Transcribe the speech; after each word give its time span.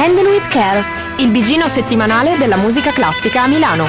Handle 0.00 0.30
with 0.30 0.46
Care, 0.46 0.84
il 1.18 1.28
bigino 1.32 1.66
settimanale 1.66 2.36
della 2.38 2.54
musica 2.54 2.92
classica 2.92 3.42
a 3.42 3.46
Milano. 3.48 3.84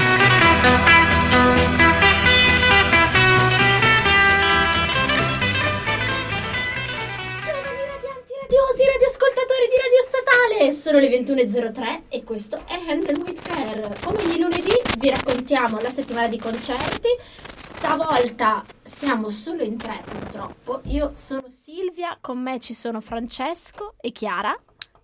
radiosi, 8.49 8.85
radioascoltatori 8.85 9.67
di 9.69 9.77
Radio 9.77 10.01
Statale! 10.07 10.71
Sono 10.71 10.97
le 10.97 11.09
21.03 11.09 12.01
e 12.09 12.23
questo 12.23 12.63
è 12.65 12.79
Handle 12.89 13.21
with 13.23 13.41
Care. 13.43 13.95
Come 14.03 14.23
ogni 14.23 14.41
lunedì 14.41 14.73
vi 14.97 15.11
raccontiamo 15.11 15.79
la 15.79 15.91
settimana 15.91 16.27
di 16.27 16.39
concerti. 16.39 17.09
Stavolta 17.55 18.63
siamo 18.81 19.29
solo 19.29 19.61
in 19.61 19.77
tre 19.77 20.01
purtroppo. 20.03 20.81
Io 20.85 21.11
sono 21.13 21.45
Silvia, 21.49 22.17
con 22.19 22.41
me 22.41 22.59
ci 22.59 22.73
sono 22.73 22.99
Francesco 22.99 23.93
e 24.01 24.11
Chiara. 24.11 24.59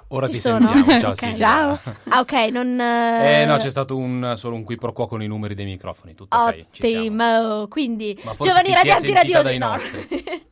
Ora 0.09 0.27
Ci 0.27 0.33
ti 0.33 0.39
sono? 0.39 0.71
sentiamo, 0.71 0.99
ciao 1.01 1.11
Ok. 1.11 1.17
Silvia. 1.17 1.35
Ciao. 1.35 1.79
Ah 2.09 2.19
ok, 2.19 2.31
non... 2.51 2.79
eh, 2.79 3.41
Eh 3.41 3.45
no, 3.45 3.57
c'è 3.57 3.69
stato 3.69 3.97
un, 3.97 4.33
solo 4.37 4.55
un 4.55 4.63
qui 4.63 4.75
pro 4.75 4.93
quo 4.93 5.07
con 5.07 5.21
i 5.23 5.27
numeri 5.27 5.55
dei 5.55 5.65
microfoni, 5.65 6.13
tutto 6.13 6.37
ok, 6.37 6.65
ci 6.71 6.87
siamo. 6.87 6.99
Ottimo, 7.05 7.67
quindi 7.67 8.19
Ma 8.23 8.33
forse 8.33 8.53
giovani 8.53 8.73
radianti 8.73 9.13
radiosi 9.13 9.43
dai 9.43 9.57
no. 9.57 9.67
nostri. 9.69 10.07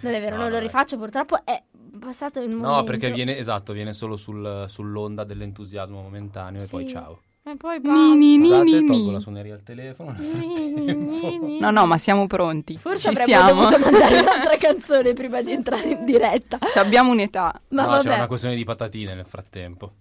non 0.00 0.14
è 0.14 0.20
vero, 0.20 0.36
No, 0.36 0.42
non 0.42 0.50
lo 0.50 0.54
vabbè. 0.54 0.62
rifaccio 0.62 0.96
purtroppo, 0.98 1.44
è 1.44 1.60
passato 1.98 2.40
il 2.40 2.48
momento. 2.48 2.68
No, 2.76 2.84
perché 2.84 3.10
viene, 3.10 3.36
esatto, 3.36 3.72
viene 3.72 3.92
solo 3.92 4.16
sul- 4.16 4.66
sull'onda 4.68 5.24
dell'entusiasmo 5.24 6.00
momentaneo 6.00 6.62
e 6.62 6.66
poi 6.70 6.84
Sì. 6.86 6.94
ciao. 6.94 7.20
E 7.48 7.54
poi 7.56 7.78
Ni, 7.80 8.16
ni, 8.16 8.38
ni, 8.38 8.48
Scusate, 8.48 8.64
ni, 8.80 8.86
tolgo 8.86 9.10
la 9.12 9.20
suoneria 9.20 9.54
al 9.54 9.62
telefono. 9.62 10.16
nel 10.18 10.26
Ni, 10.36 10.46
ni, 10.48 10.72
frattempo. 10.74 11.10
ni, 11.10 11.38
ni. 11.38 11.58
No, 11.60 11.70
no, 11.70 11.86
ma 11.86 11.96
siamo 11.96 12.26
pronti. 12.26 12.76
Forse 12.76 12.98
Ci 13.02 13.06
avremmo 13.08 13.26
siamo. 13.28 13.64
dovuto 13.66 13.78
mandare 13.78 14.18
un'altra 14.20 14.56
canzone 14.56 15.12
prima 15.12 15.40
di 15.42 15.52
entrare 15.52 15.88
in 15.90 16.04
diretta. 16.04 16.58
Ci 16.68 16.78
abbiamo 16.78 17.12
un'età. 17.12 17.60
Ma 17.68 17.82
no, 17.82 17.88
vabbè, 17.90 18.02
c'era 18.02 18.14
una 18.16 18.26
questione 18.26 18.56
di 18.56 18.64
patatine 18.64 19.14
nel 19.14 19.26
frattempo. 19.26 19.92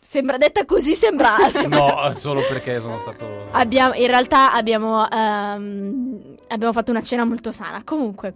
sembra 0.00 0.36
detta 0.38 0.64
così, 0.64 0.94
sembra... 0.94 1.34
sembra- 1.50 2.04
No, 2.06 2.12
solo 2.14 2.42
perché 2.46 2.80
sono 2.80 3.00
stato... 3.00 3.48
Abbiamo, 3.50 3.94
in 3.94 4.06
realtà 4.06 4.52
abbiamo, 4.52 5.08
ehm, 5.10 6.36
abbiamo 6.48 6.72
fatto 6.72 6.92
una 6.92 7.02
cena 7.02 7.24
molto 7.24 7.50
sana. 7.50 7.82
Comunque, 7.84 8.34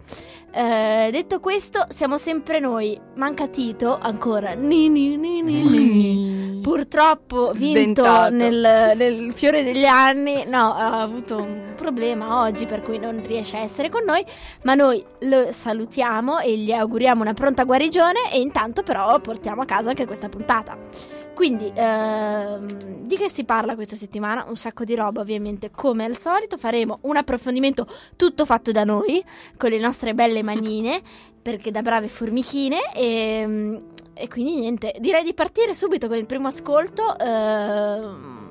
eh, 0.57 1.09
detto 1.11 1.39
questo, 1.39 1.85
siamo 1.89 2.17
sempre 2.17 2.59
noi. 2.59 2.99
Manca 3.15 3.47
Tito 3.47 3.95
ancora. 3.95 4.53
Ni, 4.55 4.89
ni, 4.89 5.15
ni, 5.15 5.43
ni, 5.43 5.63
ni. 5.63 6.59
Purtroppo 6.63 7.51
vinto 7.53 8.29
nel, 8.29 8.93
nel 8.95 9.33
fiore 9.33 9.63
degli 9.63 9.85
anni, 9.85 10.45
no, 10.47 10.73
ha 10.73 11.01
avuto 11.01 11.37
un 11.37 11.73
problema 11.75 12.41
oggi 12.41 12.65
per 12.65 12.81
cui 12.81 12.97
non 12.97 13.21
riesce 13.23 13.57
a 13.57 13.61
essere 13.61 13.89
con 13.89 14.03
noi, 14.03 14.25
ma 14.63 14.73
noi 14.73 15.05
lo 15.21 15.51
salutiamo 15.51 16.39
e 16.39 16.57
gli 16.57 16.71
auguriamo 16.71 17.21
una 17.21 17.33
pronta 17.33 17.63
guarigione 17.63 18.31
e 18.31 18.39
intanto 18.39 18.81
però 18.81 19.19
portiamo 19.19 19.61
a 19.61 19.65
casa 19.65 19.89
anche 19.89 20.07
questa 20.07 20.27
puntata. 20.27 20.75
Quindi, 21.37 21.71
ehm, 21.71 23.05
di 23.05 23.15
che 23.15 23.29
si 23.29 23.43
parla 23.43 23.75
questa 23.75 23.95
settimana? 23.95 24.45
Un 24.47 24.55
sacco 24.55 24.83
di 24.83 24.95
roba, 24.95 25.21
ovviamente, 25.21 25.69
come 25.69 26.03
al 26.03 26.17
solito. 26.17 26.57
Faremo 26.57 26.97
un 27.01 27.15
approfondimento 27.15 27.85
tutto 28.15 28.43
fatto 28.43 28.71
da 28.71 28.83
noi, 28.83 29.23
con 29.55 29.69
le 29.69 29.77
nostre 29.77 30.15
belle 30.15 30.41
manine, 30.41 30.99
perché 31.39 31.69
da 31.69 31.83
brave 31.83 32.07
formichine. 32.07 32.91
E, 32.91 33.81
e 34.15 34.27
quindi 34.27 34.55
niente, 34.55 34.95
direi 34.99 35.23
di 35.23 35.35
partire 35.35 35.75
subito 35.75 36.07
con 36.07 36.17
il 36.17 36.25
primo 36.25 36.47
ascolto. 36.47 37.15
ehm, 37.19 38.45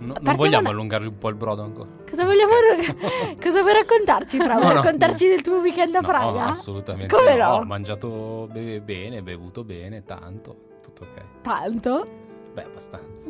No- 0.00 0.16
non 0.20 0.34
vogliamo 0.34 0.70
allungare 0.70 1.06
un 1.06 1.16
po' 1.16 1.28
il 1.28 1.36
brodo 1.36 1.62
ancora? 1.62 1.88
Cosa 2.10 2.24
vogliamo 2.24 2.50
Cosa 3.40 3.62
vuoi 3.62 3.74
raccontarci, 3.74 4.38
Fra? 4.40 4.54
Vuoi 4.54 4.66
No, 4.66 4.72
no. 4.72 4.82
raccontarci 4.82 5.28
del 5.28 5.40
tuo 5.40 5.58
weekend 5.58 5.94
a 5.94 6.00
No, 6.00 6.06
Praga? 6.08 6.46
assolutamente 6.46 7.14
Come 7.14 7.36
no. 7.36 7.46
no? 7.46 7.54
Ho 7.58 7.64
mangiato 7.64 8.48
be- 8.50 8.80
bene, 8.80 9.22
bevuto 9.22 9.62
bene, 9.62 10.02
tanto, 10.02 10.56
tutto 10.82 11.04
ok. 11.04 11.22
Tanto? 11.42 12.22
Beh, 12.54 12.62
abbastanza. 12.62 13.28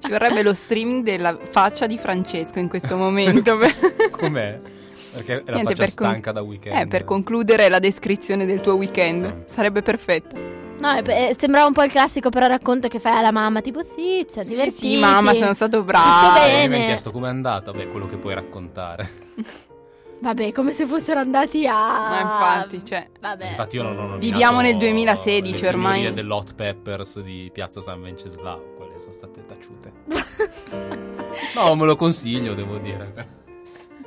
Ci 0.00 0.10
vorrebbe 0.10 0.42
lo 0.42 0.52
streaming 0.54 1.04
della 1.04 1.38
faccia 1.50 1.86
di 1.86 1.96
Francesco 1.96 2.58
in 2.58 2.68
questo 2.68 2.96
momento. 2.96 3.56
Com'è? 4.10 4.60
Perché 5.12 5.38
è 5.38 5.42
la 5.46 5.54
Niente, 5.54 5.74
faccia 5.76 5.94
con- 5.94 6.08
stanca 6.08 6.32
da 6.32 6.42
weekend. 6.42 6.80
Eh, 6.80 6.86
per 6.86 7.04
concludere 7.04 7.68
la 7.68 7.78
descrizione 7.78 8.46
del 8.46 8.60
tuo 8.60 8.74
weekend. 8.74 9.24
Mm. 9.24 9.40
Sarebbe 9.46 9.82
perfetta. 9.82 10.36
No, 10.78 10.96
eh, 10.98 11.36
sembrava 11.38 11.66
un 11.66 11.72
po' 11.74 11.82
il 11.84 11.90
classico 11.90 12.30
però 12.30 12.46
racconto 12.46 12.88
che 12.88 12.98
fai 12.98 13.16
alla 13.18 13.30
mamma, 13.32 13.60
tipo 13.60 13.82
sì, 13.82 14.24
ci 14.26 14.30
siamo 14.30 14.48
Sì, 14.48 14.54
divertiti. 14.54 14.94
sì, 14.94 15.00
mamma, 15.00 15.34
sono 15.34 15.52
stato 15.52 15.78
Tutto 15.78 15.90
bravo. 15.92 16.40
bene. 16.40 16.62
Eh, 16.64 16.68
mi 16.68 16.74
hanno 16.76 16.84
chiesto 16.86 17.10
com'è 17.10 17.28
andata. 17.28 17.70
Beh, 17.72 17.88
quello 17.88 18.08
che 18.08 18.16
puoi 18.16 18.34
raccontare. 18.34 19.08
Vabbè, 20.20 20.52
come 20.52 20.72
se 20.72 20.84
fossero 20.86 21.18
andati 21.18 21.66
a... 21.66 21.72
Ma 21.72 22.20
infatti, 22.20 22.84
cioè, 22.84 23.08
Vabbè. 23.20 23.48
Infatti 23.48 23.76
io 23.76 23.82
non 23.82 23.92
ho 23.92 24.00
nominato 24.02 24.18
Viviamo 24.18 24.60
nel 24.60 24.76
2016 24.76 25.62
le 25.62 25.68
ormai. 25.68 25.92
signorie 25.94 26.12
dell'Hot 26.14 26.54
Peppers 26.54 27.20
di 27.20 27.50
Piazza 27.52 27.80
San 27.80 28.02
Venceslao. 28.02 28.74
Quelle 28.76 28.98
sono 28.98 29.14
state 29.14 29.46
taciute. 29.46 29.92
no, 31.56 31.74
me 31.74 31.86
lo 31.86 31.96
consiglio, 31.96 32.52
devo 32.52 32.76
dire. 32.76 33.38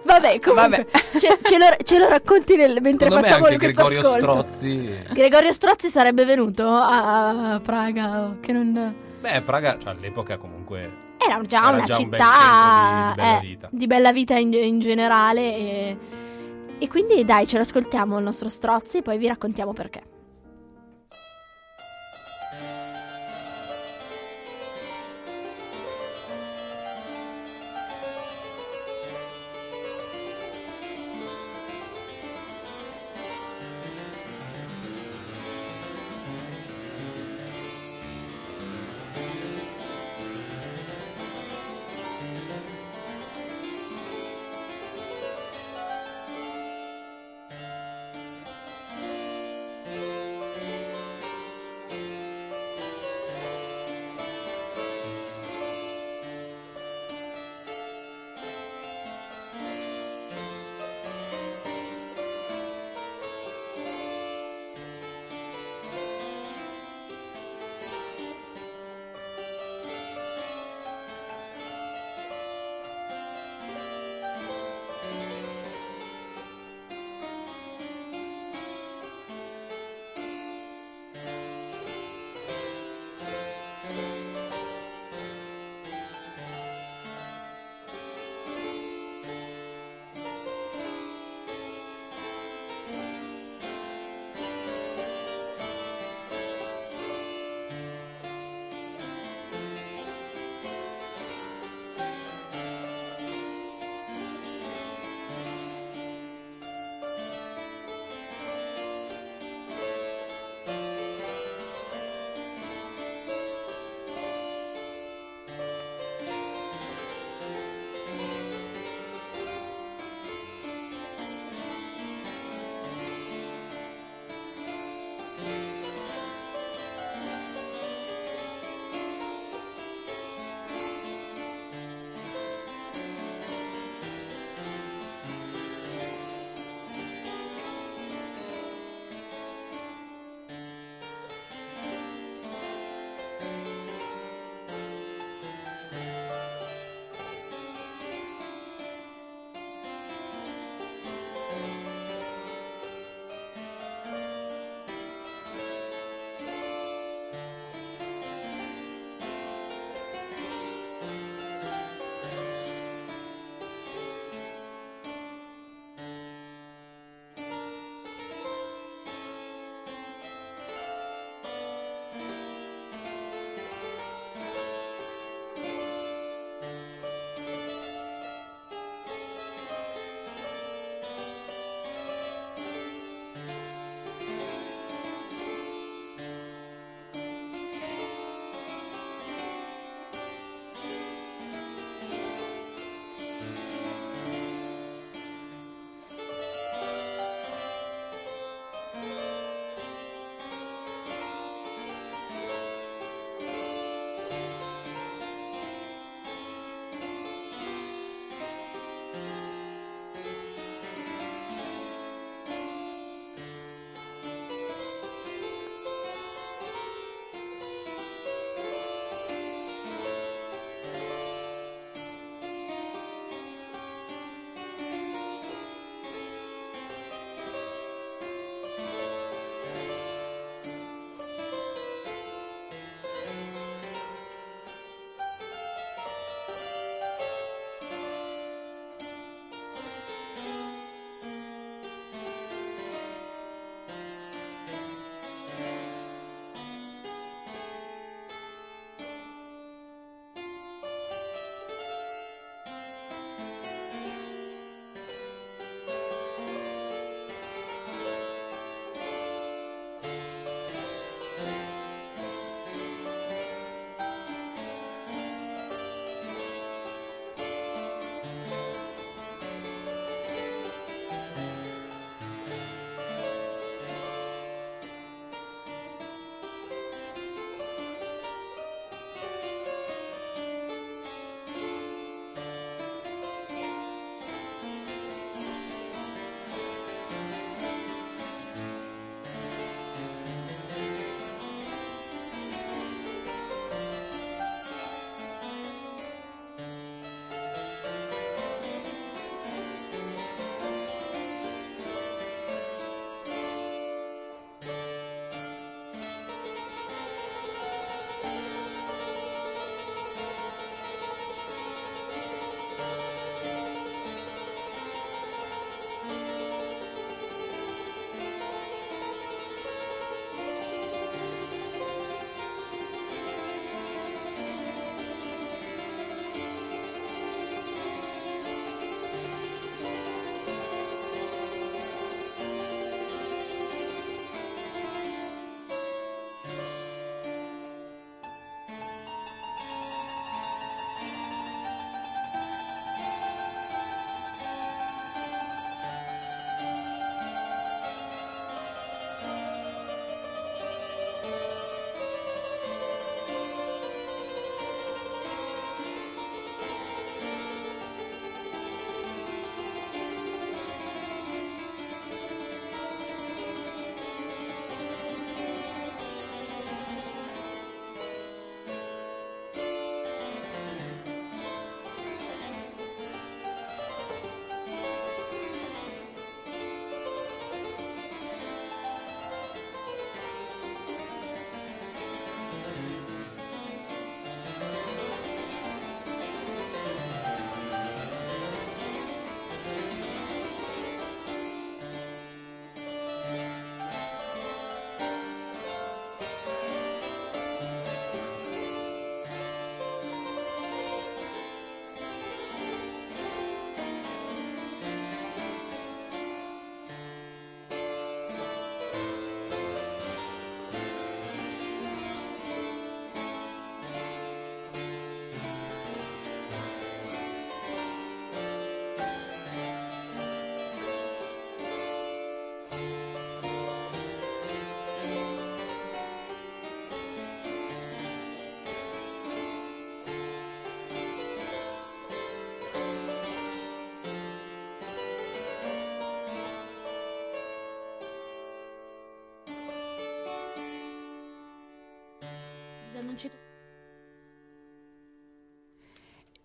Vabbè, 0.04 0.40
comunque, 0.40 0.88
Ce, 1.18 1.40
ce 1.42 1.58
lo, 1.58 1.66
ce 1.84 1.98
lo 1.98 2.08
racconti 2.10 2.58
nel- 2.58 2.80
mentre 2.82 3.10
Secondo 3.10 3.16
me 3.16 3.22
facciamo 3.22 3.46
anche 3.46 3.58
questo 3.58 3.84
Gregorio 3.86 4.10
ascolto. 4.10 4.32
Strozzi... 4.48 5.00
Gregorio 5.14 5.52
Strozzi 5.52 5.90
sarebbe 5.90 6.26
venuto 6.26 6.68
a 6.68 7.60
Praga, 7.64 8.38
che 8.40 8.52
non... 8.52 8.96
Beh, 9.20 9.42
Praga, 9.42 9.78
cioè 9.80 9.94
all'epoca 9.94 10.38
comunque... 10.38 11.03
Era 11.28 11.42
già 11.42 11.58
Era 11.60 11.70
una 11.70 11.84
già 11.84 11.98
un 11.98 12.04
città 12.04 12.18
centro 12.32 13.10
di- 13.10 13.16
bella 13.16 13.38
eh, 13.38 13.42
vita. 13.42 13.70
di 13.72 13.88
bella 13.88 14.12
vita 14.12 14.36
in, 14.38 14.54
in 14.54 14.80
generale 14.80 15.42
e, 15.56 15.98
e 16.80 16.88
quindi 16.88 17.24
dai, 17.26 17.46
ce 17.48 17.58
l'ascoltiamo 17.58 18.18
il 18.18 18.24
nostro 18.24 18.50
Strozzi 18.50 18.98
e 18.98 19.02
poi 19.02 19.18
vi 19.18 19.28
raccontiamo 19.28 19.74
perché. 19.74 20.02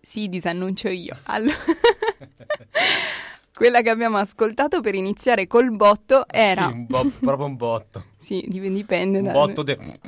Sì, 0.09 0.27
disannuncio 0.27 0.89
io. 0.89 1.15
Allora, 1.25 1.53
quella 3.53 3.81
che 3.81 3.91
abbiamo 3.91 4.17
ascoltato 4.17 4.81
per 4.81 4.95
iniziare 4.95 5.45
col 5.45 5.71
botto 5.71 6.27
era... 6.27 6.67
Sì, 6.67 6.73
un 6.73 6.85
bo- 6.87 7.11
proprio 7.19 7.45
un 7.45 7.55
botto. 7.55 8.05
Sì, 8.17 8.43
dip- 8.47 8.73
dipende. 8.73 9.19
Un 9.19 9.25
da- 9.25 9.31
botto 9.31 9.61
de... 9.61 9.77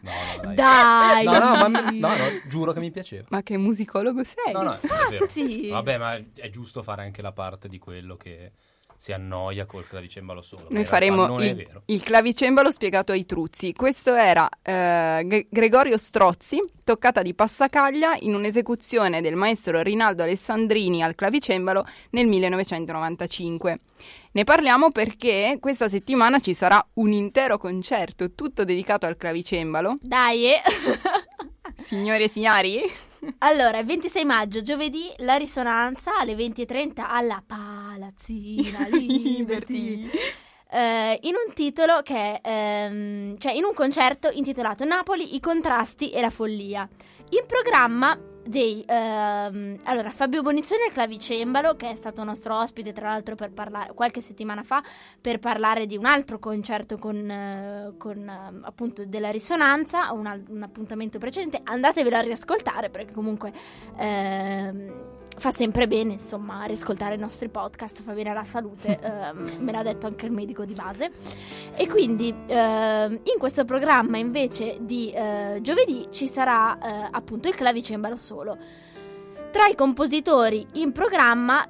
No, 0.00 0.12
no, 0.12 0.42
dai. 0.42 0.54
Dai! 0.54 1.24
No, 1.24 1.32
no, 1.38 1.68
ma 1.68 1.70
no, 1.90 2.08
no, 2.08 2.16
giuro 2.48 2.72
che 2.72 2.80
mi 2.80 2.90
piaceva. 2.90 3.26
Ma 3.28 3.42
che 3.42 3.58
musicologo 3.58 4.24
sei? 4.24 4.54
No, 4.54 4.62
no, 4.62 4.72
è 4.72 4.78
vero. 5.10 5.28
Sì. 5.28 5.68
Vabbè, 5.68 5.98
ma 5.98 6.14
è 6.34 6.48
giusto 6.48 6.82
fare 6.82 7.02
anche 7.02 7.20
la 7.20 7.32
parte 7.32 7.68
di 7.68 7.78
quello 7.78 8.16
che 8.16 8.52
si 8.98 9.12
annoia 9.12 9.64
col 9.64 9.86
clavicembalo 9.86 10.42
solo. 10.42 10.62
Noi 10.62 10.84
realtà 10.84 10.90
faremo 10.90 11.40
il, 11.40 11.82
il 11.86 12.02
clavicembalo 12.02 12.72
spiegato 12.72 13.12
ai 13.12 13.24
truzzi. 13.24 13.72
Questo 13.72 14.12
era 14.12 14.48
eh, 14.60 15.22
Gre- 15.24 15.46
Gregorio 15.48 15.96
Strozzi, 15.96 16.60
toccata 16.82 17.22
di 17.22 17.32
passacaglia 17.32 18.16
in 18.20 18.34
un'esecuzione 18.34 19.20
del 19.20 19.36
maestro 19.36 19.82
Rinaldo 19.82 20.24
Alessandrini 20.24 21.04
al 21.04 21.14
clavicembalo 21.14 21.86
nel 22.10 22.26
1995. 22.26 23.80
Ne 24.32 24.44
parliamo 24.44 24.90
perché 24.90 25.58
questa 25.60 25.88
settimana 25.88 26.40
ci 26.40 26.52
sarà 26.52 26.84
un 26.94 27.12
intero 27.12 27.56
concerto 27.56 28.32
tutto 28.32 28.64
dedicato 28.64 29.06
al 29.06 29.16
clavicembalo. 29.16 29.94
Dai! 30.00 30.54
eh. 30.54 30.60
Signore 31.78 32.24
e 32.24 32.28
signori, 32.28 32.82
allora, 33.38 33.78
il 33.78 33.86
26 33.86 34.24
maggio, 34.24 34.62
giovedì, 34.62 35.10
la 35.18 35.36
risonanza 35.36 36.18
alle 36.18 36.34
20.30 36.34 37.04
alla 37.06 37.42
Palazzina 37.44 38.86
Liberty. 38.90 40.08
Eh, 40.70 41.18
in 41.22 41.34
un 41.34 41.54
titolo 41.54 42.02
che 42.02 42.40
è, 42.40 42.48
ehm, 42.48 43.38
cioè 43.38 43.52
in 43.52 43.64
un 43.64 43.74
concerto 43.74 44.28
intitolato 44.30 44.84
Napoli, 44.84 45.34
i 45.34 45.40
contrasti 45.40 46.10
e 46.10 46.20
la 46.20 46.30
follia. 46.30 46.88
In 47.30 47.44
programma 47.46 48.16
dei 48.48 48.82
ehm, 48.86 49.80
allora 49.84 50.10
Fabio 50.10 50.40
Bonizzoni 50.40 50.84
al 50.86 50.92
clavicembalo 50.92 51.76
che 51.76 51.90
è 51.90 51.94
stato 51.94 52.24
nostro 52.24 52.56
ospite 52.56 52.94
tra 52.94 53.08
l'altro 53.08 53.34
parlare 53.34 53.92
qualche 53.92 54.20
settimana 54.20 54.62
fa 54.62 54.82
per 55.20 55.38
parlare 55.38 55.84
di 55.84 55.98
un 55.98 56.06
altro 56.06 56.38
concerto 56.38 56.96
con, 56.96 57.30
eh, 57.30 57.94
con, 57.98 58.26
eh, 58.26 58.60
appunto 58.62 59.04
della 59.04 59.30
risonanza 59.30 60.12
un, 60.12 60.42
un 60.48 60.62
appuntamento 60.62 61.18
precedente. 61.18 61.60
Andatevelo 61.62 62.16
a 62.16 62.20
riascoltare 62.20 62.88
perché 62.88 63.12
comunque 63.12 63.52
ehm, 63.96 65.17
fa 65.36 65.50
sempre 65.50 65.86
bene 65.86 66.14
insomma 66.14 66.64
riascoltare 66.64 67.14
i 67.14 67.18
nostri 67.18 67.48
podcast 67.48 68.02
fa 68.02 68.12
bene 68.12 68.30
alla 68.30 68.44
salute 68.44 68.98
ehm, 69.02 69.56
me 69.58 69.72
l'ha 69.72 69.82
detto 69.82 70.06
anche 70.06 70.26
il 70.26 70.32
medico 70.32 70.64
di 70.64 70.74
base 70.74 71.10
e 71.74 71.86
quindi 71.86 72.34
ehm, 72.46 73.12
in 73.12 73.38
questo 73.38 73.64
programma 73.64 74.16
invece 74.16 74.78
di 74.80 75.10
eh, 75.12 75.58
giovedì 75.62 76.06
ci 76.10 76.26
sarà 76.26 76.78
eh, 76.78 77.08
appunto 77.10 77.48
il 77.48 77.54
clavicembalo 77.54 78.16
solo. 78.16 78.56
Tra 79.50 79.66
i 79.66 79.74
compositori 79.74 80.66
in 80.74 80.92
programma 80.92 81.64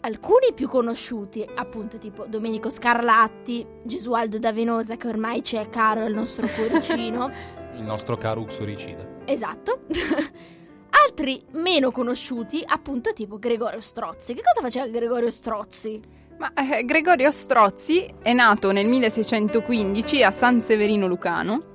alcuni 0.00 0.52
più 0.54 0.68
conosciuti, 0.68 1.46
appunto 1.54 1.98
tipo 1.98 2.26
Domenico 2.26 2.70
Scarlatti, 2.70 3.66
Gesualdo 3.82 4.38
da 4.38 4.52
Venosa 4.52 4.96
che 4.96 5.08
ormai 5.08 5.42
ci 5.42 5.56
è 5.56 5.68
caro 5.68 6.04
al 6.04 6.12
nostro 6.12 6.46
cuoricino. 6.46 7.30
Il 7.76 7.82
nostro 7.82 8.16
caro 8.16 8.40
uxoricida. 8.40 9.06
esatto. 9.26 9.80
Altri 10.90 11.42
meno 11.52 11.90
conosciuti, 11.90 12.62
appunto 12.66 13.12
tipo 13.12 13.38
Gregorio 13.38 13.80
Strozzi. 13.80 14.34
Che 14.34 14.42
cosa 14.42 14.60
faceva 14.60 14.86
Gregorio 14.86 15.30
Strozzi? 15.30 16.00
Ma 16.38 16.52
eh, 16.52 16.84
Gregorio 16.84 17.30
Strozzi 17.30 18.06
è 18.22 18.32
nato 18.32 18.70
nel 18.70 18.86
1615 18.86 20.22
a 20.22 20.30
San 20.30 20.60
Severino 20.60 21.06
Lucano 21.06 21.74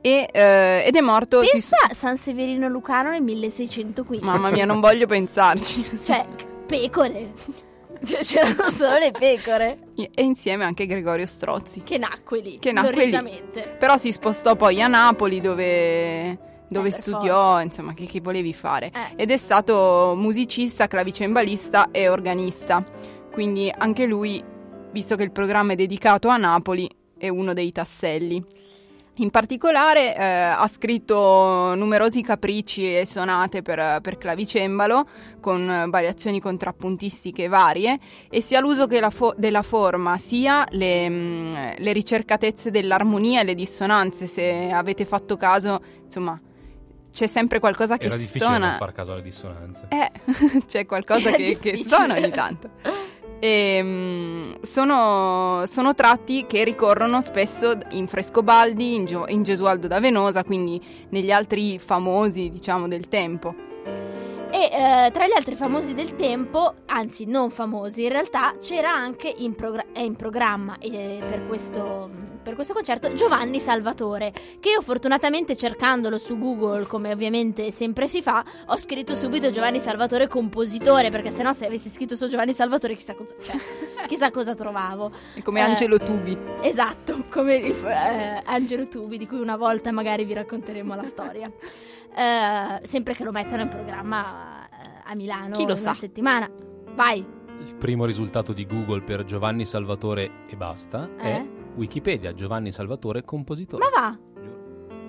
e, 0.00 0.28
eh, 0.30 0.84
ed 0.86 0.96
è 0.96 1.00
morto... 1.00 1.42
si- 1.44 1.50
Pensa 1.52 1.76
a 1.88 1.94
San 1.94 2.16
Severino 2.16 2.68
Lucano 2.68 3.10
nel 3.10 3.22
1615. 3.22 4.24
Mamma 4.24 4.50
mia, 4.50 4.64
non 4.64 4.80
voglio 4.80 5.06
pensarci. 5.06 6.00
Cioè, 6.04 6.26
pecore. 6.66 7.32
Cioè, 8.04 8.20
c'erano 8.20 8.68
solo 8.68 8.98
le 8.98 9.12
pecore. 9.12 9.78
E 9.94 10.22
insieme 10.22 10.64
anche 10.64 10.84
Gregorio 10.84 11.24
Strozzi. 11.24 11.82
Che 11.84 11.96
nacque 11.96 12.40
lì. 12.40 12.58
Che 12.58 12.70
nacque 12.70 13.06
lì. 13.06 13.42
Però 13.78 13.96
si 13.96 14.12
spostò 14.12 14.56
poi 14.56 14.82
a 14.82 14.88
Napoli 14.88 15.40
dove, 15.40 16.53
dove 16.68 16.88
Eh, 16.88 16.92
studiò, 16.92 17.42
forza. 17.42 17.60
insomma, 17.62 17.94
che, 17.94 18.06
che 18.06 18.20
volevi 18.20 18.52
fare. 18.54 18.86
Eh. 18.86 19.22
Ed 19.22 19.30
è 19.30 19.36
stato 19.36 20.14
musicista, 20.16 20.86
clavicembalista 20.86 21.90
e 21.90 22.08
organista. 22.08 22.84
Quindi 23.32 23.72
anche 23.76 24.06
lui, 24.06 24.42
visto 24.92 25.16
che 25.16 25.22
il 25.24 25.32
programma 25.32 25.72
è 25.72 25.76
dedicato 25.76 26.28
a 26.28 26.36
Napoli, 26.36 26.88
è 27.18 27.28
uno 27.28 27.52
dei 27.52 27.72
tasselli. 27.72 28.44
In 29.18 29.30
particolare 29.30 30.16
eh, 30.16 30.24
ha 30.24 30.66
scritto 30.66 31.72
numerosi 31.76 32.20
capricci 32.20 32.96
e 32.96 33.06
sonate 33.06 33.62
per, 33.62 34.00
per 34.00 34.18
clavicembalo 34.18 35.06
con 35.40 35.86
variazioni 35.88 36.40
contrappuntistiche 36.40 37.46
varie 37.46 37.96
e 38.28 38.40
sia 38.40 38.58
l'uso 38.58 38.88
fo- 39.10 39.32
della 39.36 39.62
forma 39.62 40.18
sia 40.18 40.66
le, 40.70 41.08
mm, 41.08 41.54
le 41.78 41.92
ricercatezze 41.92 42.72
dell'armonia 42.72 43.42
e 43.42 43.44
le 43.44 43.54
dissonanze. 43.54 44.26
Se 44.26 44.70
avete 44.72 45.04
fatto 45.04 45.36
caso, 45.36 45.80
insomma, 46.02 46.36
c'è 47.14 47.28
sempre 47.28 47.60
qualcosa 47.60 47.96
che 47.96 48.06
Era 48.06 48.16
difficile 48.16 48.44
stona. 48.44 48.68
non 48.70 48.76
far 48.76 48.92
caso 48.92 49.12
alle 49.12 49.22
dissonanze. 49.22 49.86
Eh, 49.88 50.10
c'è 50.66 50.84
qualcosa 50.84 51.30
che, 51.32 51.56
che 51.60 51.76
suona 51.76 52.16
ogni 52.16 52.30
tanto. 52.30 52.70
E, 53.38 53.80
mm, 53.80 54.52
sono, 54.62 55.62
sono 55.66 55.94
tratti 55.94 56.44
che 56.46 56.64
ricorrono 56.64 57.20
spesso 57.20 57.78
in 57.90 58.08
Frescobaldi, 58.08 58.94
in, 58.94 59.04
Gio- 59.04 59.28
in 59.28 59.44
Gesualdo 59.44 59.86
da 59.86 60.00
Venosa, 60.00 60.42
quindi 60.42 60.82
negli 61.10 61.30
altri 61.30 61.78
famosi, 61.78 62.50
diciamo, 62.50 62.88
del 62.88 63.06
tempo. 63.08 63.54
E 64.50 64.70
eh, 64.72 65.10
tra 65.10 65.26
gli 65.26 65.32
altri 65.34 65.56
famosi 65.56 65.94
del 65.94 66.14
tempo, 66.14 66.74
anzi 66.86 67.24
non 67.26 67.50
famosi, 67.50 68.04
in 68.04 68.10
realtà 68.10 68.54
c'era 68.60 68.92
anche 68.92 69.32
in, 69.38 69.54
progra- 69.54 69.86
è 69.92 70.00
in 70.00 70.14
programma 70.14 70.78
eh, 70.78 71.20
per, 71.26 71.46
questo, 71.46 72.08
per 72.42 72.54
questo 72.54 72.72
concerto 72.72 73.12
Giovanni 73.14 73.58
Salvatore, 73.58 74.32
che 74.60 74.70
io 74.70 74.80
fortunatamente 74.80 75.56
cercandolo 75.56 76.18
su 76.18 76.38
Google, 76.38 76.86
come 76.86 77.12
ovviamente 77.12 77.72
sempre 77.72 78.06
si 78.06 78.22
fa, 78.22 78.44
ho 78.66 78.76
scritto 78.78 79.16
subito 79.16 79.50
Giovanni 79.50 79.80
Salvatore 79.80 80.28
compositore, 80.28 81.10
perché 81.10 81.32
sennò 81.32 81.52
se 81.52 81.66
avessi 81.66 81.90
scritto 81.90 82.14
su 82.14 82.28
Giovanni 82.28 82.52
Salvatore 82.52 82.94
chissà 82.94 83.14
cosa, 83.14 83.34
cioè, 83.42 83.56
chissà 84.06 84.30
cosa 84.30 84.54
trovavo. 84.54 85.10
È 85.34 85.42
come 85.42 85.60
Eh. 85.60 85.64
Angelo 85.64 85.98
Tubi. 85.98 86.38
Esatto, 86.60 87.24
come 87.28 87.60
eh, 87.60 88.42
Angelo 88.44 88.86
Tubi, 88.86 89.18
di 89.18 89.26
cui 89.26 89.40
una 89.40 89.56
volta 89.56 89.90
magari 89.90 90.24
vi 90.24 90.34
racconteremo 90.34 90.94
la 90.94 91.04
storia. 91.04 91.50
Eh, 92.14 92.86
sempre 92.86 93.14
che 93.14 93.24
lo 93.24 93.32
mettano 93.32 93.62
in 93.62 93.68
programma 93.68 94.66
eh, 94.68 95.00
a 95.04 95.14
Milano 95.14 95.56
Chi 95.56 95.66
lo 95.66 95.74
sa? 95.76 95.92
settimana. 95.94 96.48
Vai. 96.94 97.18
Il 97.58 97.74
primo 97.76 98.04
risultato 98.04 98.52
di 98.52 98.66
Google 98.66 99.02
per 99.02 99.24
Giovanni 99.24 99.64
Salvatore 99.66 100.30
e 100.48 100.56
basta 100.56 101.08
Eh? 101.18 101.22
è 101.22 101.46
Wikipedia, 101.76 102.32
Giovanni 102.32 102.70
Salvatore 102.72 103.24
compositore. 103.24 103.82
Ma 103.82 104.00
va, 104.00 104.18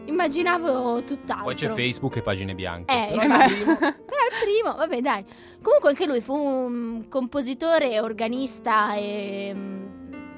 immaginavo 0.05 1.03
tutt'altro. 1.03 1.45
Poi 1.45 1.55
c'è 1.55 1.69
Facebook 1.69 2.15
e 2.17 2.21
pagine 2.21 2.55
bianche. 2.55 2.93
Eh, 2.93 3.07
però 3.09 3.21
infatti. 3.23 3.51
il 3.53 3.57
primo- 3.63 3.77
Però 4.05 4.25
il 4.27 4.43
primo, 4.43 4.75
vabbè 4.75 5.01
dai. 5.01 5.25
Comunque 5.61 5.89
anche 5.89 6.05
lui 6.05 6.21
fu 6.21 6.33
un 6.35 7.07
compositore, 7.09 7.99
organista 7.99 8.95
e 8.95 9.51
mm, 9.53 9.94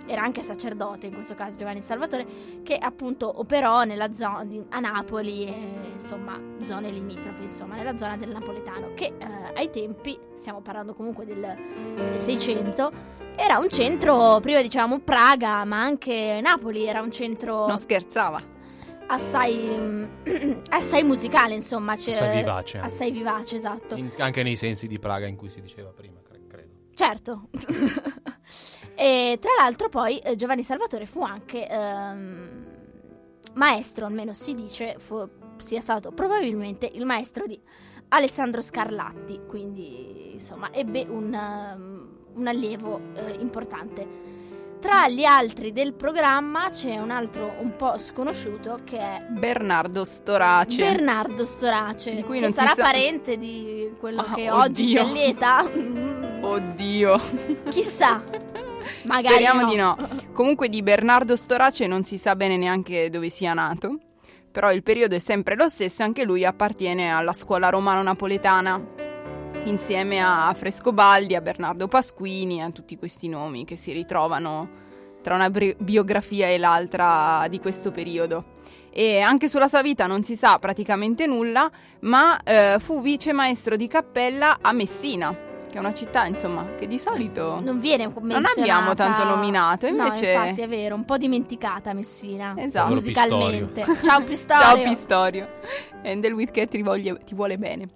era 0.07 0.21
anche 0.23 0.41
sacerdote 0.41 1.07
in 1.07 1.13
questo 1.13 1.35
caso 1.35 1.57
Giovanni 1.57 1.81
Salvatore 1.81 2.25
che 2.63 2.75
appunto 2.77 3.39
operò 3.39 3.83
nella 3.83 4.13
zona 4.13 4.43
di- 4.45 4.65
a 4.69 4.79
Napoli 4.79 5.45
e 5.45 5.89
insomma 5.93 6.39
zone 6.63 6.89
limitrofe 6.89 7.41
insomma 7.43 7.75
nella 7.75 7.97
zona 7.97 8.15
del 8.17 8.29
napoletano 8.29 8.93
che 8.95 9.13
eh, 9.17 9.25
ai 9.55 9.69
tempi 9.69 10.17
stiamo 10.35 10.61
parlando 10.61 10.93
comunque 10.93 11.25
del, 11.25 11.55
del 11.95 12.19
600 12.19 12.91
era 13.35 13.57
un 13.59 13.69
centro 13.69 14.39
prima 14.39 14.61
dicevamo 14.61 14.99
Praga 14.99 15.63
ma 15.65 15.81
anche 15.81 16.39
Napoli 16.41 16.85
era 16.87 17.01
un 17.01 17.11
centro 17.11 17.67
Non 17.67 17.77
scherzava. 17.77 18.41
assai 19.07 19.55
mm, 19.77 20.03
assai 20.69 21.03
musicale 21.03 21.53
insomma 21.53 21.95
c'era- 21.95 22.25
Assai 22.25 22.37
vivace. 22.37 22.77
assai 22.79 23.11
vivace 23.11 23.55
esatto 23.55 23.95
In- 23.95 24.11
anche 24.17 24.41
nei 24.43 24.55
sensi 24.55 24.87
di 24.87 24.99
Praga 24.99 25.27
in 25.27 25.35
cui 25.35 25.49
si 25.49 25.61
diceva 25.61 25.89
prima, 25.89 26.19
cre- 26.23 26.41
credo. 26.47 26.71
Certo. 26.93 27.47
e 28.97 29.37
tra 29.39 29.51
l'altro 29.59 29.89
poi 29.89 30.17
eh, 30.17 30.35
Giovanni 30.35 30.63
Salvatore 30.63 31.05
fu 31.05 31.21
anche 31.21 31.67
ehm, 31.67 32.65
maestro, 33.53 34.05
almeno 34.07 34.33
si 34.33 34.53
dice, 34.55 34.95
fu- 34.97 35.29
sia 35.57 35.81
stato 35.81 36.11
probabilmente 36.11 36.89
il 36.91 37.05
maestro 37.05 37.45
di 37.45 37.59
Alessandro 38.09 38.61
Scarlatti, 38.61 39.41
quindi 39.47 40.31
insomma 40.33 40.71
ebbe 40.73 41.05
un, 41.07 41.33
um, 41.33 42.17
un 42.33 42.47
allievo 42.47 42.99
eh, 43.15 43.35
importante. 43.39 44.25
Tra 44.79 45.09
gli 45.09 45.23
altri 45.25 45.71
del 45.71 45.93
programma 45.93 46.69
c'è 46.69 46.97
un 46.99 47.09
altro 47.09 47.51
un 47.59 47.75
po' 47.75 47.97
sconosciuto 47.97 48.77
che 48.83 48.97
è 48.99 49.25
Bernardo 49.27 50.03
Storace. 50.05 50.77
Bernardo 50.77 51.45
Storace, 51.45 52.13
Di 52.15 52.21
cui 52.23 52.39
che 52.39 52.51
sarà 52.51 52.73
sa- 52.75 52.83
parente 52.83 53.37
di 53.37 53.91
quello 53.99 54.21
Ah, 54.21 54.33
che 54.35 54.51
oggi 54.51 54.83
oddio. 54.83 55.01
allieta. 55.01 55.63
Mm, 55.67 56.43
Oddio. 56.43 57.19
Chissà. 57.69 58.21
Magari 59.07 59.33
Speriamo 59.33 59.61
no. 59.61 59.69
di 59.69 59.75
no. 59.75 59.97
Comunque 60.33 60.69
di 60.69 60.83
Bernardo 60.83 61.35
Storace 61.35 61.87
non 61.87 62.03
si 62.03 62.17
sa 62.17 62.35
bene 62.35 62.57
neanche 62.57 63.09
dove 63.09 63.29
sia 63.29 63.53
nato, 63.53 63.97
però 64.51 64.71
il 64.71 64.83
periodo 64.83 65.15
è 65.15 65.19
sempre 65.19 65.55
lo 65.55 65.69
stesso 65.69 66.01
e 66.01 66.05
anche 66.05 66.23
lui 66.23 66.45
appartiene 66.45 67.11
alla 67.11 67.33
scuola 67.33 67.69
romano-napoletana 67.69 69.05
insieme 69.65 70.19
a 70.19 70.53
Frescobaldi, 70.53 71.35
a 71.35 71.41
Bernardo 71.41 71.87
Pasquini, 71.87 72.61
a 72.61 72.69
tutti 72.71 72.97
questi 72.97 73.27
nomi 73.27 73.65
che 73.65 73.75
si 73.75 73.91
ritrovano 73.91 74.85
tra 75.21 75.35
una 75.35 75.49
biografia 75.49 76.47
e 76.47 76.57
l'altra 76.57 77.47
di 77.49 77.59
questo 77.59 77.91
periodo. 77.91 78.55
E 78.91 79.19
anche 79.19 79.47
sulla 79.47 79.67
sua 79.67 79.81
vita 79.81 80.07
non 80.07 80.23
si 80.23 80.35
sa 80.35 80.57
praticamente 80.57 81.27
nulla, 81.27 81.69
ma 82.01 82.41
eh, 82.43 82.77
fu 82.79 83.01
vice 83.01 83.33
maestro 83.33 83.75
di 83.75 83.87
cappella 83.87 84.59
a 84.61 84.71
Messina, 84.71 85.46
che 85.77 85.83
è 85.83 85.85
una 85.85 85.93
città, 85.93 86.25
insomma, 86.25 86.65
che 86.75 86.87
di 86.87 86.97
solito 86.97 87.59
Non 87.61 87.79
viene 87.79 88.05
non 88.05 88.13
menzionata. 88.25 88.61
abbiamo 88.61 88.93
tanto 88.95 89.23
nominato, 89.23 89.85
invece 89.85 90.33
No, 90.35 90.43
infatti 90.43 90.61
è 90.61 90.67
vero, 90.67 90.95
un 90.95 91.05
po' 91.05 91.17
dimenticata 91.17 91.93
Messina. 91.93 92.55
Esatto. 92.57 92.93
Musicalmente. 92.93 93.85
Ciao 94.01 94.23
Pistorio. 94.23 94.63
Ciao 94.63 94.81
Pistorio. 94.81 95.47
Endel 96.01 96.33
Whitcat 96.33 96.69
ti, 96.69 96.81
voglie- 96.81 97.19
ti 97.23 97.35
vuole 97.35 97.57
bene. 97.57 97.89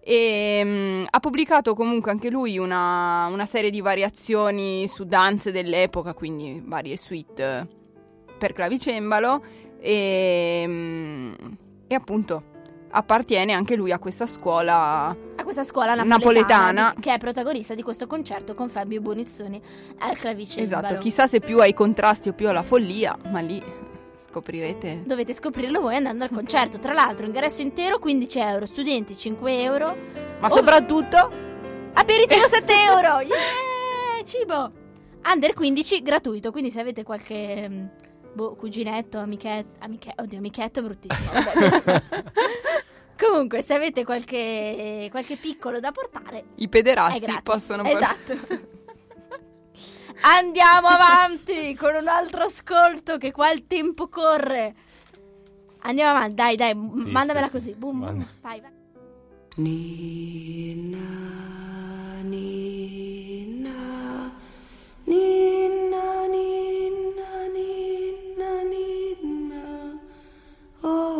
E, 0.00 0.62
mm, 0.64 1.04
ha 1.10 1.20
pubblicato 1.20 1.74
comunque 1.74 2.10
anche 2.10 2.30
lui 2.30 2.58
una, 2.58 3.26
una 3.30 3.46
serie 3.46 3.70
di 3.70 3.80
variazioni 3.80 4.88
su 4.88 5.04
danze 5.04 5.52
dell'epoca, 5.52 6.14
quindi 6.14 6.60
varie 6.64 6.96
suite 6.96 7.68
per 8.38 8.52
clavicembalo 8.52 9.42
e, 9.80 10.64
mm, 10.66 11.32
e 11.86 11.94
appunto 11.94 12.56
appartiene 12.90 13.52
anche 13.52 13.74
lui 13.76 13.92
a 13.92 13.98
questa 13.98 14.26
scuola 14.26 15.08
a 15.36 15.42
questa 15.44 15.64
scuola 15.64 15.94
napoletana, 15.94 16.16
Napoletana. 16.16 16.94
che 17.00 17.14
è 17.14 17.18
protagonista 17.18 17.74
di 17.74 17.82
questo 17.82 18.06
concerto 18.06 18.54
con 18.54 18.68
Fabio 18.68 19.00
Bonizzoni 19.00 19.60
al 19.98 20.16
clavicembalo. 20.18 20.86
Esatto, 20.86 21.00
chissà 21.00 21.26
se 21.26 21.40
più 21.40 21.60
ai 21.60 21.74
contrasti 21.74 22.28
o 22.28 22.32
più 22.32 22.48
alla 22.48 22.62
follia, 22.62 23.16
ma 23.30 23.40
lì 23.40 23.62
scoprirete. 24.20 25.02
Dovete 25.06 25.32
scoprirlo 25.32 25.80
voi 25.80 25.96
andando 25.96 26.24
al 26.24 26.30
concerto. 26.30 26.78
Tra 26.78 26.92
l'altro, 26.92 27.24
ingresso 27.24 27.62
intero 27.62 27.98
15 27.98 28.38
euro, 28.40 28.66
studenti 28.66 29.16
5 29.16 29.62
euro, 29.62 29.96
Ma 30.40 30.46
Oh. 30.48 30.50
soprattutto 30.50 31.30
aperitivo 31.94 32.46
7 32.48 32.72
euro. 32.88 33.20
Yeah! 33.20 34.24
Cibo. 34.24 34.72
Under 35.32 35.52
15 35.54 36.02
gratuito, 36.02 36.50
quindi 36.50 36.70
se 36.70 36.80
avete 36.80 37.02
qualche 37.04 37.68
mm, 37.68 37.84
boh, 38.38 38.54
cuginetto, 38.54 39.18
amichetto, 39.18 39.78
amiche- 39.80 40.14
oddio, 40.16 40.38
amichetto 40.38 40.78
è 40.78 40.82
bruttissimo. 40.84 41.30
Comunque, 43.18 43.62
se 43.62 43.74
avete 43.74 44.04
qualche, 44.04 45.08
qualche 45.10 45.36
piccolo 45.36 45.80
da 45.80 45.90
portare, 45.90 46.44
i 46.56 46.68
pederasti 46.68 47.40
possono 47.42 47.82
portare- 47.82 48.14
Esatto. 48.14 48.76
Andiamo 50.20 50.86
avanti 50.86 51.74
con 51.74 51.94
un 51.96 52.06
altro 52.06 52.44
ascolto 52.44 53.18
che 53.18 53.32
qua 53.32 53.50
il 53.50 53.66
tempo 53.66 54.08
corre. 54.08 54.74
Andiamo 55.80 56.10
avanti, 56.16 56.34
dai, 56.34 56.54
dai, 56.56 56.74
m- 56.74 56.96
Sì, 56.96 57.10
mandamela 57.10 57.46
sì, 57.46 57.52
così. 57.52 57.64
sì. 57.70 57.74
Boom, 57.74 57.98
boom. 57.98 58.08
Manda. 58.10 58.26
Vai, 58.40 58.60
vai. 58.60 58.70
Nina, 59.56 60.98
Nina, 62.22 63.70
Nina, 65.04 65.57
oh, 70.90 71.17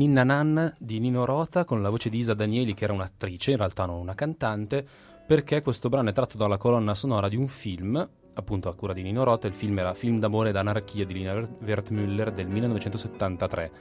ninna 0.00 0.24
nanna 0.24 0.74
di 0.78 0.98
Nino 0.98 1.26
Rota 1.26 1.66
con 1.66 1.82
la 1.82 1.90
voce 1.90 2.08
di 2.08 2.16
Isa 2.16 2.32
Danieli, 2.32 2.72
che 2.72 2.84
era 2.84 2.94
un'attrice, 2.94 3.50
in 3.50 3.58
realtà 3.58 3.84
non 3.84 3.98
una 3.98 4.14
cantante, 4.14 4.82
perché 5.26 5.60
questo 5.60 5.90
brano 5.90 6.08
è 6.08 6.14
tratto 6.14 6.38
dalla 6.38 6.56
colonna 6.56 6.94
sonora 6.94 7.28
di 7.28 7.36
un 7.36 7.46
film, 7.46 8.08
appunto 8.32 8.70
a 8.70 8.74
cura 8.74 8.94
di 8.94 9.02
Nino 9.02 9.24
Rota. 9.24 9.46
Il 9.46 9.52
film 9.52 9.78
era 9.78 9.92
Film 9.92 10.18
d'amore 10.18 10.48
ed 10.48 10.56
anarchia 10.56 11.04
di 11.04 11.12
Lina 11.12 11.34
Wertmüller 11.34 12.32
del 12.32 12.46
1973 12.46 13.72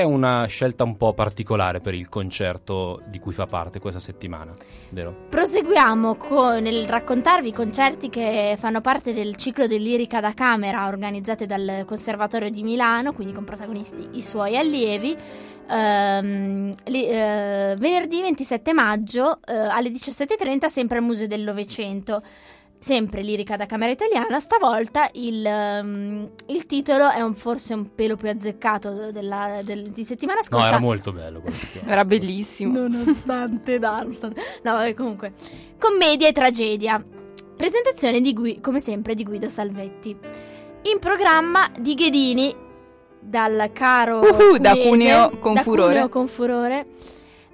è 0.00 0.04
una 0.04 0.46
scelta 0.46 0.84
un 0.84 0.96
po' 0.96 1.12
particolare 1.12 1.80
per 1.80 1.94
il 1.94 2.08
concerto 2.08 3.02
di 3.06 3.18
cui 3.18 3.32
fa 3.32 3.46
parte 3.46 3.80
questa 3.80 4.00
settimana, 4.00 4.52
vero? 4.90 5.26
Proseguiamo 5.28 6.14
con 6.16 6.62
nel 6.62 6.86
raccontarvi 6.86 7.48
i 7.48 7.52
concerti 7.52 8.08
che 8.08 8.56
fanno 8.58 8.80
parte 8.80 9.12
del 9.12 9.36
ciclo 9.36 9.66
di 9.66 9.78
lirica 9.78 10.20
da 10.20 10.32
camera 10.34 10.86
organizzati 10.86 11.46
dal 11.46 11.84
Conservatorio 11.86 12.50
di 12.50 12.62
Milano, 12.62 13.12
quindi 13.12 13.32
con 13.32 13.44
protagonisti 13.44 14.08
i 14.12 14.22
suoi 14.22 14.56
allievi. 14.56 15.16
Ehm, 15.66 16.74
li- 16.84 17.06
eh, 17.06 17.74
venerdì 17.78 18.20
27 18.20 18.72
maggio 18.72 19.38
eh, 19.46 19.54
alle 19.54 19.88
17.30 19.88 20.66
sempre 20.66 20.98
al 20.98 21.04
Museo 21.04 21.26
del 21.26 21.42
Novecento. 21.42 22.22
Sempre 22.84 23.22
lirica 23.22 23.56
da 23.56 23.64
camera 23.64 23.92
italiana, 23.92 24.38
stavolta 24.40 25.08
il, 25.14 25.42
ehm, 25.42 26.30
il 26.48 26.66
titolo 26.66 27.08
è 27.08 27.22
un- 27.22 27.34
forse 27.34 27.72
un 27.72 27.94
pelo 27.94 28.14
più 28.14 28.28
azzeccato 28.28 29.10
della- 29.10 29.60
del- 29.64 29.88
di 29.88 30.04
settimana 30.04 30.40
No, 30.40 30.44
scorsa. 30.44 30.66
era 30.68 30.78
molto 30.80 31.10
bello. 31.10 31.40
questo. 31.40 31.80
Era 31.88 32.04
bellissimo. 32.04 32.78
Nonostante, 32.86 33.78
no, 33.78 33.90
nonostante- 33.96 34.40
no, 34.64 34.72
vabbè, 34.72 34.92
comunque. 34.92 35.32
Commedia 35.78 36.28
e 36.28 36.32
tragedia. 36.32 37.02
Presentazione 37.56 38.20
di 38.20 38.34
Gui- 38.34 38.60
come 38.60 38.80
sempre 38.80 39.14
di 39.14 39.24
Guido 39.24 39.48
Salvetti. 39.48 40.14
In 40.82 40.98
programma 40.98 41.70
di 41.80 41.94
Ghedini 41.94 42.54
dal 43.18 43.70
caro 43.72 44.20
Uhu, 44.20 44.58
da 44.58 44.76
Cuneo 44.76 45.38
con 45.38 45.54
da 45.54 45.62
furore. 45.62 45.92
Cuneo 45.94 46.08
con 46.10 46.26
furore. 46.26 46.86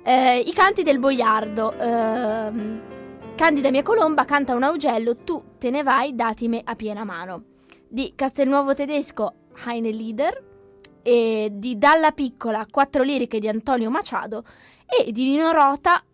Eh, 0.02 0.38
I 0.44 0.52
canti 0.52 0.82
del 0.82 0.98
boiardo. 0.98 1.72
ehm, 1.78 2.80
Candida 3.40 3.70
mia 3.70 3.82
colomba 3.82 4.26
canta 4.26 4.54
un 4.54 4.64
augello, 4.64 5.16
tu 5.16 5.42
te 5.56 5.70
ne 5.70 5.82
vai, 5.82 6.14
datime 6.14 6.60
a 6.62 6.76
piena 6.76 7.04
mano. 7.04 7.44
Di 7.88 8.12
Castelnuovo 8.14 8.74
tedesco 8.74 9.32
Heine 9.64 9.90
Lieder 9.92 10.44
e 11.00 11.48
di 11.50 11.78
Dalla 11.78 12.10
piccola 12.10 12.66
quattro 12.70 13.02
liriche 13.02 13.38
di 13.38 13.48
Antonio 13.48 13.88
Machado 13.88 14.44
e 14.84 15.10
di 15.10 15.24
Nino 15.24 15.52
Rota, 15.52 16.04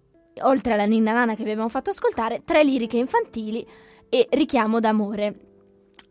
oltre 0.42 0.74
alla 0.74 0.84
ninna 0.84 1.14
nana 1.14 1.34
che 1.34 1.42
abbiamo 1.42 1.68
fatto 1.68 1.90
ascoltare, 1.90 2.42
tre 2.44 2.62
liriche 2.62 2.96
infantili 2.96 3.66
e 4.08 4.28
Richiamo 4.30 4.78
d'amore. 4.78 5.45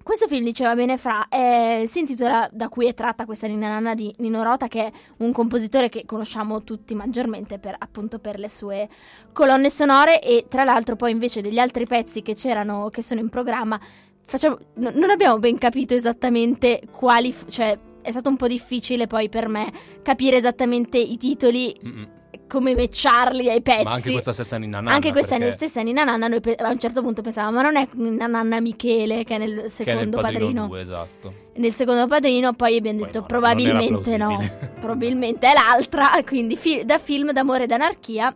Questo 0.05 0.27
film, 0.27 0.43
diceva 0.43 0.75
bene 0.75 0.97
Fra, 0.97 1.27
eh, 1.29 1.85
si 1.87 1.97
intitola 1.97 2.47
Da 2.53 2.69
cui 2.69 2.85
è 2.85 2.93
tratta 2.93 3.25
questa 3.25 3.47
ninna 3.47 3.69
nana 3.69 3.95
di 3.95 4.13
Nino 4.19 4.43
Rota, 4.43 4.67
che 4.67 4.85
è 4.85 4.91
un 5.17 5.31
compositore 5.31 5.89
che 5.89 6.05
conosciamo 6.05 6.63
tutti 6.63 6.93
maggiormente 6.93 7.57
per, 7.57 7.73
appunto 7.75 8.19
per 8.19 8.37
le 8.37 8.47
sue 8.47 8.87
colonne 9.33 9.71
sonore 9.71 10.21
e 10.21 10.45
tra 10.47 10.63
l'altro 10.63 10.95
poi 10.95 11.09
invece 11.09 11.41
degli 11.41 11.57
altri 11.57 11.87
pezzi 11.87 12.21
che 12.21 12.35
c'erano, 12.35 12.89
che 12.91 13.01
sono 13.01 13.19
in 13.19 13.29
programma, 13.29 13.79
facciamo, 14.27 14.59
no- 14.75 14.91
non 14.93 15.09
abbiamo 15.09 15.39
ben 15.39 15.57
capito 15.57 15.95
esattamente 15.95 16.83
quali, 16.91 17.31
f- 17.31 17.49
cioè 17.49 17.75
è 18.03 18.11
stato 18.11 18.29
un 18.29 18.35
po' 18.35 18.47
difficile 18.47 19.07
poi 19.07 19.27
per 19.27 19.47
me 19.47 19.71
capire 20.03 20.37
esattamente 20.37 20.99
i 20.99 21.17
titoli, 21.17 21.75
Mm-mm. 21.83 22.07
Come 22.47 22.75
matcharli 22.75 23.49
ai 23.49 23.61
pezzi. 23.61 23.83
Ma 23.83 23.91
anche 23.93 24.11
questa 24.11 24.31
stessa 24.33 24.57
Ninna 24.57 24.79
Nanna. 24.79 24.95
Anche 24.95 25.11
questa 25.11 25.37
perché- 25.37 25.51
stessa 25.53 25.81
Nina 25.81 26.03
Nanna, 26.03 26.27
noi 26.27 26.39
pe- 26.41 26.55
a 26.55 26.69
un 26.69 26.79
certo 26.79 27.01
punto 27.01 27.21
pensavamo, 27.21 27.55
ma 27.57 27.61
non 27.63 27.75
è 27.75 27.87
Nina 27.93 28.27
Nanna 28.27 28.59
Michele 28.59 29.23
che 29.23 29.35
è 29.35 29.37
nel 29.37 29.53
che 29.53 29.55
è 29.55 29.61
nel 29.61 29.71
secondo 29.71 30.17
Padrino 30.19 30.45
padrino. 30.45 30.67
2, 30.67 30.81
esatto. 30.81 31.33
Nel 31.55 31.71
secondo 31.71 32.07
padrino, 32.07 32.53
poi 32.53 32.77
abbiamo 32.77 32.97
Poi 32.99 33.07
detto 33.07 33.19
no, 33.19 33.25
probabilmente 33.25 34.17
no, 34.17 34.49
probabilmente 34.79 35.47
è 35.49 35.53
l'altra, 35.53 36.09
quindi 36.25 36.55
fi- 36.55 36.83
da 36.85 36.97
film 36.97 37.31
d'amore 37.31 37.63
ed 37.63 37.71
anarchia, 37.71 38.35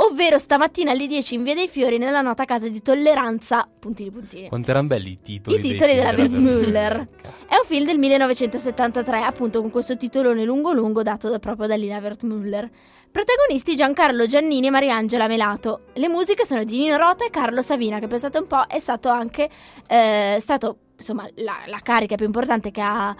ovvero 0.00 0.38
stamattina 0.38 0.92
alle 0.92 1.06
10 1.06 1.34
in 1.36 1.42
Via 1.42 1.54
dei 1.54 1.68
Fiori 1.68 1.98
nella 1.98 2.20
nota 2.20 2.44
casa 2.44 2.68
di 2.68 2.82
tolleranza, 2.82 3.68
puntini 3.78 4.10
puntini. 4.10 4.48
Quanto 4.48 4.70
erano 4.70 4.88
belli 4.88 5.12
i 5.12 5.18
titoli. 5.22 5.58
I 5.58 5.60
titoli 5.60 5.94
della 5.94 6.10
Wertmüller. 6.10 6.96
Wertmüller. 6.96 7.06
È 7.48 7.54
un 7.54 7.64
film 7.64 7.86
del 7.86 7.98
1973, 7.98 9.22
appunto 9.22 9.60
con 9.60 9.70
questo 9.70 9.96
titolone 9.96 10.44
lungo 10.44 10.72
lungo 10.72 11.02
dato 11.02 11.28
da- 11.28 11.38
proprio 11.38 11.66
da 11.66 11.76
Lina 11.76 11.98
Wertmüller. 11.98 12.70
Protagonisti 13.10 13.74
Giancarlo 13.74 14.26
Giannini 14.26 14.66
e 14.66 14.70
Mariangela 14.70 15.26
Melato. 15.26 15.86
Le 15.94 16.08
musiche 16.08 16.44
sono 16.44 16.62
di 16.64 16.78
Nino 16.78 16.96
Rota 16.96 17.24
e 17.24 17.30
Carlo 17.30 17.62
Savina, 17.62 17.98
che 17.98 18.06
pensate 18.06 18.38
un 18.38 18.46
po' 18.46 18.64
è 18.68 18.78
stato 18.78 19.08
anche 19.08 19.48
eh, 19.86 20.36
stato 20.40 20.78
insomma 20.98 21.28
la, 21.36 21.62
la 21.66 21.78
carica 21.80 22.16
più 22.16 22.26
importante 22.26 22.70
che 22.70 22.80
ha 22.80 23.14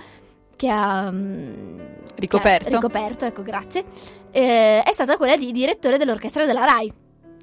che 0.58 0.68
ha 0.68 1.08
mm, 1.10 1.78
Ricoperto. 2.16 2.68
che 2.68 2.74
ha 2.74 2.78
ricoperto, 2.80 3.24
ecco, 3.24 3.42
grazie. 3.44 3.84
Eh, 4.32 4.82
è 4.82 4.92
stata 4.92 5.16
quella 5.16 5.36
di 5.36 5.52
direttore 5.52 5.98
dell'orchestra 5.98 6.44
della 6.44 6.64
Rai. 6.64 6.92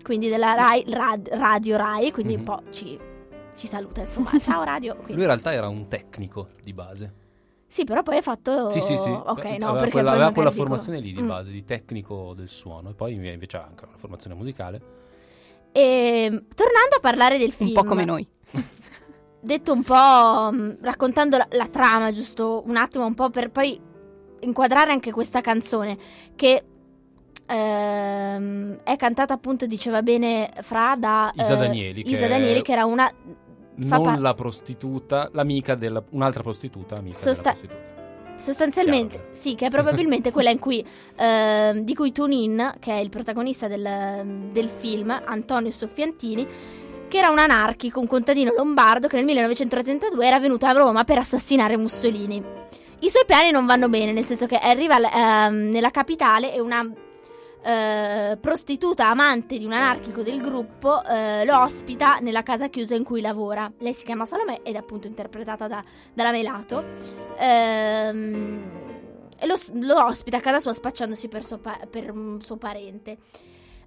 Quindi 0.04 0.28
della 0.28 0.54
Rai, 0.54 0.84
Rad- 0.89 1.30
Radio 1.32 1.78
Rai, 1.78 2.12
quindi 2.12 2.34
un 2.34 2.39
Mhm. 2.41 2.45
po' 2.45 2.62
ci, 2.71 2.99
ci 3.56 3.67
saluta, 3.67 4.01
insomma. 4.01 4.30
Ciao 4.43 4.63
Radio. 4.63 4.93
Quindi- 4.95 5.13
Lui 5.13 5.21
in 5.21 5.28
realtà 5.30 5.54
era 5.54 5.69
un 5.69 5.88
tecnico 5.88 6.49
di 6.62 6.73
base. 6.73 7.13
Sì, 7.67 7.86
però 7.86 8.04
poi 8.04 8.17
ha 8.17 8.21
fatto. 8.21 8.69
Sì, 8.69 8.82
sì, 8.82 8.97
sì. 8.97 9.10
Ok, 9.10 9.41
Beh, 9.41 9.58
no, 9.58 9.65
aveva 9.67 9.73
perché 9.78 9.91
quella, 9.91 10.12
aveva 10.12 10.32
quella 10.32 10.49
dico- 10.49 10.62
formazione 10.62 10.99
lì 10.99 11.13
di 11.13 11.21
Mm. 11.21 11.28
base, 11.28 11.51
di 11.51 11.63
tecnico 11.63 12.34
del 12.36 12.49
suono. 12.49 12.89
E 12.89 12.93
poi 12.93 13.13
invece 13.13 13.58
ha 13.58 13.63
anche 13.63 13.86
una 13.86 13.97
formazione 13.97 14.36
musicale. 14.36 14.82
E, 15.71 16.28
tornando 16.54 16.95
a 16.97 16.99
parlare 17.01 17.38
del 17.38 17.51
film. 17.51 17.69
Un 17.69 17.75
po' 17.75 17.84
come 17.86 18.06
noi. 18.06 18.28
Detto 19.45 19.71
un 19.73 19.84
po'. 19.84 20.49
mh, 20.51 20.77
raccontando 20.81 21.38
la, 21.38 21.47
la 21.51 21.67
trama, 21.67 22.12
giusto 22.12 22.63
un 22.65 22.75
attimo, 22.77 23.05
un 23.05 23.13
po' 23.13 23.29
per 23.29 23.51
poi 23.51 23.79
inquadrare 24.39 24.91
anche 24.91 25.12
questa 25.12 25.41
canzone. 25.41 25.97
Che. 26.36 26.63
ehm, 27.45 28.79
è 28.84 28.95
cantata 28.95 29.34
appunto, 29.34 29.65
diceva 29.65 30.01
bene 30.01 30.49
Fra 30.62 30.95
da 30.97 31.31
Isa 31.36 31.53
eh, 31.53 31.58
Danieli, 31.58 32.03
che 32.03 32.10
Isa 32.10 32.25
è- 32.25 32.27
Danieli, 32.27 32.62
che 32.62 32.71
era 32.71 32.86
una 32.86 33.12
non 33.77 34.03
par- 34.03 34.19
la 34.19 34.34
prostituta, 34.34 35.29
l'amica 35.34 35.75
della... 35.75 36.03
un'altra 36.12 36.41
prostituta, 36.41 36.95
amica 36.95 37.17
Sosta- 37.17 37.51
prostituta. 37.51 37.93
Sostanzialmente, 38.38 39.15
Chiaro, 39.17 39.29
sì, 39.34 39.55
che 39.55 39.67
è 39.67 39.69
probabilmente 39.69 40.31
quella 40.34 40.49
in 40.49 40.60
cui, 40.60 40.86
ehm, 41.15 41.79
di 41.79 41.93
cui 41.95 42.12
Tunin, 42.12 42.73
che 42.79 42.91
è 42.91 42.97
il 42.99 43.10
protagonista 43.10 43.67
del, 43.67 44.49
del 44.51 44.69
film, 44.69 45.10
Antonio 45.25 45.71
Soffiantini, 45.71 46.45
che 47.08 47.18
era 47.18 47.30
un 47.30 47.39
anarchico, 47.39 48.00
un 48.00 48.08
contadino 48.08 48.54
lombardo 48.56 49.08
che 49.08 49.15
nel 49.15 49.26
1932 49.26 50.26
era 50.26 50.39
venuto 50.39 50.65
a 50.65 50.72
Roma 50.72 51.04
per 51.04 51.18
assassinare 51.18 51.78
Mussolini. 51.78 52.44
I 53.00 53.10
suoi 53.10 53.26
piani 53.26 53.52
non 53.52 53.65
vanno 53.65 53.89
bene, 53.89 54.12
nel 54.12 54.24
senso 54.24 54.46
che 54.46 54.58
arriva 54.58 54.98
ehm, 54.98 55.70
nella 55.70 55.91
capitale 55.91 56.54
e 56.54 56.60
una 56.60 56.84
eh, 57.65 58.38
prostituta 58.39 59.10
amante 59.10 59.58
di 59.58 59.65
un 59.65 59.74
anarchico 59.74 60.22
del 60.22 60.39
gruppo 60.39 61.04
eh, 61.04 61.44
lo 61.46 61.62
ospita 61.62 62.20
nella 62.22 62.44
casa 62.44 62.68
chiusa 62.68 62.96
in 62.96 63.04
cui 63.04 63.22
lavora. 63.22 63.72
Lei 63.80 63.94
si 63.94 64.06
chiama 64.06 64.26
Salomè 64.26 64.62
ed 64.63 64.76
è 64.76 64.78
appunto 64.78 65.08
interpretata 65.08 65.68
da, 65.68 65.84
dalla 66.13 66.32
Melato. 66.32 66.84
Ehm, 67.38 68.63
e 69.38 69.46
lo, 69.48 69.56
lo 69.82 70.06
ospita 70.06 70.38
a 70.38 70.41
casa 70.41 70.60
sua 70.60 70.74
spacciandosi 70.74 71.28
per 71.28 71.44
suo, 71.44 71.58
pa- 71.58 71.80
per 71.89 72.12
un 72.12 72.39
suo 72.41 72.58
parente. 72.58 73.18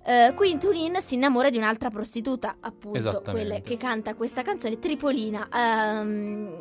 Eh, 0.09 0.33
qui 0.35 0.57
Tunin 0.57 1.03
si 1.03 1.17
innamora 1.17 1.51
di 1.51 1.59
un'altra 1.59 1.91
prostituta, 1.91 2.57
appunto, 2.61 3.21
quella 3.27 3.61
che 3.61 3.77
canta 3.77 4.15
questa 4.15 4.41
canzone, 4.41 4.79
Tripolina, 4.79 5.49
ehm, 5.53 6.55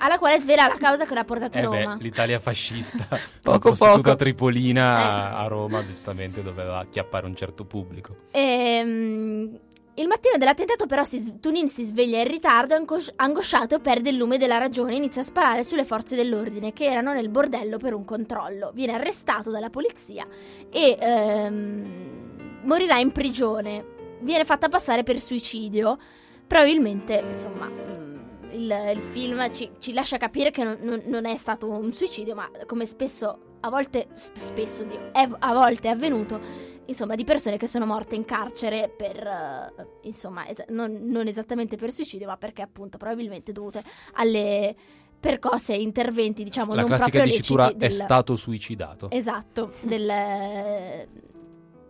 alla 0.00 0.18
quale 0.18 0.38
svela 0.38 0.66
la 0.66 0.76
causa 0.76 1.06
che 1.06 1.14
l'ha 1.14 1.24
portato 1.24 1.56
a 1.56 1.60
Eh 1.62 1.66
beh, 1.66 1.82
Roma. 1.82 1.96
l'Italia 1.98 2.38
fascista, 2.38 3.06
Poco 3.42 3.68
prostituta 3.70 4.02
poco. 4.02 4.16
tripolina 4.16 4.98
Eh. 4.98 5.44
a- 5.44 5.46
Roma 5.46 5.82
giustamente 5.86 6.42
doveva 6.42 6.78
acchiappare 6.80 7.24
un 7.24 7.34
certo 7.34 7.64
pubblico. 7.64 8.16
Ehm, 8.32 9.58
il 9.94 10.06
mattino 10.06 10.36
dell'attentato, 10.36 10.84
però, 10.84 11.02
si 11.04 11.40
Tunin 11.40 11.68
si 11.68 11.84
sveglia 11.84 12.18
in 12.20 12.28
ritardo, 12.28 12.74
angos- 12.74 13.12
angosciato, 13.16 13.80
perde 13.80 14.10
il 14.10 14.16
lume 14.16 14.36
della 14.36 14.58
ragione 14.58 14.92
e 14.92 14.96
inizia 14.96 15.22
a 15.22 15.24
sparare 15.24 15.64
sulle 15.64 15.84
forze 15.84 16.16
dell'ordine 16.16 16.74
che 16.74 16.84
erano 16.84 17.14
nel 17.14 17.30
bordello 17.30 17.78
per 17.78 17.94
un 17.94 18.04
controllo. 18.04 18.72
Viene 18.74 18.92
arrestato 18.92 19.50
dalla 19.50 19.70
polizia 19.70 20.26
e 20.70 20.96
ehm, 21.00 22.19
morirà 22.64 22.98
in 22.98 23.12
prigione. 23.12 23.84
Viene 24.20 24.44
fatta 24.44 24.68
passare 24.68 25.02
per 25.02 25.18
suicidio. 25.18 25.98
Probabilmente, 26.46 27.22
insomma, 27.26 27.66
mm, 27.66 28.18
il, 28.52 28.92
il 28.96 29.02
film 29.10 29.50
ci, 29.52 29.70
ci 29.78 29.92
lascia 29.92 30.16
capire 30.16 30.50
che 30.50 30.64
non, 30.64 31.02
non- 31.06 31.26
è 31.26 31.36
stato 31.36 31.68
un 31.70 31.92
suicidio, 31.92 32.34
ma 32.34 32.50
come 32.66 32.86
spesso, 32.86 33.56
a 33.60 33.70
volte, 33.70 34.08
sp- 34.14 34.36
spesso, 34.36 34.82
Dio, 34.84 35.12
è, 35.12 35.28
a 35.38 35.52
volte 35.54 35.88
è 35.88 35.92
avvenuto, 35.92 36.40
insomma, 36.86 37.14
di 37.14 37.22
persone 37.22 37.56
che 37.56 37.68
sono 37.68 37.86
morte 37.86 38.16
in 38.16 38.24
carcere 38.24 38.92
per, 38.94 39.16
eh, 39.24 39.86
insomma, 40.02 40.46
es- 40.48 40.64
non, 40.70 40.90
non 41.04 41.28
esattamente 41.28 41.76
per 41.76 41.92
suicidio, 41.92 42.26
ma 42.26 42.36
perché 42.36 42.62
appunto 42.62 42.98
probabilmente 42.98 43.52
dovute 43.52 43.82
alle 44.14 44.74
percosse 45.20 45.74
e 45.74 45.80
interventi, 45.82 46.42
diciamo, 46.42 46.74
La 46.74 46.80
non 46.80 46.88
classica 46.88 47.10
proprio 47.18 47.32
dicitura 47.36 47.64
leciti 47.66 47.84
è 47.84 47.88
del- 47.88 47.96
stato 47.96 48.34
suicidato. 48.36 49.08
Esatto, 49.12 49.72
del- 49.82 51.06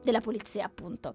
della 0.02 0.20
polizia, 0.20 0.64
appunto. 0.64 1.14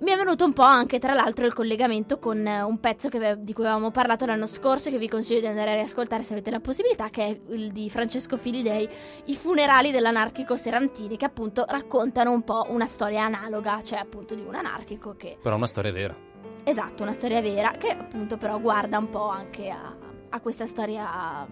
mi 0.00 0.10
è 0.10 0.16
venuto 0.16 0.44
un 0.44 0.52
po' 0.52 0.62
anche 0.62 0.98
tra 0.98 1.14
l'altro 1.14 1.46
il 1.46 1.54
collegamento 1.54 2.18
con 2.18 2.44
eh, 2.44 2.62
un 2.62 2.80
pezzo 2.80 3.08
che 3.08 3.36
di 3.38 3.52
cui 3.52 3.64
avevamo 3.64 3.92
parlato 3.92 4.26
l'anno 4.26 4.46
scorso 4.46 4.90
che 4.90 4.98
vi 4.98 5.08
consiglio 5.08 5.38
di 5.38 5.46
andare 5.46 5.70
a 5.70 5.74
riascoltare 5.74 6.24
se 6.24 6.32
avete 6.32 6.50
la 6.50 6.58
possibilità 6.58 7.08
che 7.08 7.22
è 7.22 7.40
il 7.52 7.70
di 7.70 7.88
Francesco 7.88 8.36
Filidei 8.36 8.88
I 9.26 9.36
funerali 9.36 9.92
dell'anarchico 9.92 10.56
Serantini 10.56 11.16
che 11.16 11.24
appunto 11.24 11.64
raccontano 11.68 12.32
un 12.32 12.42
po' 12.42 12.66
una 12.70 12.86
storia 12.88 13.22
analoga 13.26 13.80
cioè 13.84 14.00
appunto 14.00 14.34
di 14.34 14.42
un 14.44 14.56
anarchico 14.56 15.14
che 15.16 15.38
Però 15.40 15.54
una 15.54 15.68
storia 15.68 15.92
vera. 15.92 16.16
esatto 16.64 17.04
una 17.04 17.12
storia 17.12 17.40
vera 17.40 17.70
che 17.72 17.90
appunto 17.90 18.36
però 18.36 18.58
guarda 18.58 18.98
un 18.98 19.08
po' 19.08 19.28
anche 19.28 19.68
a, 19.70 19.94
a 20.30 20.40
questa 20.40 20.66
storia 20.66 21.46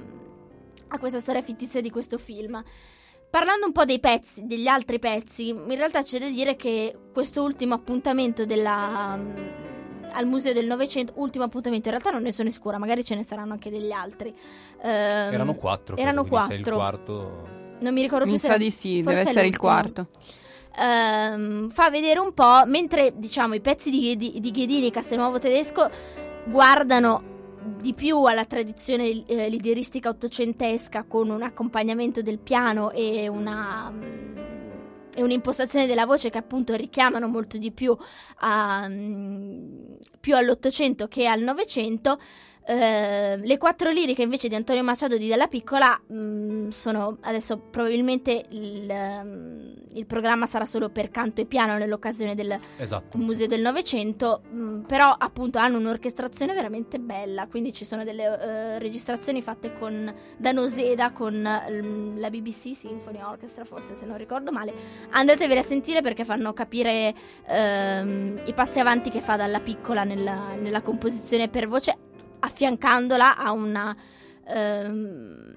a 0.92 0.98
questa 0.98 1.20
storia 1.20 1.42
fittizia 1.42 1.80
di 1.80 1.90
questo 1.90 2.18
film 2.18 2.60
Parlando 3.30 3.66
un 3.66 3.72
po' 3.72 3.84
dei 3.84 4.00
pezzi, 4.00 4.44
degli 4.44 4.66
altri 4.66 4.98
pezzi, 4.98 5.50
in 5.50 5.76
realtà 5.76 6.02
c'è 6.02 6.18
da 6.18 6.28
dire 6.28 6.56
che 6.56 6.94
questo 7.12 7.42
ultimo 7.44 7.74
appuntamento 7.74 8.44
della, 8.44 9.16
mm, 9.16 9.36
al 10.12 10.26
Museo 10.26 10.52
del 10.52 10.66
Novecento, 10.66 11.12
ultimo 11.16 11.44
appuntamento, 11.44 11.84
in 11.88 11.92
realtà 11.94 12.10
non 12.10 12.22
ne 12.22 12.32
sono 12.32 12.50
sicura, 12.50 12.76
magari 12.78 13.04
ce 13.04 13.14
ne 13.14 13.22
saranno 13.22 13.52
anche 13.52 13.70
degli 13.70 13.92
altri. 13.92 14.34
Ehm, 14.82 15.32
Erano 15.32 15.54
quattro. 15.54 15.96
erano 15.96 16.24
quindi 16.24 16.46
se 16.48 16.54
è 16.54 16.62
quattro. 16.62 16.72
il 16.72 16.78
quarto. 16.78 17.48
Non 17.78 17.94
mi 17.94 18.02
ricordo 18.02 18.24
più 18.24 18.32
Mi 18.32 18.38
sa 18.38 18.48
era- 18.48 18.56
di 18.58 18.70
sì, 18.72 19.00
forse 19.02 19.18
deve 19.18 19.30
essere 19.30 19.46
il 19.46 19.56
quarto. 19.56 20.08
Ehm, 20.76 21.70
fa 21.70 21.88
vedere 21.88 22.18
un 22.18 22.34
po', 22.34 22.62
mentre 22.66 23.12
diciamo 23.16 23.54
i 23.54 23.60
pezzi 23.60 23.90
di, 23.90 24.16
di, 24.16 24.40
di 24.40 24.50
Ghedini 24.50 24.88
e 24.88 24.90
Castelnuovo 24.90 25.38
Tedesco 25.38 25.88
guardano 26.46 27.22
di 27.62 27.94
più 27.94 28.24
alla 28.24 28.44
tradizione 28.44 29.24
eh, 29.26 29.48
lideristica 29.48 30.08
ottocentesca 30.08 31.04
con 31.04 31.30
un 31.30 31.42
accompagnamento 31.42 32.22
del 32.22 32.38
piano 32.38 32.90
e 32.90 33.28
una 33.28 33.90
mm, 33.90 34.38
e 35.14 35.22
un'impostazione 35.22 35.86
della 35.86 36.06
voce 36.06 36.30
che 36.30 36.38
appunto 36.38 36.74
richiamano 36.74 37.28
molto 37.28 37.58
di 37.58 37.72
più, 37.72 37.96
a, 38.38 38.86
mm, 38.88 39.94
più 40.18 40.36
all'Ottocento 40.36 41.08
che 41.08 41.26
al 41.26 41.40
Novecento. 41.40 42.18
Eh, 42.70 43.36
le 43.36 43.58
quattro 43.58 43.90
liriche 43.90 44.22
invece 44.22 44.46
di 44.46 44.54
Antonio 44.54 44.84
Machado 44.84 45.16
di 45.16 45.26
Della 45.26 45.48
Piccola 45.48 46.00
mm, 46.12 46.68
sono 46.68 47.18
adesso 47.22 47.58
probabilmente 47.58 48.44
il, 48.50 48.94
mm, 49.24 49.70
il 49.94 50.06
programma 50.06 50.46
sarà 50.46 50.64
solo 50.64 50.88
per 50.88 51.10
canto 51.10 51.40
e 51.40 51.46
piano 51.46 51.78
nell'occasione 51.78 52.36
del 52.36 52.56
Esatto. 52.76 53.18
Museo 53.18 53.48
del 53.48 53.60
Novecento, 53.60 54.42
mm, 54.54 54.82
però 54.82 55.12
appunto 55.18 55.58
hanno 55.58 55.78
un'orchestrazione 55.78 56.54
veramente 56.54 57.00
bella, 57.00 57.48
quindi 57.48 57.72
ci 57.72 57.84
sono 57.84 58.04
delle 58.04 58.38
eh, 58.40 58.78
registrazioni 58.78 59.42
fatte 59.42 59.76
con 59.76 60.14
da 60.36 60.52
Noseda 60.52 61.10
con 61.10 61.34
mm, 61.34 62.18
la 62.18 62.30
BBC 62.30 62.76
Symphony 62.76 63.20
Orchestra, 63.20 63.64
forse 63.64 63.96
se 63.96 64.06
non 64.06 64.16
ricordo 64.16 64.52
male. 64.52 64.72
Andatevele 65.10 65.58
a 65.58 65.64
sentire 65.64 66.02
perché 66.02 66.24
fanno 66.24 66.52
capire 66.52 67.12
ehm, 67.48 68.42
i 68.44 68.54
passi 68.54 68.78
avanti 68.78 69.10
che 69.10 69.20
fa 69.20 69.34
dalla 69.34 69.58
piccola 69.58 70.04
nella, 70.04 70.54
nella 70.54 70.82
composizione 70.82 71.48
per 71.48 71.66
voce, 71.66 71.96
affiancandola 72.40 73.36
a 73.36 73.52
una 73.52 73.96
ehm, 74.46 75.54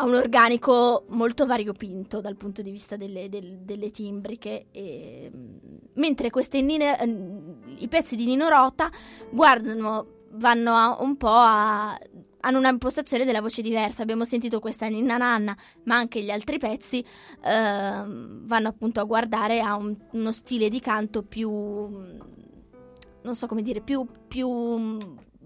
ha 0.00 0.04
un 0.04 0.14
organico 0.14 1.04
molto 1.08 1.44
variopinto 1.44 2.20
dal 2.20 2.36
punto 2.36 2.62
di 2.62 2.70
vista 2.70 2.96
delle, 2.96 3.28
del- 3.28 3.58
delle 3.62 3.90
timbriche. 3.90 4.66
e, 4.70 5.30
mm, 5.34 5.56
mentre 5.94 6.30
mm, 6.30 7.62
i 7.78 7.88
pezzi 7.88 8.14
di 8.16 8.24
Nino 8.24 8.48
Rota 8.48 8.90
guardano, 9.30 10.06
vanno 10.32 10.72
a- 10.74 10.96
un 11.00 11.16
po' 11.16 11.28
a. 11.30 11.98
hanno 12.40 12.58
una 12.58 12.68
impostazione 12.70 13.24
della 13.24 13.40
voce 13.40 13.60
diversa. 13.62 14.02
Abbiamo 14.02 14.24
sentito 14.24 14.60
questa 14.60 14.86
Ninna 14.86 15.16
Nanna, 15.16 15.56
ma 15.84 15.96
anche 15.96 16.22
gli 16.22 16.30
altri 16.30 16.58
pezzi 16.58 17.04
ehm, 17.42 18.46
vanno 18.46 18.68
appunto 18.68 19.00
a 19.00 19.04
guardare 19.04 19.60
a 19.60 19.74
un- 19.74 19.96
uno 20.12 20.30
stile 20.32 20.68
di 20.68 20.78
canto 20.80 21.22
più. 21.24 21.50
non 21.50 23.34
so 23.34 23.46
come 23.48 23.62
dire, 23.62 23.80
più. 23.80 24.06
più 24.28 24.96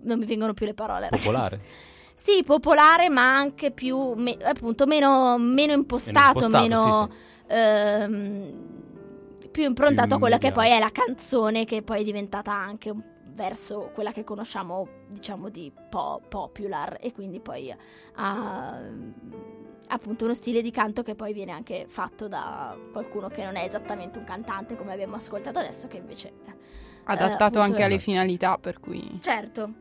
non 0.02 0.18
mi 0.18 0.24
vengono 0.24 0.54
più 0.54 0.66
le 0.66 0.74
parole. 0.74 1.08
ragazzi. 1.08 1.22
Popolare. 1.26 1.60
Sì, 2.14 2.44
popolare, 2.44 3.08
ma 3.08 3.34
anche 3.36 3.72
più, 3.72 4.12
me- 4.14 4.36
appunto, 4.42 4.86
meno, 4.86 5.38
meno 5.38 5.72
impostato, 5.72 6.48
Meno 6.48 6.60
meno, 6.60 6.76
impostato, 6.76 7.12
sì, 7.48 7.52
ehm, 7.52 9.48
più 9.50 9.64
improntato 9.64 10.06
Più 10.06 10.16
a 10.16 10.18
quella 10.20 10.38
che 10.38 10.52
poi 10.52 10.70
è 10.70 10.78
la 10.78 10.90
canzone, 10.92 11.64
che 11.64 11.82
poi 11.82 12.02
è 12.02 12.04
diventata 12.04 12.52
anche 12.52 12.90
un- 12.90 13.02
verso 13.30 13.90
quella 13.92 14.12
che 14.12 14.22
conosciamo, 14.22 14.86
diciamo, 15.08 15.48
di 15.48 15.72
po- 15.90 16.22
popular, 16.28 16.96
e 17.00 17.12
quindi 17.12 17.40
poi 17.40 17.74
ha 18.14 18.80
appunto 19.88 20.24
uno 20.24 20.34
stile 20.34 20.62
di 20.62 20.70
canto 20.70 21.02
che 21.02 21.14
poi 21.16 21.32
viene 21.32 21.50
anche 21.50 21.86
fatto 21.88 22.28
da 22.28 22.76
qualcuno 22.92 23.28
che 23.28 23.44
non 23.44 23.56
è 23.56 23.64
esattamente 23.64 24.18
un 24.18 24.24
cantante, 24.24 24.76
come 24.76 24.92
abbiamo 24.92 25.16
ascoltato 25.16 25.58
adesso, 25.58 25.88
che 25.88 25.96
invece 25.96 26.32
Adattato 27.04 27.44
appunto- 27.44 27.60
anche 27.60 27.82
alle 27.82 27.98
finalità, 27.98 28.58
per 28.58 28.80
cui... 28.80 29.18
Certo. 29.20 29.72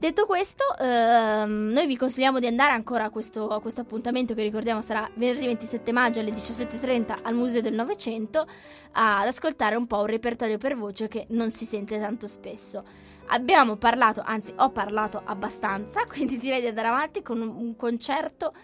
Detto 0.00 0.24
questo, 0.24 0.64
ehm, 0.78 1.72
noi 1.74 1.86
vi 1.86 1.94
consigliamo 1.94 2.38
di 2.38 2.46
andare 2.46 2.72
ancora 2.72 3.04
a 3.04 3.10
questo, 3.10 3.48
a 3.48 3.60
questo 3.60 3.82
appuntamento 3.82 4.32
che 4.32 4.42
ricordiamo 4.42 4.80
sarà 4.80 5.06
venerdì 5.16 5.44
27 5.44 5.92
maggio 5.92 6.20
alle 6.20 6.30
17.30 6.30 7.18
al 7.20 7.34
Museo 7.34 7.60
del 7.60 7.74
Novecento 7.74 8.46
ad 8.92 9.26
ascoltare 9.26 9.76
un 9.76 9.86
po' 9.86 9.98
un 9.98 10.06
repertorio 10.06 10.56
per 10.56 10.74
voce 10.74 11.06
che 11.06 11.26
non 11.32 11.50
si 11.50 11.66
sente 11.66 12.00
tanto 12.00 12.26
spesso. 12.28 12.82
Abbiamo 13.26 13.76
parlato, 13.76 14.22
anzi 14.24 14.54
ho 14.56 14.70
parlato 14.70 15.20
abbastanza, 15.22 16.04
quindi 16.08 16.38
direi 16.38 16.62
di 16.62 16.68
andare 16.68 16.88
avanti 16.88 17.20
con 17.20 17.42
un, 17.42 17.54
un 17.54 17.76
concerto 17.76 18.54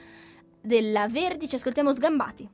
della 0.63 1.07
Verdi, 1.07 1.49
ci 1.49 1.57
ascoltiamo 1.57 1.93
Sgambati. 1.93 2.49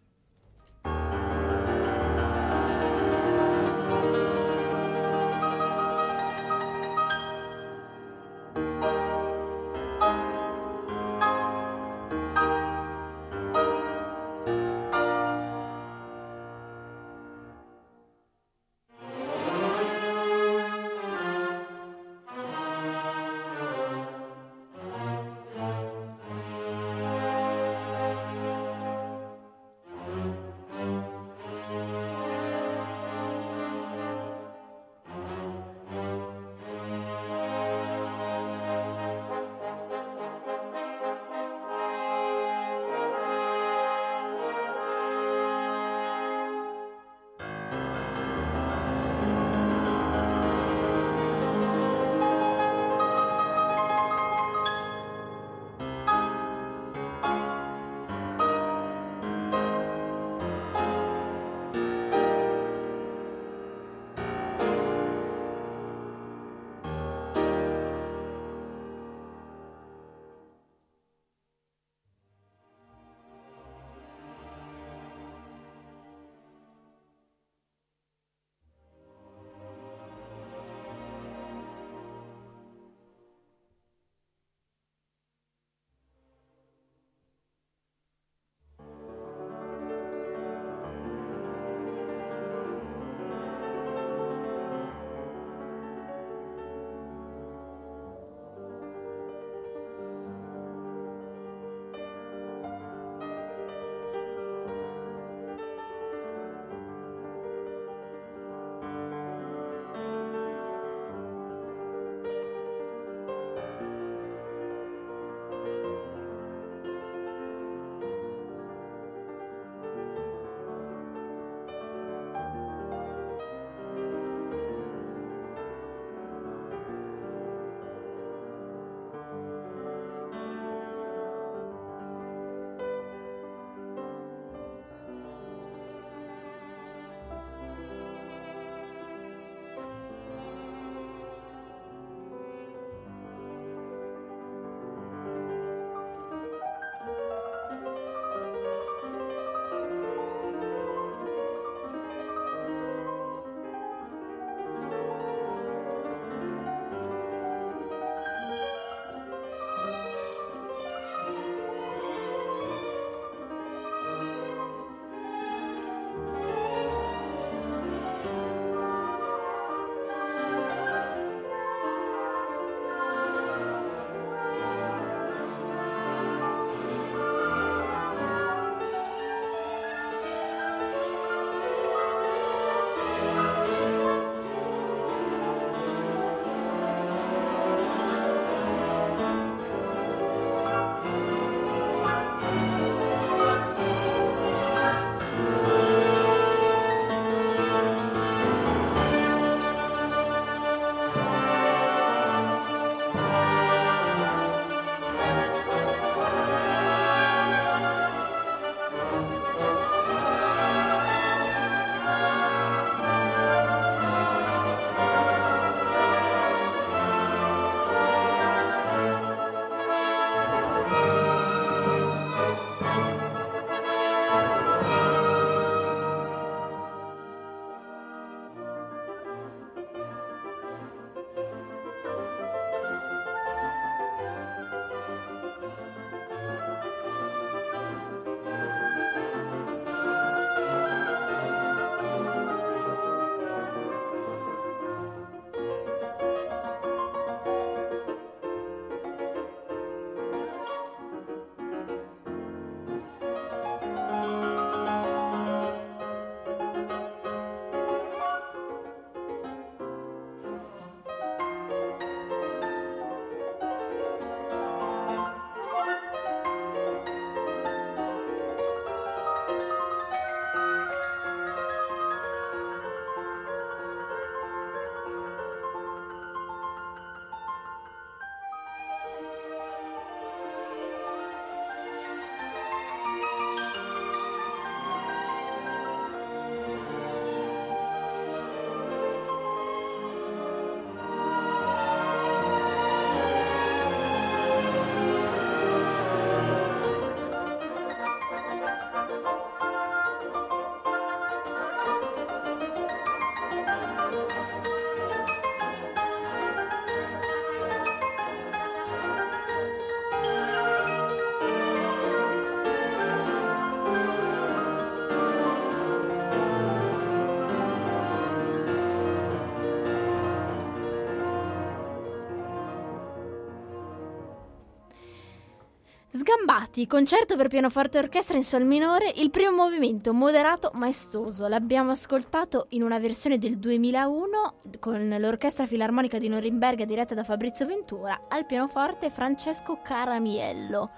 Sgambati, 326.33 326.87
concerto 326.87 327.37
per 327.37 327.49
pianoforte 327.49 327.99
e 327.99 328.03
orchestra 328.03 328.38
in 328.38 328.42
sol 328.42 328.64
minore, 328.64 329.12
il 329.16 329.29
primo 329.29 329.51
movimento 329.55 330.14
moderato 330.14 330.71
maestoso. 330.73 331.47
L'abbiamo 331.47 331.90
ascoltato 331.90 332.66
in 332.71 332.83
una 332.83 332.99
versione 332.99 333.37
del 333.37 333.59
2001 333.59 334.55
con 334.81 335.14
l'Orchestra 335.18 335.66
Filarmonica 335.66 336.16
di 336.18 336.29
Norimberga 336.29 336.87
diretta 336.87 337.14
da 337.14 337.23
Fabrizio 337.23 337.66
Ventura, 337.66 338.23
al 338.29 338.47
pianoforte 338.47 339.11
Francesco 339.11 339.81
Caramiello. 339.83 340.90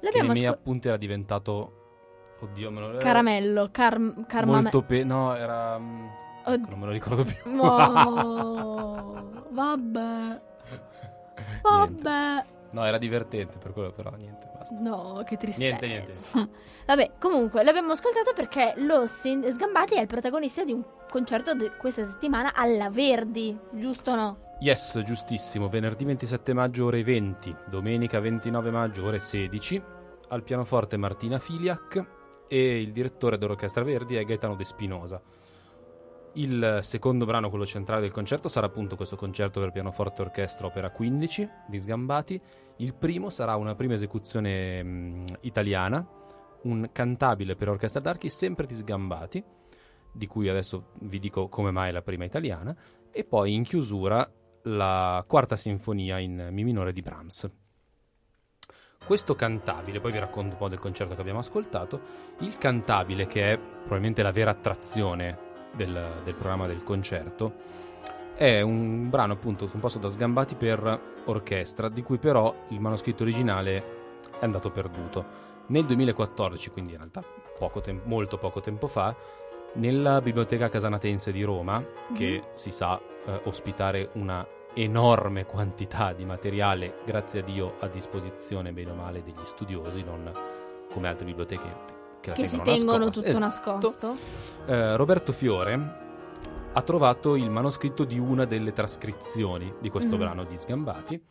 L'abbiamo 0.00 0.32
ascoltato. 0.32 0.58
appunti 0.58 0.88
era 0.88 0.96
diventato... 0.98 1.72
Oddio, 2.40 2.70
me 2.70 2.80
lo... 2.80 2.98
Caramello, 2.98 3.68
car- 3.72 4.26
carmame- 4.26 4.60
Molto 4.62 4.82
pe... 4.82 5.04
No, 5.04 5.34
era... 5.34 5.78
mm, 5.78 6.06
ecco, 6.44 6.68
non 6.70 6.78
me 6.80 6.86
lo 6.86 6.92
ricordo 6.92 7.24
più. 7.24 7.36
No, 7.50 9.40
vabbè, 9.48 10.00
Niente. 10.68 11.60
vabbè. 11.62 12.44
No, 12.72 12.84
era 12.84 12.98
divertente 12.98 13.56
per 13.56 13.72
quello, 13.72 13.90
però 13.92 14.10
niente, 14.16 14.50
basta. 14.66 14.74
No, 14.80 15.22
che 15.24 15.36
tristezza. 15.36 15.86
Niente, 15.86 16.22
niente. 16.32 16.50
Vabbè, 16.86 17.12
comunque 17.18 17.62
l'abbiamo 17.62 17.92
ascoltato 17.92 18.32
perché 18.34 18.74
lo 18.76 19.06
Sin- 19.06 19.44
Sgambati 19.50 19.94
è 19.94 20.00
il 20.00 20.06
protagonista 20.06 20.64
di 20.64 20.72
un 20.72 20.84
concerto 21.10 21.54
di 21.54 21.70
questa 21.78 22.04
settimana 22.04 22.54
alla 22.54 22.90
Verdi, 22.90 23.56
giusto 23.72 24.10
o 24.10 24.14
no? 24.14 24.38
Yes, 24.60 25.02
giustissimo. 25.04 25.68
Venerdì 25.68 26.04
27 26.04 26.52
maggio 26.54 26.86
ore 26.86 27.02
20, 27.02 27.54
domenica 27.66 28.20
29 28.20 28.70
maggio 28.70 29.04
ore 29.04 29.20
16, 29.20 29.82
al 30.28 30.42
pianoforte 30.42 30.96
Martina 30.96 31.38
Filiak 31.38 32.04
e 32.48 32.80
il 32.80 32.92
direttore 32.92 33.38
dell'Orchestra 33.38 33.84
Verdi 33.84 34.16
è 34.16 34.24
Gaetano 34.24 34.54
De 34.54 34.64
Spinosa. 34.64 35.20
Il 36.36 36.80
secondo 36.82 37.24
brano, 37.24 37.48
quello 37.48 37.64
centrale 37.64 38.02
del 38.02 38.12
concerto, 38.12 38.48
sarà 38.48 38.66
appunto 38.66 38.94
questo 38.94 39.16
concerto 39.16 39.58
per 39.58 39.72
pianoforte 39.72 40.20
e 40.20 40.26
orchestra 40.26 40.66
opera 40.66 40.90
15 40.90 41.48
di 41.66 41.78
Sgambati. 41.78 42.38
Il 42.76 42.94
primo 42.94 43.30
sarà 43.30 43.56
una 43.56 43.74
prima 43.74 43.94
esecuzione 43.94 44.82
mh, 44.82 45.24
italiana, 45.40 46.06
un 46.64 46.90
cantabile 46.92 47.56
per 47.56 47.70
orchestra 47.70 48.00
d'archi 48.00 48.28
sempre 48.28 48.66
di 48.66 48.74
Sgambati, 48.74 49.42
di 50.12 50.26
cui 50.26 50.50
adesso 50.50 50.90
vi 51.00 51.18
dico 51.18 51.48
come 51.48 51.70
mai 51.70 51.90
la 51.90 52.02
prima 52.02 52.24
italiana, 52.24 52.76
e 53.10 53.24
poi 53.24 53.54
in 53.54 53.62
chiusura 53.62 54.30
la 54.64 55.24
quarta 55.26 55.56
sinfonia 55.56 56.18
in 56.18 56.48
Mi 56.50 56.64
minore 56.64 56.92
di 56.92 57.00
Brahms. 57.00 57.50
Questo 59.06 59.34
cantabile, 59.34 60.00
poi 60.00 60.12
vi 60.12 60.18
racconto 60.18 60.52
un 60.52 60.58
po' 60.58 60.68
del 60.68 60.80
concerto 60.80 61.14
che 61.14 61.20
abbiamo 61.22 61.38
ascoltato, 61.38 61.98
il 62.40 62.58
cantabile 62.58 63.26
che 63.26 63.52
è 63.52 63.58
probabilmente 63.58 64.22
la 64.22 64.32
vera 64.32 64.50
attrazione 64.50 65.45
del, 65.76 66.20
del 66.24 66.34
programma 66.34 66.66
del 66.66 66.82
concerto, 66.82 67.52
è 68.34 68.60
un 68.60 69.08
brano 69.08 69.32
appunto 69.32 69.66
composto 69.68 69.98
da 69.98 70.08
Sgambati 70.08 70.56
per 70.56 71.00
orchestra, 71.24 71.88
di 71.88 72.02
cui 72.02 72.18
però 72.18 72.54
il 72.68 72.80
manoscritto 72.80 73.22
originale 73.22 73.84
è 74.38 74.44
andato 74.44 74.70
perduto. 74.70 75.44
Nel 75.68 75.84
2014, 75.84 76.70
quindi 76.70 76.92
in 76.92 76.98
realtà 76.98 77.24
poco 77.58 77.80
tem- 77.80 78.02
molto 78.04 78.36
poco 78.38 78.60
tempo 78.60 78.88
fa, 78.88 79.14
nella 79.74 80.20
Biblioteca 80.20 80.68
Casanatense 80.68 81.32
di 81.32 81.42
Roma, 81.42 81.84
che 82.14 82.44
si 82.54 82.70
sa 82.70 82.98
eh, 82.98 83.40
ospitare 83.44 84.10
una 84.12 84.46
enorme 84.74 85.46
quantità 85.46 86.12
di 86.12 86.24
materiale, 86.24 86.98
grazie 87.04 87.40
a 87.40 87.42
Dio, 87.42 87.74
a 87.80 87.86
disposizione, 87.86 88.72
bene 88.72 88.90
o 88.90 88.94
male, 88.94 89.22
degli 89.22 89.44
studiosi, 89.44 90.02
non 90.02 90.30
come 90.92 91.08
altre 91.08 91.24
biblioteche 91.24 91.95
che, 92.32 92.42
Che 92.42 92.46
si 92.46 92.60
tengono 92.62 93.04
nascosta. 93.06 93.10
tutto 93.10 93.26
Esatto. 93.28 93.38
nascosto. 93.44 94.16
Eh, 94.66 94.96
Roberto 94.96 95.32
Fiore 95.32 96.04
ha 96.72 96.82
trovato 96.82 97.36
il 97.36 97.50
manoscritto 97.50 98.04
di 98.04 98.18
una 98.18 98.44
delle 98.44 98.72
trascrizioni 98.72 99.72
di 99.80 99.88
questo 99.90 100.14
Mhm. 100.16 100.20
brano 100.20 100.44
di 100.44 100.56
Sgambati. 100.56 101.22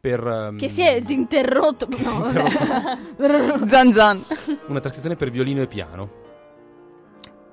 Per, 0.00 0.26
ehm, 0.26 0.56
Che 0.58 0.68
si 0.68 0.82
è 0.82 1.00
interrotto. 1.08 1.86
che 1.86 2.02
si 2.02 2.14
è 2.14 2.18
no, 2.18 2.26
interrotto. 2.26 3.66
Zan 3.68 3.92
zan. 3.92 4.24
una 4.66 4.80
trascrizione 4.80 5.14
per 5.16 5.30
violino 5.30 5.62
e 5.62 5.66
piano. 5.68 6.20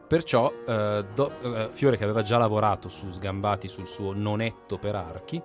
Perciò 0.08 0.52
eh, 0.68 1.06
do- 1.14 1.32
eh, 1.42 1.68
Fiore, 1.70 1.96
che 1.98 2.04
aveva 2.04 2.24
già 2.24 2.40
lavorato 2.40 2.90
su 2.90 3.12
Sgambati 3.12 3.68
sul 3.68 3.88
suo 3.88 4.12
nonetto 4.14 4.80
per 4.80 4.96
archi, 4.96 5.40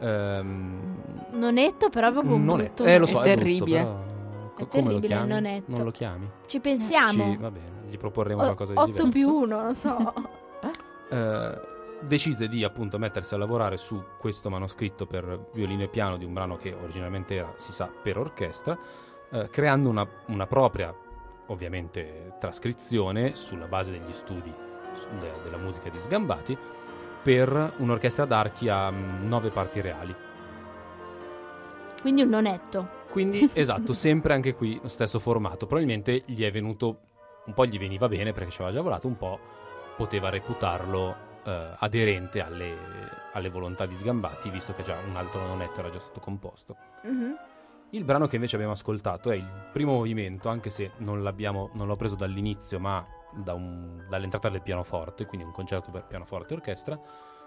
ehm, 0.00 1.02
Nonetto, 1.32 1.88
però 1.88 2.12
proprio 2.12 2.34
un 2.34 2.44
nonetto, 2.44 2.82
brutto 2.82 2.90
eh 2.90 2.98
lo 2.98 3.06
so, 3.06 3.20
È 3.20 3.22
è, 3.22 3.34
terribile. 3.34 3.80
brutto, 3.82 3.96
però 4.04 4.21
È 4.64 4.68
come 4.68 4.92
lo 4.92 5.00
chiami? 5.00 5.28
nonetto. 5.28 5.70
Non 5.72 5.84
lo 5.84 5.90
chiami? 5.90 6.30
Ci 6.46 6.60
pensiamo. 6.60 7.10
Ci- 7.10 7.36
va 7.36 7.50
bene, 7.50 7.82
gli 7.88 7.96
proporremo 7.96 8.40
O- 8.40 8.44
qualcosa 8.44 8.72
di 8.72 8.78
8 8.78 8.86
diverso. 8.86 9.08
più 9.10 9.28
1, 9.28 9.62
non 9.62 9.74
so. 9.74 10.12
eh, 11.10 11.60
decise 12.00 12.48
di 12.48 12.64
appunto 12.64 12.98
mettersi 12.98 13.34
a 13.34 13.38
lavorare 13.38 13.76
su 13.76 14.02
questo 14.18 14.50
manoscritto 14.50 15.06
per 15.06 15.48
violino 15.52 15.82
e 15.82 15.88
piano 15.88 16.16
di 16.16 16.24
un 16.24 16.32
brano 16.32 16.56
che 16.56 16.74
originalmente 16.74 17.34
era, 17.36 17.52
si 17.56 17.72
sa, 17.72 17.86
per 18.02 18.18
orchestra, 18.18 18.76
eh, 19.30 19.48
creando 19.50 19.88
una, 19.88 20.06
una 20.26 20.46
propria, 20.46 20.92
ovviamente, 21.46 22.34
trascrizione 22.40 23.34
sulla 23.34 23.66
base 23.66 23.90
degli 23.92 24.12
studi 24.12 24.52
su- 24.94 25.08
de- 25.20 25.42
della 25.44 25.58
musica 25.58 25.88
di 25.90 26.00
Sgambati 26.00 26.56
per 27.22 27.74
un'orchestra 27.76 28.24
d'archi 28.24 28.68
a 28.68 28.90
mm, 28.90 29.28
nove 29.28 29.50
parti 29.50 29.80
reali. 29.80 30.14
Quindi 32.00 32.22
un 32.22 32.28
nonetto. 32.30 32.88
Quindi, 33.12 33.48
esatto, 33.52 33.92
sempre 33.92 34.32
anche 34.32 34.54
qui 34.54 34.78
lo 34.80 34.88
stesso 34.88 35.18
formato. 35.18 35.66
Probabilmente 35.66 36.22
gli 36.24 36.42
è 36.44 36.50
venuto, 36.50 37.00
un 37.44 37.52
po' 37.52 37.66
gli 37.66 37.78
veniva 37.78 38.08
bene 38.08 38.32
perché 38.32 38.50
ci 38.50 38.62
aveva 38.62 38.70
già 38.70 38.78
lavorato, 38.78 39.06
un 39.06 39.18
po' 39.18 39.38
poteva 39.98 40.30
reputarlo 40.30 41.14
eh, 41.44 41.74
aderente 41.78 42.40
alle, 42.40 42.74
alle 43.34 43.50
volontà 43.50 43.84
di 43.84 43.94
Sgambati, 43.94 44.48
visto 44.48 44.72
che 44.72 44.82
già 44.82 44.96
un 45.06 45.14
altro 45.14 45.46
nonetto 45.46 45.80
era 45.80 45.90
già 45.90 45.98
stato 45.98 46.20
composto. 46.20 46.76
Mhm. 47.02 47.36
Il 47.90 48.04
brano 48.04 48.26
che 48.26 48.36
invece 48.36 48.54
abbiamo 48.56 48.72
ascoltato 48.72 49.30
è 49.30 49.34
il 49.34 49.68
primo 49.70 49.92
movimento, 49.92 50.48
anche 50.48 50.70
se 50.70 50.92
non, 50.98 51.22
l'abbiamo, 51.22 51.68
non 51.74 51.86
l'ho 51.86 51.96
preso 51.96 52.14
dall'inizio, 52.14 52.80
ma 52.80 53.06
da 53.34 53.52
un- 53.52 54.06
dall'entrata 54.08 54.48
del 54.48 54.62
pianoforte, 54.62 55.26
quindi 55.26 55.46
un 55.46 55.52
concerto 55.52 55.90
per 55.90 56.06
pianoforte 56.06 56.54
e 56.54 56.56
orchestra. 56.56 56.98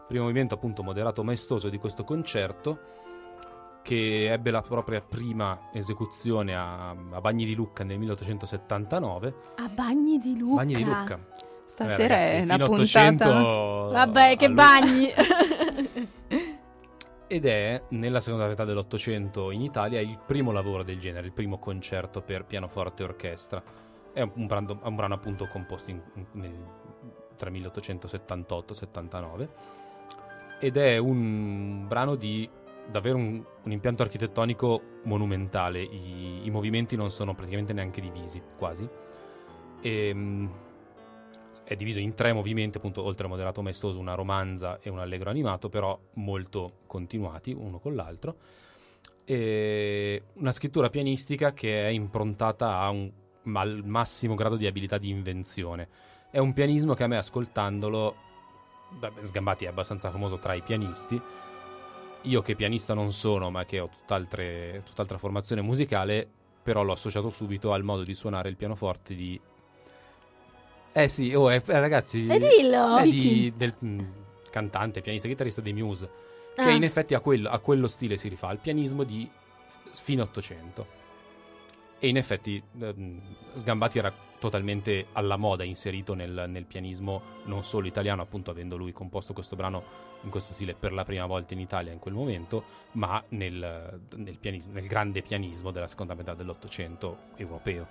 Primo 0.07 0.25
movimento 0.25 0.53
appunto 0.53 0.83
moderato 0.83 1.23
maestoso 1.23 1.69
di 1.69 1.79
questo 1.79 2.03
concerto, 2.03 3.04
che 3.85 4.31
ebbe 4.31 4.49
la 4.49 4.63
propria 4.63 4.99
prima 4.99 5.69
esecuzione 5.71 6.55
a, 6.55 6.89
a 6.89 7.21
Bagni 7.21 7.45
di 7.45 7.53
Lucca 7.53 7.83
nel 7.83 7.99
1879. 7.99 9.35
A 9.57 9.69
Bagni 9.71 10.17
di 10.17 10.39
Lucca. 10.39 10.55
Bagni 10.55 10.73
di 10.73 10.83
Lucca. 10.83 11.19
Stasera 11.67 11.95
Eh, 12.01 12.07
è 12.07 12.07
ragazzi, 12.07 12.43
una 12.45 12.53
fino 12.53 12.65
a 12.65 12.67
puntata. 12.67 13.29
800 13.29 13.89
Vabbè, 13.91 14.35
che 14.37 14.49
bagni. 14.51 15.07
Ed 17.27 17.45
è, 17.45 17.83
nella 17.89 18.19
seconda 18.21 18.47
metà 18.47 18.65
dell'Ottocento 18.65 19.51
in 19.51 19.61
Italia, 19.61 19.99
il 20.01 20.17
primo 20.25 20.51
lavoro 20.51 20.81
del 20.83 20.97
genere, 20.97 21.27
il 21.27 21.33
primo 21.33 21.59
concerto 21.59 22.21
per 22.21 22.45
pianoforte 22.45 23.03
e 23.03 23.05
orchestra. 23.05 23.61
È 24.13 24.21
un 24.21 24.47
brano, 24.47 24.79
un 24.81 24.95
brano 24.95 25.13
appunto 25.13 25.45
composto 25.47 25.91
in- 25.91 26.01
in- 26.15 26.25
nel- 26.31 26.65
tra 27.37 27.51
1878 27.51 28.73
e 28.73 28.75
79 28.75 29.49
ed 30.59 30.77
è 30.77 30.97
un 30.97 31.85
brano 31.87 32.15
di 32.15 32.49
davvero 32.89 33.17
un, 33.17 33.43
un 33.63 33.71
impianto 33.71 34.03
architettonico 34.03 34.99
monumentale. 35.03 35.81
I, 35.81 36.41
I 36.43 36.49
movimenti 36.49 36.95
non 36.95 37.11
sono 37.11 37.33
praticamente 37.33 37.73
neanche 37.73 38.01
divisi, 38.01 38.41
quasi. 38.57 38.87
E, 39.81 40.13
mm, 40.13 40.47
è 41.63 41.75
diviso 41.75 41.99
in 41.99 42.13
tre 42.13 42.31
movimenti, 42.31 42.77
appunto, 42.77 43.03
oltre 43.03 43.25
a 43.25 43.29
moderato 43.29 43.61
maestoso, 43.61 43.99
una 43.99 44.13
romanza 44.13 44.79
e 44.79 44.89
un 44.89 44.99
allegro 44.99 45.29
animato, 45.29 45.69
però 45.69 45.99
molto 46.13 46.81
continuati 46.85 47.51
uno 47.51 47.79
con 47.79 47.95
l'altro. 47.95 48.37
E 49.25 50.23
una 50.35 50.51
scrittura 50.51 50.89
pianistica 50.89 51.53
che 51.53 51.85
è 51.85 51.89
improntata 51.89 52.77
a 52.77 52.89
un 52.89 53.11
al 53.53 53.83
massimo 53.85 54.35
grado 54.35 54.55
di 54.55 54.67
abilità 54.67 54.97
di 54.97 55.09
invenzione. 55.09 55.87
È 56.31 56.39
un 56.39 56.53
pianismo 56.53 56.93
che 56.93 57.03
a 57.03 57.07
me, 57.07 57.17
ascoltandolo, 57.17 58.15
vabbè, 58.99 59.23
Sgambati 59.23 59.65
è 59.65 59.67
abbastanza 59.67 60.09
famoso 60.11 60.39
tra 60.39 60.53
i 60.53 60.61
pianisti. 60.61 61.21
Io 62.25 62.41
che 62.41 62.55
pianista 62.55 62.93
non 62.93 63.11
sono, 63.13 63.49
ma 63.51 63.65
che 63.65 63.79
ho 63.79 63.87
tutt'altre- 63.89 64.81
tutt'altra 64.85 65.17
formazione 65.17 65.61
musicale, 65.61 66.27
però 66.61 66.83
l'ho 66.83 66.93
associato 66.93 67.29
subito 67.29 67.71
al 67.73 67.83
modo 67.83 68.03
di 68.03 68.13
suonare 68.15 68.49
il 68.49 68.55
pianoforte 68.55 69.15
di... 69.15 69.39
Eh 70.91 71.07
sì, 71.07 71.33
oh, 71.33 71.51
eh, 71.51 71.61
ragazzi... 71.65 72.25
E 72.27 72.39
dillo. 72.39 72.97
è 72.97 73.03
Di 73.03 73.53
del 73.55 73.75
mm, 73.83 73.99
cantante, 74.49 75.01
pianista, 75.01 75.27
chitarrista 75.27 75.61
dei 75.61 75.73
Muse, 75.73 76.09
che 76.55 76.61
Ah. 76.61 76.71
in 76.71 76.83
effetti 76.83 77.13
a 77.13 77.19
quello, 77.19 77.49
a 77.49 77.59
quello 77.59 77.87
stile 77.87 78.17
si 78.17 78.29
rifà, 78.29 78.47
al 78.47 78.59
pianismo 78.59 79.03
di 79.03 79.29
fine 79.91 80.21
800. 80.21 80.87
E 81.99 82.07
in 82.07 82.17
effetti 82.17 82.61
ehm, 82.79 83.21
Sgambati 83.53 83.97
era 83.99 84.13
totalmente 84.45 85.07
alla 85.13 85.37
moda 85.37 85.63
inserito 85.63 86.13
nel, 86.13 86.45
nel 86.47 86.65
pianismo 86.65 87.21
non 87.45 87.63
solo 87.63 87.87
italiano, 87.87 88.21
appunto 88.21 88.51
avendo 88.51 88.77
lui 88.77 88.91
composto 88.91 89.33
questo 89.33 89.55
brano 89.55 89.83
in 90.21 90.29
questo 90.29 90.53
stile 90.53 90.73
per 90.73 90.91
la 90.93 91.03
prima 91.03 91.25
volta 91.25 91.53
in 91.53 91.59
Italia 91.59 91.91
in 91.91 91.99
quel 91.99 92.13
momento, 92.13 92.63
ma 92.93 93.21
nel, 93.29 93.99
nel 94.15 94.37
pianismo- 94.39 94.73
nel 94.73 94.87
grande 94.87 95.21
pianismo 95.21 95.71
della 95.71 95.87
seconda 95.87 96.13
metà 96.15 96.33
dell'Ottocento 96.33 97.17
europeo. 97.35 97.87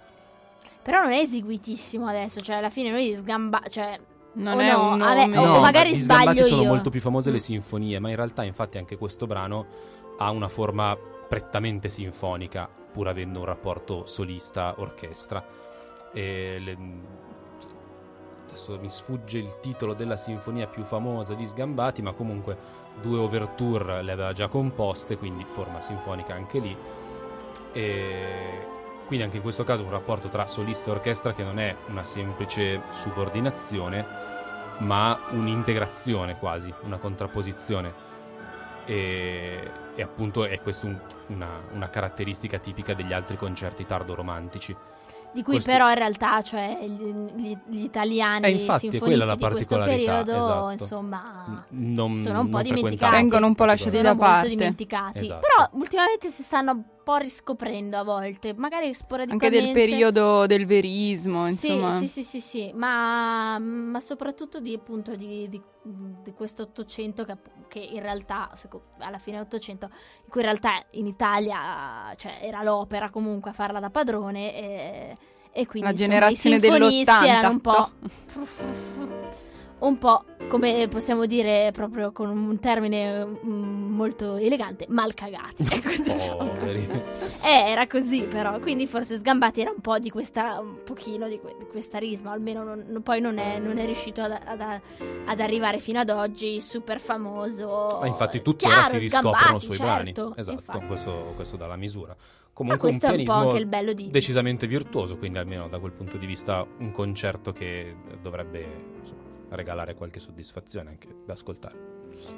Però 0.83 1.03
non 1.03 1.13
è 1.13 1.19
eseguitissimo 1.19 2.07
adesso, 2.07 2.41
cioè 2.41 2.57
alla 2.57 2.71
fine 2.71 2.91
noi 2.91 3.15
sgamba... 3.15 3.61
Cioè, 3.69 3.99
Non 4.35 4.57
O 4.57 4.61
è 4.61 4.73
no, 4.73 4.93
un 4.93 4.99
vabbè, 4.99 5.27
nome. 5.27 5.39
o 5.39 5.45
No, 5.45 5.61
magari 5.61 5.95
Sgambati 5.95 6.23
sbaglio 6.33 6.45
sono 6.47 6.63
io. 6.63 6.69
molto 6.69 6.91
più 6.91 7.01
famose 7.01 7.31
le 7.31 7.39
sinfonie, 7.39 7.99
ma 8.01 8.11
in 8.11 8.17
realtà 8.17 8.43
infatti 8.43 8.79
anche 8.79 8.97
questo 8.97 9.27
brano 9.27 9.67
ha 10.19 10.31
una 10.31 10.49
forma 10.49 10.97
prettamente 11.29 11.89
sinfonica 11.89 12.69
pur 12.93 13.09
avendo 13.09 13.39
un 13.41 13.45
rapporto 13.45 14.07
solista-orchestra. 14.07 15.45
E 16.15 16.59
le- 16.59 16.79
adesso 18.47 18.79
mi 18.81 18.89
sfugge 18.89 19.39
il 19.39 19.59
titolo 19.61 19.93
della 19.95 20.17
sinfonia 20.17 20.67
più 20.67 20.85
famosa 20.85 21.35
di 21.35 21.45
Sgambati, 21.45 22.01
ma 22.01 22.12
comunque 22.12 22.57
due 23.03 23.19
overture 23.19 24.01
le 24.03 24.12
aveva 24.12 24.33
già 24.33 24.49
composte, 24.49 25.19
quindi 25.19 25.45
forma 25.45 25.81
sinfonica 25.81 26.33
anche 26.35 26.59
lì. 26.61 26.77
E 27.73 28.73
quindi 29.07 29.25
anche 29.25 29.37
in 29.37 29.43
questo 29.43 29.65
caso 29.65 29.83
un 29.85 29.91
rapporto 29.91 30.29
tra 30.29 30.47
solista 30.47 30.89
e 30.89 30.93
orchestra 30.93 31.33
che 31.35 31.43
non 31.43 31.59
è 31.59 31.75
una 31.89 32.05
semplice 32.05 32.83
subordinazione, 32.91 34.07
ma 34.79 35.19
un'integrazione 35.31 36.39
quasi, 36.39 36.73
una 36.83 36.99
contrapposizione. 36.99 37.93
E, 38.87 39.71
e 39.95 40.03
appunto 40.03 40.45
è 40.45 40.61
questa 40.62 40.87
un- 40.87 41.01
una, 41.29 41.49
una 41.73 41.89
caratteristica 41.91 42.59
tipica 42.59 42.95
degli 42.95 43.12
altri 43.12 43.37
concerti 43.37 43.85
tardo-romantici. 43.85 44.77
Di 45.35 45.43
cui 45.43 45.55
Questo- 45.55 45.72
però 45.72 45.89
in 45.89 45.97
realtà, 45.97 46.41
cioè, 46.43 46.78
gli, 46.87 47.57
gli- 47.66 47.82
italiani 47.82 48.45
Eh, 48.47 48.51
infatti, 48.51 48.89
sinfonisti 48.89 49.18
la 49.24 49.35
di 49.35 49.49
questo 49.49 49.78
periodo, 49.78 50.30
esatto. 50.32 50.70
insomma, 50.70 51.64
Non, 51.70 52.16
sono 52.16 52.41
un 52.41 52.49
po' 52.51 52.62
dimenticati. 52.62 53.16
Vengono 53.16 53.47
un 53.49 53.55
po' 53.57 53.64
lasciati 53.64 53.91
sono 53.97 54.03
da 54.03 54.09
molto 54.11 54.24
parte. 54.24 54.49
dimenticati. 54.51 55.18
Esatto. 55.18 55.41
Però 55.41 55.68
ultimamente 55.80 56.28
si 56.28 56.43
stanno 56.45 56.70
un 56.70 56.85
po' 57.03 57.16
riscoprendo 57.16 57.97
a 57.99 58.05
volte, 58.05 58.55
magari 58.55 58.85
Anche 58.87 58.97
sporadicamente. 58.97 59.61
del 59.61 59.72
periodo 59.72 60.47
del 60.47 60.66
verismo, 60.66 61.47
Sì, 61.53 61.72
insomma. 61.72 61.99
sì, 61.99 62.07
sì, 62.07 62.22
sì, 62.22 62.41
sì, 62.41 62.72
ma, 62.72 63.59
ma 63.59 63.99
soprattutto 63.99 64.61
di, 64.61 64.72
appunto, 64.72 65.16
di, 65.16 65.49
di, 65.49 65.61
di 66.22 66.32
questo 66.32 66.62
Ottocento 66.62 67.24
che, 67.24 67.32
app- 67.32 67.47
che 67.69 67.79
in 67.79 68.01
realtà, 68.01 68.51
alla 68.99 69.19
fine 69.19 69.41
Ottocento, 69.41 69.87
in 69.87 70.31
cui 70.31 70.41
in 70.41 70.47
realtà 70.47 70.83
in 70.93 71.07
Italia 71.07 72.15
cioè, 72.17 72.39
era 72.41 72.62
l'opera 72.62 73.11
comunque 73.11 73.51
a 73.51 73.55
farla 73.55 73.81
da 73.81 73.91
padrone 73.91 74.55
e, 74.55 75.17
e 75.53 75.67
quindi 75.67 75.89
La 75.89 75.95
insomma, 75.95 76.09
generazione 76.09 76.57
i 76.57 76.61
sinfonisti 76.61 77.05
dell'80. 77.05 77.27
erano 77.27 77.51
un 77.51 77.61
po'... 77.61 77.91
Un 79.77 79.99
po', 79.99 80.25
come 80.49 80.89
possiamo 80.89 81.27
dire 81.27 81.70
proprio 81.72 82.11
con 82.12 82.31
un 82.31 82.59
termine 82.59 83.25
mm, 83.25 83.93
molto 83.95 84.37
elegante, 84.37 84.87
mal 84.89 85.12
cagati. 85.14 85.64
Ecco, 85.75 86.03
diciamo. 86.03 86.53
Eh, 86.62 87.70
era 87.70 87.87
così 87.87 88.22
però, 88.22 88.59
quindi 88.61 88.87
forse 88.87 89.16
Sgambati 89.18 89.61
era 89.61 89.70
un 89.70 89.81
po' 89.81 89.99
di 89.99 90.09
questa, 90.11 90.61
un 90.61 90.83
pochino 90.85 91.29
di, 91.29 91.39
que- 91.39 91.57
di 91.59 91.66
questa 91.66 91.99
risma, 91.99 92.31
almeno 92.31 92.62
non- 92.64 93.03
poi 93.03 93.20
non 93.20 93.39
è, 93.39 93.59
non 93.59 93.79
è 93.79 93.85
riuscito 93.85 94.22
ad, 94.22 94.31
ad- 94.45 94.81
ad 95.27 95.41
arrivare 95.41 95.79
fino 95.81 95.99
ad 95.99 96.09
oggi 96.09 96.61
super 96.61 96.99
famoso. 97.01 97.99
Ma 98.01 98.07
infatti 98.07 98.41
tuttora 98.41 98.72
Chiaro, 98.72 98.89
si 98.89 98.99
riscoprono 98.99 99.37
Sgambati, 99.37 99.57
i 99.57 99.61
suoi 99.61 99.77
certo, 99.77 100.22
brani. 100.29 100.41
Esatto, 100.41 100.83
questo, 100.87 101.33
questo 101.35 101.57
dà 101.57 101.66
la 101.66 101.77
misura. 101.77 102.16
Comunque 102.55 102.89
un 102.89 102.97
questo 102.99 103.07
è 103.12 103.18
un 103.18 103.25
po' 103.25 103.33
pianismo 103.33 103.49
anche 103.51 103.61
il 103.61 103.66
bello 103.66 103.93
di... 103.93 104.11
decisamente 104.11 104.66
virtuoso, 104.68 105.16
quindi 105.16 105.39
almeno 105.39 105.68
da 105.68 105.81
quel 105.81 105.91
punto 105.91 106.16
di 106.16 106.25
vista 106.25 106.64
un 106.79 106.93
concerto 106.93 107.53
che 107.53 107.97
dovrebbe 108.22 108.93
insomma, 109.01 109.22
regalare 109.57 109.95
qualche 109.95 110.21
soddisfazione 110.21 110.91
anche 110.91 111.09
da 111.27 111.33
ascoltare. 111.35 111.93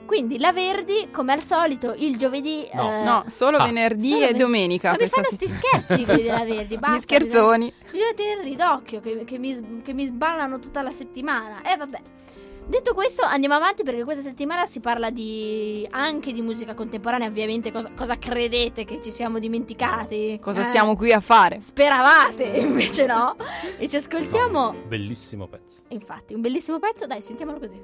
Quindi 0.06 0.38
la 0.38 0.52
Verdi, 0.52 1.08
come 1.10 1.32
al 1.32 1.42
solito, 1.42 1.92
il 1.96 2.16
giovedì... 2.16 2.66
No. 2.72 2.92
eh, 2.92 3.04
No, 3.04 3.24
solo 3.28 3.58
Ah. 3.58 3.64
venerdì 3.64 4.10
Solo 4.10 4.24
e 4.24 4.28
ven- 4.28 4.38
domenica. 4.38 4.90
Ma 4.92 4.96
mi 5.00 5.08
fanno 5.08 5.26
sti 5.30 5.46
scherzi 5.48 6.04
quelli 6.04 6.22
della 6.22 6.44
Verdi, 6.48 6.78
basta. 6.78 6.96
Gli 6.96 7.00
scherzoni. 7.00 7.72
Bisogna 7.90 8.12
tenerli 8.14 8.56
d'occhio 8.56 9.00
che, 9.00 9.24
che 9.24 9.38
mi, 9.38 9.82
che 9.82 9.92
mi 9.92 10.06
sballano 10.06 10.58
tutta 10.58 10.80
la 10.82 10.90
settimana. 10.90 11.60
E 11.62 11.76
vabbè. 11.76 12.00
Detto 12.68 12.94
questo, 12.94 13.22
andiamo 13.22 13.54
avanti 13.54 13.84
perché 13.84 14.02
questa 14.02 14.22
settimana 14.24 14.66
si 14.66 14.80
parla 14.80 15.10
di 15.10 15.86
anche 15.92 16.32
di 16.32 16.42
musica 16.42 16.74
contemporanea. 16.74 17.28
Ovviamente, 17.28 17.70
cosa, 17.70 17.90
cosa 17.94 18.18
credete 18.18 18.84
che 18.84 19.00
ci 19.00 19.12
siamo 19.12 19.38
dimenticati? 19.38 20.38
Cosa 20.42 20.62
Eh, 20.62 20.64
stiamo 20.64 20.96
qui 20.96 21.12
a 21.12 21.20
fare? 21.20 21.60
Speravate, 21.60 22.42
invece 22.58 23.06
no. 23.06 23.36
E 23.78 23.88
ci 23.88 23.96
ascoltiamo. 23.96 24.72
No, 24.72 24.82
bellissimo 24.88 25.46
pezzo. 25.46 25.82
Infatti, 25.88 26.34
un 26.34 26.40
bellissimo 26.40 26.80
pezzo. 26.80 27.06
Dai, 27.06 27.22
sentiamolo 27.22 27.58
così. 27.60 27.80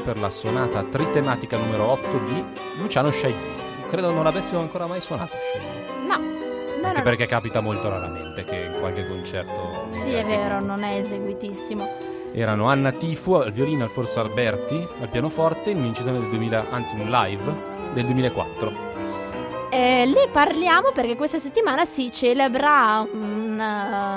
Pianoforte 0.00 0.02
per 0.02 0.18
la 0.18 0.30
sonata 0.30 0.82
tritematica 0.82 1.56
numero 1.56 1.90
8 1.90 2.18
di 2.26 2.44
Luciano 2.78 3.10
Scegli. 3.10 3.34
Credo 3.88 4.10
non 4.12 4.24
l'avessimo 4.24 4.60
ancora 4.60 4.86
mai 4.86 5.00
suonato 5.00 5.36
Scegli. 5.36 6.06
No, 6.06 6.16
no, 6.16 6.86
Anche 6.86 6.98
no. 6.98 7.02
perché 7.02 7.26
capita 7.26 7.60
molto 7.60 7.88
raramente 7.88 8.44
che 8.44 8.70
in 8.72 8.80
qualche 8.80 9.06
concerto... 9.06 9.88
Sì, 9.90 10.10
è 10.12 10.24
vero, 10.24 10.60
non 10.60 10.82
è 10.82 10.98
eseguitissimo. 10.98 12.08
Erano 12.32 12.68
Anna 12.68 12.92
Tifu 12.92 13.32
al 13.32 13.52
violino, 13.52 13.84
Alfonso 13.84 14.20
Alberti 14.20 14.86
al 15.00 15.08
pianoforte 15.08 15.70
in 15.70 15.78
un'incisione 15.78 16.18
del 16.18 16.28
2000, 16.28 16.66
anzi 16.70 16.94
un 16.94 17.08
live 17.08 17.54
del 17.92 18.04
2004. 18.04 18.88
Eh, 19.72 20.04
ne 20.12 20.28
parliamo 20.32 20.90
perché 20.92 21.16
questa 21.16 21.38
settimana 21.38 21.84
si 21.84 22.10
celebra 22.10 23.06
un, 23.12 23.58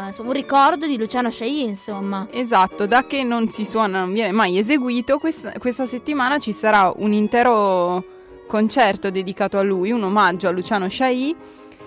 insomma, 0.07 0.29
un 0.29 0.35
ricordo 0.35 0.87
di 0.87 0.97
Luciano 0.97 1.29
Scegli, 1.29 1.61
insomma. 1.61 2.27
Esatto, 2.31 2.85
da 2.85 3.05
che 3.05 3.23
non 3.23 3.49
si 3.49 3.65
suona, 3.65 3.99
non 3.99 4.13
viene 4.13 4.31
mai 4.31 4.57
eseguito, 4.57 5.17
questa, 5.17 5.51
questa 5.59 5.85
settimana 5.85 6.39
ci 6.39 6.51
sarà 6.51 6.91
un 6.95 7.13
intero 7.13 8.03
concerto 8.47 9.09
dedicato 9.09 9.57
a 9.57 9.61
lui, 9.61 9.91
un 9.91 10.03
omaggio 10.03 10.47
a 10.47 10.51
Luciano 10.51 10.87
Sciai, 10.87 11.35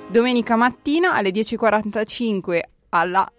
domenica 0.08 0.56
mattina 0.56 1.14
alle 1.14 1.30
10.45 1.30 2.60
alla... 2.90 3.30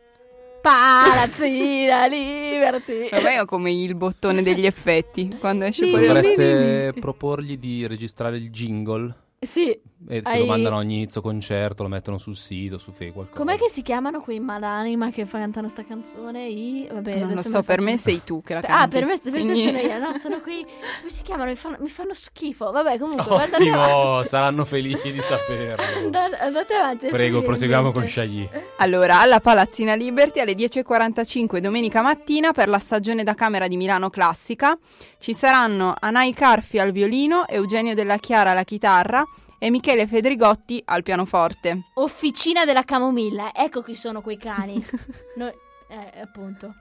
Palazzina 0.59 2.07
Liberty. 2.07 3.07
Vabbè, 3.11 3.41
ho 3.41 3.45
come 3.45 3.71
il 3.71 3.95
bottone 3.95 4.41
degli 4.41 4.65
effetti, 4.65 5.37
quando 5.39 5.63
esce 5.63 5.87
fuori... 5.87 6.07
Dovreste 6.07 6.93
proporgli 6.99 7.57
di 7.57 7.87
registrare 7.87 8.35
il 8.37 8.49
jingle 8.49 9.15
Sì, 9.39 9.79
e 10.07 10.21
Hai- 10.23 10.39
lo 10.39 10.45
mandano 10.45 10.75
a 10.75 10.79
ogni 10.79 10.95
inizio 10.95 11.21
concerto, 11.21 11.81
lo 11.83 11.89
mettono 11.89 12.17
sul 12.17 12.35
sito, 12.35 12.77
su 12.77 12.91
Facebook. 12.91 13.13
qualcosa. 13.31 13.39
com'è 13.39 13.57
che 13.57 13.69
si 13.69 13.81
chiamano 13.81 14.21
quei 14.21 14.39
malanima 14.39 15.09
che 15.09 15.25
cantano 15.25 15.67
sta 15.69 15.83
canzone? 15.83 16.47
I... 16.47 16.87
Vabbè, 16.91 17.19
Non 17.19 17.33
lo 17.33 17.41
so, 17.41 17.61
per 17.63 17.77
faccio- 17.77 17.83
me 17.83 17.97
sei 17.97 18.21
tu 18.23 18.41
che 18.43 18.53
la 18.53 18.61
canti. 18.61 18.83
Ah, 18.83 18.87
per 18.87 19.05
me, 19.05 19.17
per 19.19 19.31
te 19.31 19.39
quindi- 19.39 19.65
sono 19.65 19.77
io, 19.79 19.97
no, 19.99 20.13
sono 20.19 20.39
quei... 20.41 20.61
Come 20.63 21.09
si 21.09 21.23
chiamano? 21.23 21.49
Mi 21.49 21.55
fanno, 21.55 21.77
mi 21.79 21.89
fanno 21.89 22.13
schifo. 22.13 22.71
Vabbè, 22.71 22.97
comunque, 22.99 23.25
guardate 23.27 23.63
Ottimo, 23.63 24.23
saranno 24.23 24.65
felici 24.65 25.11
di 25.11 25.21
saperlo. 25.21 25.97
Andate, 26.05 26.35
andate 26.37 26.73
avanti. 26.75 27.07
Prego, 27.07 27.41
proseguiamo 27.41 27.91
con 27.91 28.07
Shaggy. 28.07 28.47
Allora, 28.77 29.19
alla 29.21 29.39
Palazzina 29.39 29.95
Liberty 29.95 30.39
alle 30.39 30.53
10.45 30.53 31.57
domenica 31.57 32.01
mattina 32.01 32.51
per 32.51 32.69
la 32.69 32.79
stagione 32.79 33.23
da 33.23 33.33
camera 33.33 33.67
di 33.67 33.77
Milano 33.77 34.09
Classica 34.09 34.77
ci 35.19 35.33
saranno 35.33 35.95
Anai 35.99 36.33
Carfi 36.33 36.79
al 36.79 36.91
violino, 36.91 37.47
Eugenio 37.47 37.93
Della 37.95 38.17
Chiara 38.17 38.51
alla 38.51 38.63
chitarra 38.63 39.25
e 39.59 39.69
Michele 39.69 40.07
Fedrigotti 40.07 40.81
al 40.85 41.03
pianoforte. 41.03 41.83
Officina 41.95 42.65
della 42.65 42.83
camomilla. 42.83 43.53
Ecco 43.53 43.81
chi 43.81 43.95
sono 43.95 44.21
quei 44.21 44.37
cani. 44.37 44.85
Noi... 45.35 45.53
Eh, 45.89 46.19
appunto. 46.19 46.75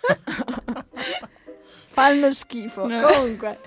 Fanno 1.88 2.32
schifo. 2.32 2.86
No. 2.86 3.06
Comunque. 3.06 3.58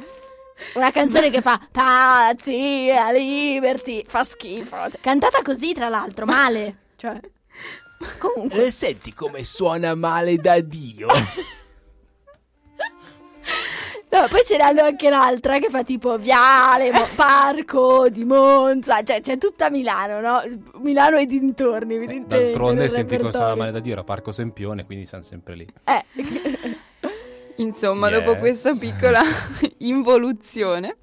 Una 0.75 0.91
canzone 0.91 1.29
che 1.29 1.41
fa 1.41 1.59
Pazzia 1.71 3.11
Liberty. 3.11 4.03
Fa 4.07 4.23
schifo. 4.23 4.75
Cioè, 4.75 4.99
cantata 4.99 5.41
così, 5.41 5.73
tra 5.73 5.89
l'altro, 5.89 6.25
male. 6.25 6.77
Cioè. 6.95 7.19
Comunque. 8.17 8.71
Senti 8.71 9.13
come 9.13 9.43
suona 9.43 9.93
male 9.95 10.37
da 10.37 10.59
Dio. 10.59 11.07
No, 14.13 14.27
poi 14.29 14.41
ce 14.45 14.57
n'hanno 14.57 14.81
anche 14.83 15.09
l'altra 15.09 15.57
che 15.57 15.69
fa 15.69 15.83
tipo 15.83 16.17
Viale, 16.19 16.91
Mo- 16.91 17.07
Parco 17.15 18.09
di 18.09 18.23
Monza. 18.25 19.01
Cioè, 19.01 19.21
c'è 19.21 19.37
tutta 19.39 19.69
Milano, 19.71 20.19
no? 20.19 20.41
Milano 20.81 21.17
e 21.17 21.25
dintorni, 21.25 21.95
evidentemente. 21.95 22.43
D'altronde 22.51 22.81
nel 22.81 22.91
senti 22.91 23.15
cosa 23.17 23.25
repertorio. 23.29 23.55
male 23.55 23.71
da 23.71 23.79
dire 23.79 23.99
a 23.99 24.03
Parco 24.03 24.31
Sempione, 24.31 24.85
quindi 24.85 25.05
siamo 25.07 25.23
sempre 25.23 25.55
lì. 25.55 25.67
Eh. 25.85 26.03
Insomma, 27.57 28.09
Yes. 28.09 28.19
dopo 28.23 28.37
questa 28.37 28.75
piccola 28.75 29.21
involuzione, 29.79 30.97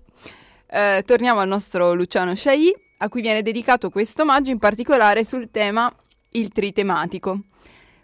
eh, 0.69 1.03
torniamo 1.07 1.41
al 1.41 1.49
nostro 1.49 1.95
Luciano 1.95 2.35
Sciai, 2.35 2.73
a 2.99 3.09
cui 3.09 3.23
viene 3.23 3.43
dedicato 3.43 3.89
questo 3.91 4.23
omaggio 4.23 4.51
in 4.51 4.59
particolare 4.59 5.25
sul 5.25 5.51
tema 5.51 5.93
il 6.31 6.51
tritematico. 6.51 7.41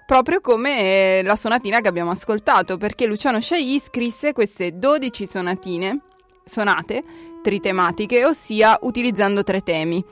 Proprio 0.06 0.40
come 0.40 1.18
eh, 1.18 1.22
la 1.24 1.34
sonatina 1.34 1.80
che 1.80 1.88
abbiamo 1.88 2.12
ascoltato, 2.12 2.76
perché 2.76 3.06
Luciano 3.06 3.40
Sciai 3.40 3.80
scrisse 3.80 4.32
queste 4.32 4.78
12 4.78 5.26
sonatine, 5.26 6.00
sonate 6.44 7.02
tritematiche, 7.42 8.24
ossia 8.24 8.78
utilizzando 8.82 9.42
tre 9.42 9.62
temi. 9.62 10.04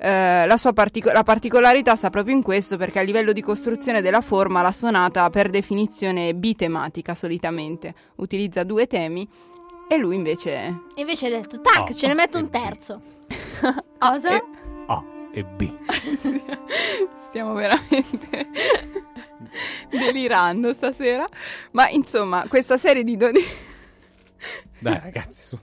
Eh, 0.00 0.44
la 0.44 0.56
sua 0.56 0.72
partico- 0.72 1.12
la 1.12 1.22
particolarità 1.22 1.94
sta 1.94 2.10
proprio 2.10 2.34
in 2.34 2.42
questo 2.42 2.76
perché 2.76 2.98
a 2.98 3.02
livello 3.02 3.32
di 3.32 3.40
costruzione 3.40 4.00
della 4.00 4.20
forma 4.20 4.60
la 4.62 4.72
sonata 4.72 5.30
per 5.30 5.50
definizione 5.50 6.28
è 6.30 6.34
bitematica 6.34 7.14
solitamente, 7.14 7.94
utilizza 8.16 8.64
due 8.64 8.86
temi 8.86 9.28
e 9.88 9.96
lui 9.96 10.16
invece 10.16 10.82
Invece 10.96 11.26
hai 11.26 11.32
detto, 11.32 11.60
tac, 11.60 11.90
A, 11.90 11.92
ce 11.94 12.06
ne 12.06 12.12
A 12.12 12.16
metto 12.16 12.38
un 12.38 12.50
terzo. 12.50 13.00
Cosa? 13.98 14.34
e- 14.36 14.44
A 14.86 15.04
e 15.32 15.44
B. 15.44 15.72
stiamo 17.28 17.54
veramente 17.54 18.46
delirando 19.90 20.72
stasera, 20.72 21.26
ma 21.72 21.88
insomma 21.88 22.46
questa 22.48 22.76
serie 22.76 23.04
di 23.04 23.16
12 23.16 23.66
Dai 24.78 25.00
ragazzi, 25.02 25.42
su. 25.42 25.58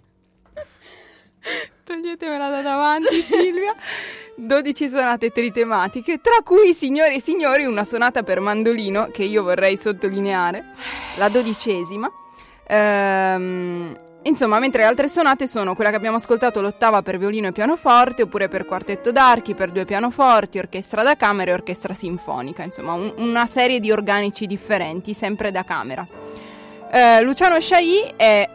Toglietemela 1.83 2.49
da 2.49 2.61
davanti, 2.61 3.21
Silvia. 3.21 3.75
12 4.35 4.89
sonate 4.89 5.29
tritematiche, 5.29 6.19
tra 6.19 6.41
cui, 6.43 6.73
signori 6.73 7.15
e 7.15 7.21
signori, 7.21 7.63
una 7.63 7.85
sonata 7.85 8.23
per 8.23 8.39
mandolino 8.39 9.09
che 9.11 9.23
io 9.23 9.43
vorrei 9.43 9.77
sottolineare, 9.77 10.71
la 11.17 11.29
dodicesima. 11.29 12.11
Ehm, 12.67 13.97
insomma, 14.25 14.59
mentre 14.59 14.81
le 14.81 14.87
altre 14.87 15.07
sonate 15.07 15.47
sono 15.47 15.73
quella 15.73 15.89
che 15.89 15.95
abbiamo 15.95 16.17
ascoltato, 16.17 16.61
l'ottava 16.61 17.01
per 17.01 17.17
violino 17.17 17.47
e 17.47 17.51
pianoforte, 17.51 18.21
oppure 18.21 18.47
per 18.47 18.65
quartetto 18.65 19.11
d'archi, 19.11 19.55
per 19.55 19.71
due 19.71 19.85
pianoforti, 19.85 20.59
orchestra 20.59 21.03
da 21.03 21.15
camera 21.15 21.51
e 21.51 21.53
orchestra 21.55 21.93
sinfonica. 21.93 22.63
Insomma, 22.63 22.93
un- 22.93 23.13
una 23.17 23.45
serie 23.45 23.79
di 23.79 23.91
organici 23.91 24.45
differenti, 24.45 25.13
sempre 25.13 25.51
da 25.51 25.63
camera. 25.63 26.07
Eh, 26.91 27.21
Luciano 27.21 27.59
Sciai 27.59 28.13
è 28.15 28.49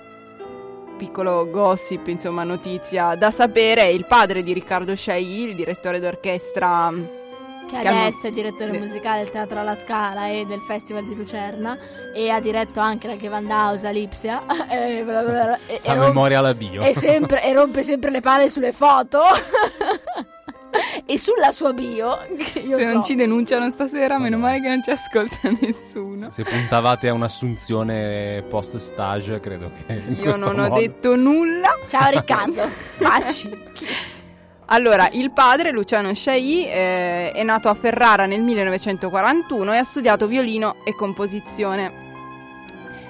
piccolo 0.96 1.48
gossip, 1.50 2.06
insomma, 2.08 2.44
notizia 2.44 3.14
da 3.14 3.30
sapere, 3.30 3.82
è 3.82 3.86
il 3.86 4.06
padre 4.06 4.42
di 4.42 4.52
Riccardo 4.52 4.94
Sciai, 4.94 5.42
il 5.42 5.54
direttore 5.54 5.98
d'orchestra. 5.98 7.18
Che 7.70 7.78
Che 7.80 7.86
hanno- 7.88 8.00
adesso 8.00 8.26
è 8.26 8.30
direttore 8.32 8.76
musicale 8.76 9.20
del 9.22 9.30
Teatro 9.30 9.60
alla 9.60 9.76
Scala 9.76 10.26
e 10.28 10.44
del 10.44 10.58
Festival 10.60 11.04
di 11.04 11.14
Lucerna 11.14 11.78
e 12.14 12.28
ha 12.30 12.40
diretto 12.40 12.80
anche 12.80 13.06
la 13.06 13.14
Gewandhaus 13.14 13.84
a 13.84 13.90
Lipsia 13.90 14.42
e, 14.68 15.02
bla 15.04 15.22
bla 15.22 15.32
bla, 15.44 15.58
e- 15.66 15.78
Sa 15.78 15.92
e 15.92 15.94
rompe- 15.94 16.08
memoria 16.08 16.38
alla 16.40 16.54
bio. 16.54 16.82
e 16.82 16.94
sempre- 16.94 17.42
e 17.44 17.52
rompe 17.52 17.82
sempre 17.84 18.10
le 18.10 18.20
palle 18.20 18.50
sulle 18.50 18.72
foto 18.72 19.20
e 21.06 21.16
sulla 21.18 21.52
sua 21.52 21.72
bio 21.72 22.18
che 22.52 22.58
io 22.60 22.76
Se 22.76 22.84
so. 22.84 22.92
non 22.92 23.04
ci 23.04 23.14
denunciano 23.14 23.70
stasera, 23.70 24.18
meno 24.18 24.36
male 24.38 24.60
che 24.60 24.68
non 24.68 24.82
ci 24.82 24.90
ascolta 24.90 25.38
nessuno. 25.60 26.30
Se 26.32 26.42
puntavate 26.42 27.08
a 27.08 27.12
un'assunzione 27.12 28.44
post 28.48 28.76
stage, 28.78 29.38
credo 29.38 29.70
che 29.86 29.94
Io 30.10 30.36
non 30.36 30.58
ho 30.58 30.62
modo- 30.68 30.74
detto 30.80 31.14
nulla. 31.16 31.68
Ciao 31.88 32.10
Riccardo 32.10 32.62
Facci 32.66 33.48
Kiss 33.72 34.22
Allora, 34.72 35.08
il 35.12 35.32
padre, 35.32 35.72
Luciano 35.72 36.14
Sciai, 36.14 36.64
eh, 36.64 37.32
è 37.32 37.42
nato 37.42 37.68
a 37.68 37.74
Ferrara 37.74 38.26
nel 38.26 38.40
1941 38.40 39.72
e 39.72 39.78
ha 39.78 39.82
studiato 39.84 40.28
violino 40.28 40.76
e 40.84 40.94
composizione. 40.94 42.08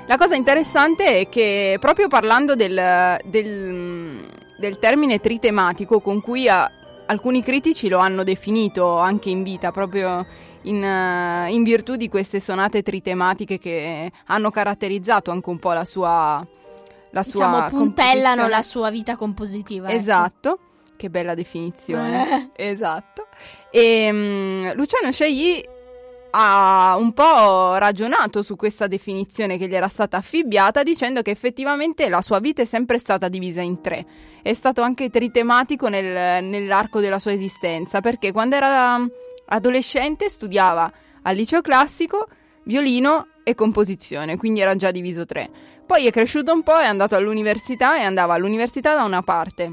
La 0.06 0.16
cosa 0.16 0.36
interessante 0.36 1.20
è 1.20 1.28
che 1.28 1.76
proprio 1.78 2.08
parlando 2.08 2.54
del, 2.54 3.20
del- 3.24 4.26
del 4.56 4.78
termine 4.78 5.20
tritematico 5.20 6.00
con 6.00 6.22
cui 6.22 6.48
ha- 6.48 6.70
alcuni 7.06 7.42
critici 7.42 7.88
lo 7.90 7.98
hanno 7.98 8.24
definito 8.24 8.96
anche 8.98 9.28
in 9.28 9.42
vita, 9.42 9.70
proprio 9.70 10.26
in, 10.62 10.82
eh, 10.82 11.52
in 11.52 11.62
virtù 11.62 11.96
di 11.96 12.08
queste 12.08 12.40
sonate 12.40 12.82
tritematiche 12.82 13.58
che 13.58 14.10
hanno 14.26 14.50
caratterizzato 14.50 15.30
anche 15.30 15.50
un 15.50 15.58
po' 15.58 15.72
la 15.72 15.84
sua... 15.84 16.46
La 17.12 17.24
sua 17.24 17.44
Diciamo 17.44 17.68
puntellano 17.70 18.46
la 18.46 18.62
sua 18.62 18.88
vita 18.88 19.16
compositiva 19.16 19.88
ecco. 19.88 19.98
Che 21.00 21.08
bella 21.08 21.32
definizione. 21.32 22.50
Esatto. 22.56 23.28
E 23.70 24.10
mm, 24.12 24.70
Luciano 24.72 25.10
Sciai 25.10 25.66
ha 26.32 26.94
un 26.98 27.14
po' 27.14 27.76
ragionato 27.76 28.42
su 28.42 28.54
questa 28.54 28.86
definizione 28.86 29.56
che 29.56 29.66
gli 29.66 29.74
era 29.74 29.88
stata 29.88 30.18
affibbiata 30.18 30.82
dicendo 30.82 31.22
che 31.22 31.30
effettivamente 31.30 32.10
la 32.10 32.20
sua 32.20 32.38
vita 32.38 32.60
è 32.60 32.66
sempre 32.66 32.98
stata 32.98 33.28
divisa 33.28 33.62
in 33.62 33.80
tre. 33.80 34.04
È 34.42 34.52
stato 34.52 34.82
anche 34.82 35.08
tritematico 35.08 35.88
nel- 35.88 36.44
nell'arco 36.44 37.00
della 37.00 37.18
sua 37.18 37.32
esistenza 37.32 38.02
perché 38.02 38.30
quando 38.30 38.56
era 38.56 39.02
adolescente 39.46 40.28
studiava 40.28 40.92
al 41.22 41.34
liceo 41.34 41.62
classico 41.62 42.28
violino 42.64 43.28
e 43.42 43.54
composizione, 43.54 44.36
quindi 44.36 44.60
era 44.60 44.76
già 44.76 44.90
diviso 44.90 45.24
tre. 45.24 45.48
Poi 45.86 46.06
è 46.06 46.10
cresciuto 46.10 46.52
un 46.52 46.62
po', 46.62 46.78
è 46.78 46.84
andato 46.84 47.16
all'università 47.16 47.98
e 47.98 48.02
andava 48.02 48.34
all'università 48.34 48.92
da 48.92 49.04
una 49.04 49.22
parte, 49.22 49.70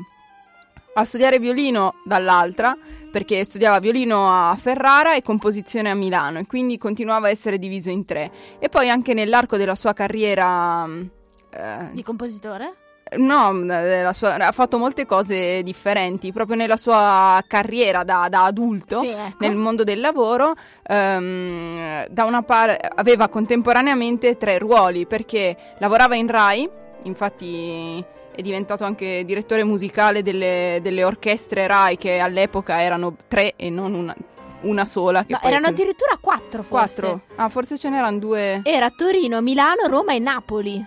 a 1.00 1.04
studiare 1.04 1.38
violino 1.38 1.96
dall'altra, 2.04 2.76
perché 3.12 3.44
studiava 3.46 3.78
violino 3.80 4.30
a 4.30 4.56
Ferrara 4.56 5.16
e 5.16 5.22
composizione 5.22 5.92
a 5.92 5.94
Milano 5.94 6.40
e 6.40 6.46
quindi 6.48 6.78
continuava 6.80 7.28
a 7.28 7.30
essere 7.30 7.60
diviso 7.60 7.90
in 7.92 8.04
tre. 8.04 8.32
E 8.58 8.68
poi 8.68 8.90
anche 8.90 9.14
nell'arco 9.14 9.58
della 9.58 9.76
sua 9.76 9.94
carriera 9.94 10.86
mh, 10.88 11.10
eh, 11.52 11.88
Di 11.92 12.02
compositore? 12.04 12.74
No, 13.18 13.52
nella 13.54 14.12
sua- 14.12 14.36
ha 14.36 14.52
fatto 14.52 14.78
molte 14.78 15.06
cose 15.06 15.62
differenti, 15.64 16.34
proprio 16.34 16.58
nella 16.58 16.76
sua 16.78 17.42
carriera 17.48 18.04
da, 18.04 18.28
da 18.28 18.44
adulto 18.46 19.00
Sì, 19.00 19.08
ecco. 19.10 19.38
nel 19.40 19.56
mondo 19.56 19.84
del 19.86 20.02
lavoro. 20.02 20.54
da 20.84 22.24
una 22.26 22.42
parte 22.42 22.90
aveva 22.96 23.28
contemporaneamente 23.30 24.36
tre 24.36 24.58
ruoli 24.58 25.06
perché 25.06 25.56
lavorava 25.80 26.16
in 26.16 26.28
Rai, 26.28 26.70
infatti 27.04 28.04
è 28.38 28.42
diventato 28.44 28.84
anche 28.84 29.24
direttore 29.26 29.64
musicale 29.64 30.22
delle, 30.22 30.78
delle 30.84 31.04
orchestre 31.04 31.66
Rai 31.66 31.98
che 31.98 32.20
all'epoca 32.20 32.80
erano 32.84 33.16
tre 33.28 33.54
e 33.56 33.72
non 33.72 33.96
una, 33.96 34.16
una 34.62 34.86
sola. 34.86 35.26
Che 35.26 35.32
No, 35.34 35.40
poi 35.42 35.50
erano 35.50 35.66
quella- 35.66 35.82
addirittura 35.82 36.18
quattro 36.22 36.62
forse. 36.62 37.02
quattro. 37.02 37.22
Ah, 37.36 37.50
forse 37.50 37.78
ce 37.80 37.90
n'erano 37.90 38.20
due. 38.20 38.62
Era 38.64 38.92
Torino, 38.92 39.42
Milano, 39.42 39.88
Roma 39.88 40.14
e 40.14 40.20
Napoli. 40.20 40.86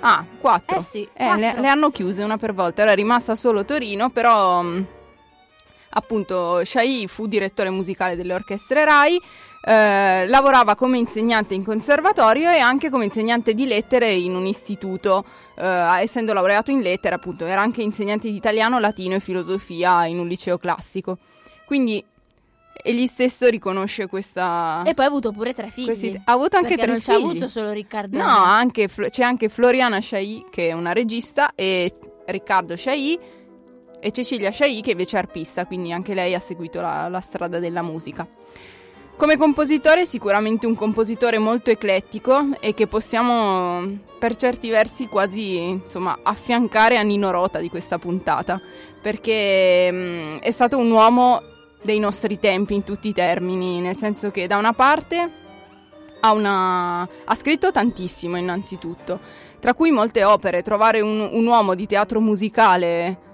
Ah, 0.00 0.24
quattro. 0.40 0.76
Eh 0.76 0.80
sì, 0.80 1.06
Eh, 1.12 1.34
le, 1.34 1.40
quattro. 1.40 1.60
le 1.60 1.68
hanno 1.68 1.90
chiuse 1.90 2.22
una 2.22 2.38
per 2.38 2.54
volta, 2.54 2.80
era 2.82 2.92
rimasta 2.94 3.34
solo 3.34 3.66
Torino, 3.66 4.08
però 4.08 4.62
mh, 4.62 4.86
appunto 5.96 6.64
Shai 6.64 7.06
fu 7.08 7.26
direttore 7.26 7.70
musicale 7.70 8.16
delle 8.16 8.34
orchestre 8.34 8.84
RAI, 8.84 9.20
eh, 9.62 10.28
lavorava 10.28 10.74
come 10.74 10.98
insegnante 10.98 11.54
in 11.54 11.64
conservatorio 11.64 12.50
e 12.50 12.58
anche 12.58 12.90
come 12.90 13.06
insegnante 13.06 13.54
di 13.54 13.66
lettere 13.66 14.12
in 14.12 14.34
un 14.34 14.46
istituto, 14.46 15.24
eh, 15.56 16.00
essendo 16.00 16.32
laureato 16.32 16.70
in 16.70 16.80
lettere 16.80 17.14
appunto 17.14 17.46
era 17.46 17.62
anche 17.62 17.82
insegnante 17.82 18.30
di 18.30 18.36
italiano, 18.36 18.78
latino 18.78 19.14
e 19.14 19.20
filosofia 19.20 20.04
in 20.04 20.18
un 20.18 20.28
liceo 20.28 20.58
classico. 20.58 21.18
Quindi 21.64 22.04
egli 22.82 23.06
stesso 23.06 23.48
riconosce 23.48 24.06
questa... 24.06 24.82
E 24.84 24.92
poi 24.92 25.06
ha 25.06 25.08
avuto 25.08 25.32
pure 25.32 25.54
tre 25.54 25.70
figli. 25.70 25.86
questi- 25.86 26.20
ha 26.24 26.32
avuto 26.32 26.58
anche 26.58 26.76
tre 26.76 26.86
non 26.86 27.00
figli. 27.00 27.04
ci 27.04 27.10
ha 27.10 27.14
avuto 27.14 27.48
solo 27.48 27.72
Riccardo. 27.72 28.18
No, 28.18 28.28
anche 28.28 28.88
c'è 28.88 29.24
anche 29.24 29.48
Floriana 29.48 30.00
Shai, 30.00 30.44
che 30.50 30.68
è 30.68 30.72
una 30.72 30.92
regista, 30.92 31.52
e 31.54 31.90
Riccardo 32.26 32.76
Shai 32.76 33.18
e 34.00 34.12
Cecilia 34.12 34.52
Shai, 34.52 34.80
che 34.82 34.92
invece 34.92 35.16
è 35.16 35.20
arpista, 35.20 35.66
quindi 35.66 35.92
anche 35.92 36.14
lei 36.14 36.34
ha 36.34 36.40
seguito 36.40 36.80
la, 36.80 37.08
la 37.08 37.20
strada 37.20 37.58
della 37.58 37.82
musica. 37.82 38.26
Come 39.16 39.38
compositore, 39.38 40.04
sicuramente 40.04 40.66
un 40.66 40.74
compositore 40.74 41.38
molto 41.38 41.70
eclettico 41.70 42.48
e 42.60 42.74
che 42.74 42.86
possiamo 42.86 43.98
per 44.18 44.36
certi 44.36 44.68
versi 44.68 45.06
quasi 45.06 45.56
insomma 45.56 46.18
affiancare 46.22 46.98
a 46.98 47.02
Nino 47.02 47.30
Rota 47.30 47.58
di 47.58 47.70
questa 47.70 47.98
puntata, 47.98 48.60
perché 49.00 49.90
mh, 49.90 50.38
è 50.40 50.50
stato 50.50 50.76
un 50.76 50.90
uomo 50.90 51.40
dei 51.82 51.98
nostri 51.98 52.38
tempi 52.38 52.74
in 52.74 52.84
tutti 52.84 53.08
i 53.08 53.14
termini, 53.14 53.80
nel 53.80 53.96
senso 53.96 54.30
che 54.30 54.46
da 54.46 54.58
una 54.58 54.74
parte 54.74 55.30
ha, 56.20 56.32
una... 56.32 57.00
ha 57.02 57.34
scritto 57.34 57.72
tantissimo 57.72 58.36
innanzitutto, 58.36 59.18
tra 59.60 59.72
cui 59.72 59.90
molte 59.90 60.24
opere, 60.24 60.60
trovare 60.60 61.00
un, 61.00 61.26
un 61.32 61.46
uomo 61.46 61.74
di 61.74 61.86
teatro 61.86 62.20
musicale 62.20 63.24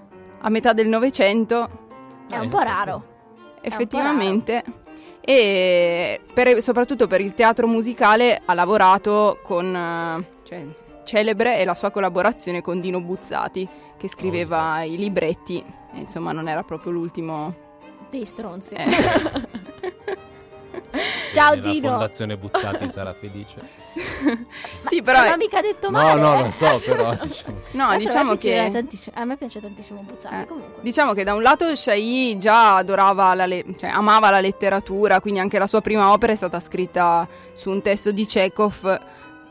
a 0.45 0.49
metà 0.49 0.73
del 0.73 0.87
Novecento 0.87 1.69
È 2.29 2.37
un 2.37 2.49
po' 2.49 2.59
raro. 2.59 3.03
effettivamente 3.61 4.63
e 5.21 6.19
per- 6.33 6.61
soprattutto 6.61 7.07
per 7.07 7.21
il 7.21 7.33
teatro 7.33 7.65
musicale 7.65 8.41
ha 8.43 8.53
lavorato 8.53 9.39
con 9.41 9.73
eh, 9.75 10.27
cioè, 10.43 10.65
celebre 11.05 11.55
è 11.57 11.65
la 11.65 11.73
sua 11.73 11.91
collaborazione 11.91 12.61
con 12.61 12.81
Dino 12.81 12.99
Buzzati 12.99 13.67
che 13.97 14.07
scriveva 14.09 14.79
Oh, 14.79 14.83
yes. 14.83 14.91
i 14.93 14.97
libretti 14.97 15.59
e, 15.93 15.97
insomma 15.99 16.31
non 16.33 16.47
era 16.49 16.63
proprio 16.63 16.91
l'ultimo 16.91 17.55
Dei 18.09 18.25
stronzi. 18.25 18.75
eh. 18.75 18.85
Ciao 21.33 21.55
La 21.55 21.61
Dino. 21.61 21.89
fondazione 21.89 22.37
Buzzati 22.37 22.87
sarà 22.91 23.13
felice. 23.13 23.57
sì 24.81 25.01
però 25.01 25.23
Non 25.23 25.31
ho 25.33 25.37
mica 25.37 25.61
detto 25.61 25.89
No, 25.89 25.97
male. 25.97 26.21
no, 26.21 26.35
eh. 26.39 26.43
lo 26.43 26.49
so, 26.51 26.79
però 26.85 27.15
diciamo. 27.21 27.57
no 27.71 27.87
Tanto 27.87 27.97
diciamo 27.97 28.29
a 28.29 28.33
me 28.33 28.37
piaceva 28.37 28.65
che 28.65 28.71
tantissimo- 28.71 29.15
a 29.19 29.25
me 29.25 29.37
piace 29.37 29.59
tantissimo 29.61 30.01
Buzzati 30.01 30.35
Eh, 30.35 30.45
comunque. 30.45 30.81
Diciamo 30.83 31.13
che 31.13 31.23
da 31.23 31.33
un 31.33 31.41
lato 31.41 31.75
Shai 31.75 32.37
già 32.37 32.75
adorava 32.77 33.33
la 33.33 33.45
le- 33.47 33.65
cioè 33.77 33.89
amava 33.89 34.29
la 34.29 34.39
letteratura, 34.39 35.19
quindi 35.19 35.39
anche 35.39 35.57
la 35.57 35.67
sua 35.67 35.81
prima 35.81 36.11
opera 36.11 36.31
è 36.33 36.35
stata 36.35 36.59
scritta 36.59 37.27
su 37.53 37.71
un 37.71 37.81
testo 37.81 38.11
di 38.11 38.25
Chekhov, 38.25 38.99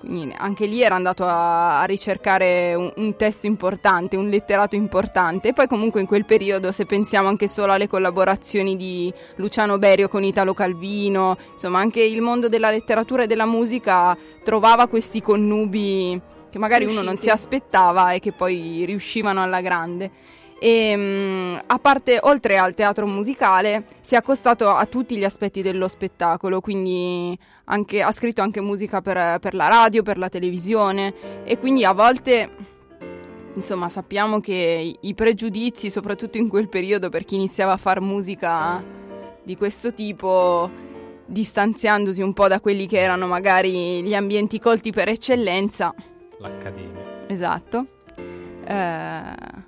quindi 0.03 0.35
anche 0.37 0.67
lì 0.67 0.83
era 0.83 0.95
andato 0.95 1.25
a, 1.25 1.81
a 1.81 1.85
ricercare 1.85 2.75
un, 2.75 2.93
un 2.97 3.17
testo 3.17 3.47
importante, 3.47 4.17
un 4.17 4.29
letterato 4.29 4.75
importante. 4.75 5.49
E 5.49 5.53
poi 5.53 5.67
comunque 5.67 6.01
in 6.01 6.07
quel 6.07 6.25
periodo, 6.25 6.73
se 6.73 6.85
pensiamo 6.87 7.29
anche 7.29 7.49
solo 7.49 7.73
alle 7.73 7.89
collaborazioni 7.89 8.77
di 8.77 9.13
Luciano 9.37 9.79
Berio 9.79 10.09
con 10.09 10.25
Italo 10.25 10.55
Calvino, 10.55 11.37
insomma 11.53 11.79
anche 11.79 12.03
il 12.03 12.21
mondo 12.21 12.49
della 12.49 12.71
letteratura 12.71 13.23
e 13.23 13.27
della 13.27 13.47
musica 13.47 14.17
trovava 14.45 14.89
questi 14.89 15.21
connubi 15.21 16.21
che 16.51 16.59
magari 16.59 16.85
uno 16.85 16.97
non 16.97 17.15
Riusciti. 17.15 17.25
si 17.25 17.31
aspettava 17.31 18.13
e 18.13 18.21
che 18.21 18.33
poi 18.33 18.85
riuscivano 18.85 19.43
alla 19.43 19.61
grande. 19.63 20.11
E 20.61 20.95
mm, 20.97 21.57
a 21.67 21.79
parte, 21.79 22.19
oltre 22.23 22.57
al 22.57 22.75
teatro 22.75 23.05
musicale, 23.07 23.85
si 24.01 24.15
è 24.15 24.19
accostato 24.19 24.69
a 24.69 24.87
tutti 24.87 25.17
gli 25.17 25.25
aspetti 25.25 25.61
dello 25.61 25.89
spettacolo, 25.89 26.61
quindi 26.61 27.37
anche- 27.73 28.03
ha 28.03 28.13
scritto 28.13 28.43
anche 28.43 28.61
musica 28.61 29.01
per, 29.01 29.39
per 29.39 29.55
la 29.55 29.67
radio, 29.69 30.03
per 30.03 30.19
la 30.19 30.29
televisione 30.29 31.43
e 31.45 31.59
quindi 31.59 31.85
a 31.85 31.93
volte, 31.93 32.51
insomma, 33.55 33.89
sappiamo 33.89 34.41
che 34.41 34.97
i, 35.01 35.15
pregiudizi, 35.15 35.91
soprattutto 35.91 36.37
in 36.39 36.49
quel 36.49 36.69
periodo 36.69 37.09
per 37.09 37.25
chi 37.25 37.35
iniziava 37.35 37.73
a 37.73 37.77
fare 37.79 38.01
musica 38.01 38.83
di 39.43 39.57
questo 39.57 39.93
tipo, 39.95 40.71
distanziandosi 41.25 42.21
un 42.21 42.35
po' 42.35 42.47
da 42.47 42.61
quelli 42.61 42.87
che 42.87 43.01
erano 43.01 43.27
magari 43.27 44.03
gli 44.03 44.15
ambienti 44.15 44.59
colti 44.59 44.93
per 44.93 45.09
eccellenza, 45.09 45.95
L'accademia. 46.39 47.25
esatto. 47.29 47.87
Eh, 48.65 49.62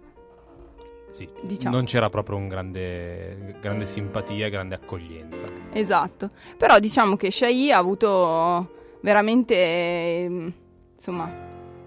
Sì, 1.15 1.29
Diciamo. 1.43 1.77
non 1.77 1.85
c'era 1.85 2.11
proprio 2.11 2.37
un 2.37 2.49
grande, 2.49 3.57
grande 3.61 3.87
simpatia, 3.87 4.49
grande 4.49 4.75
accoglienza. 4.75 5.47
Esatto, 5.73 6.31
però 6.59 6.81
diciamo 6.81 7.15
che 7.15 7.31
Shai 7.31 7.71
ha 7.71 7.79
avuto 7.79 8.69
veramente, 9.01 9.55
ehm, 9.55 10.53
insomma, 10.97 11.33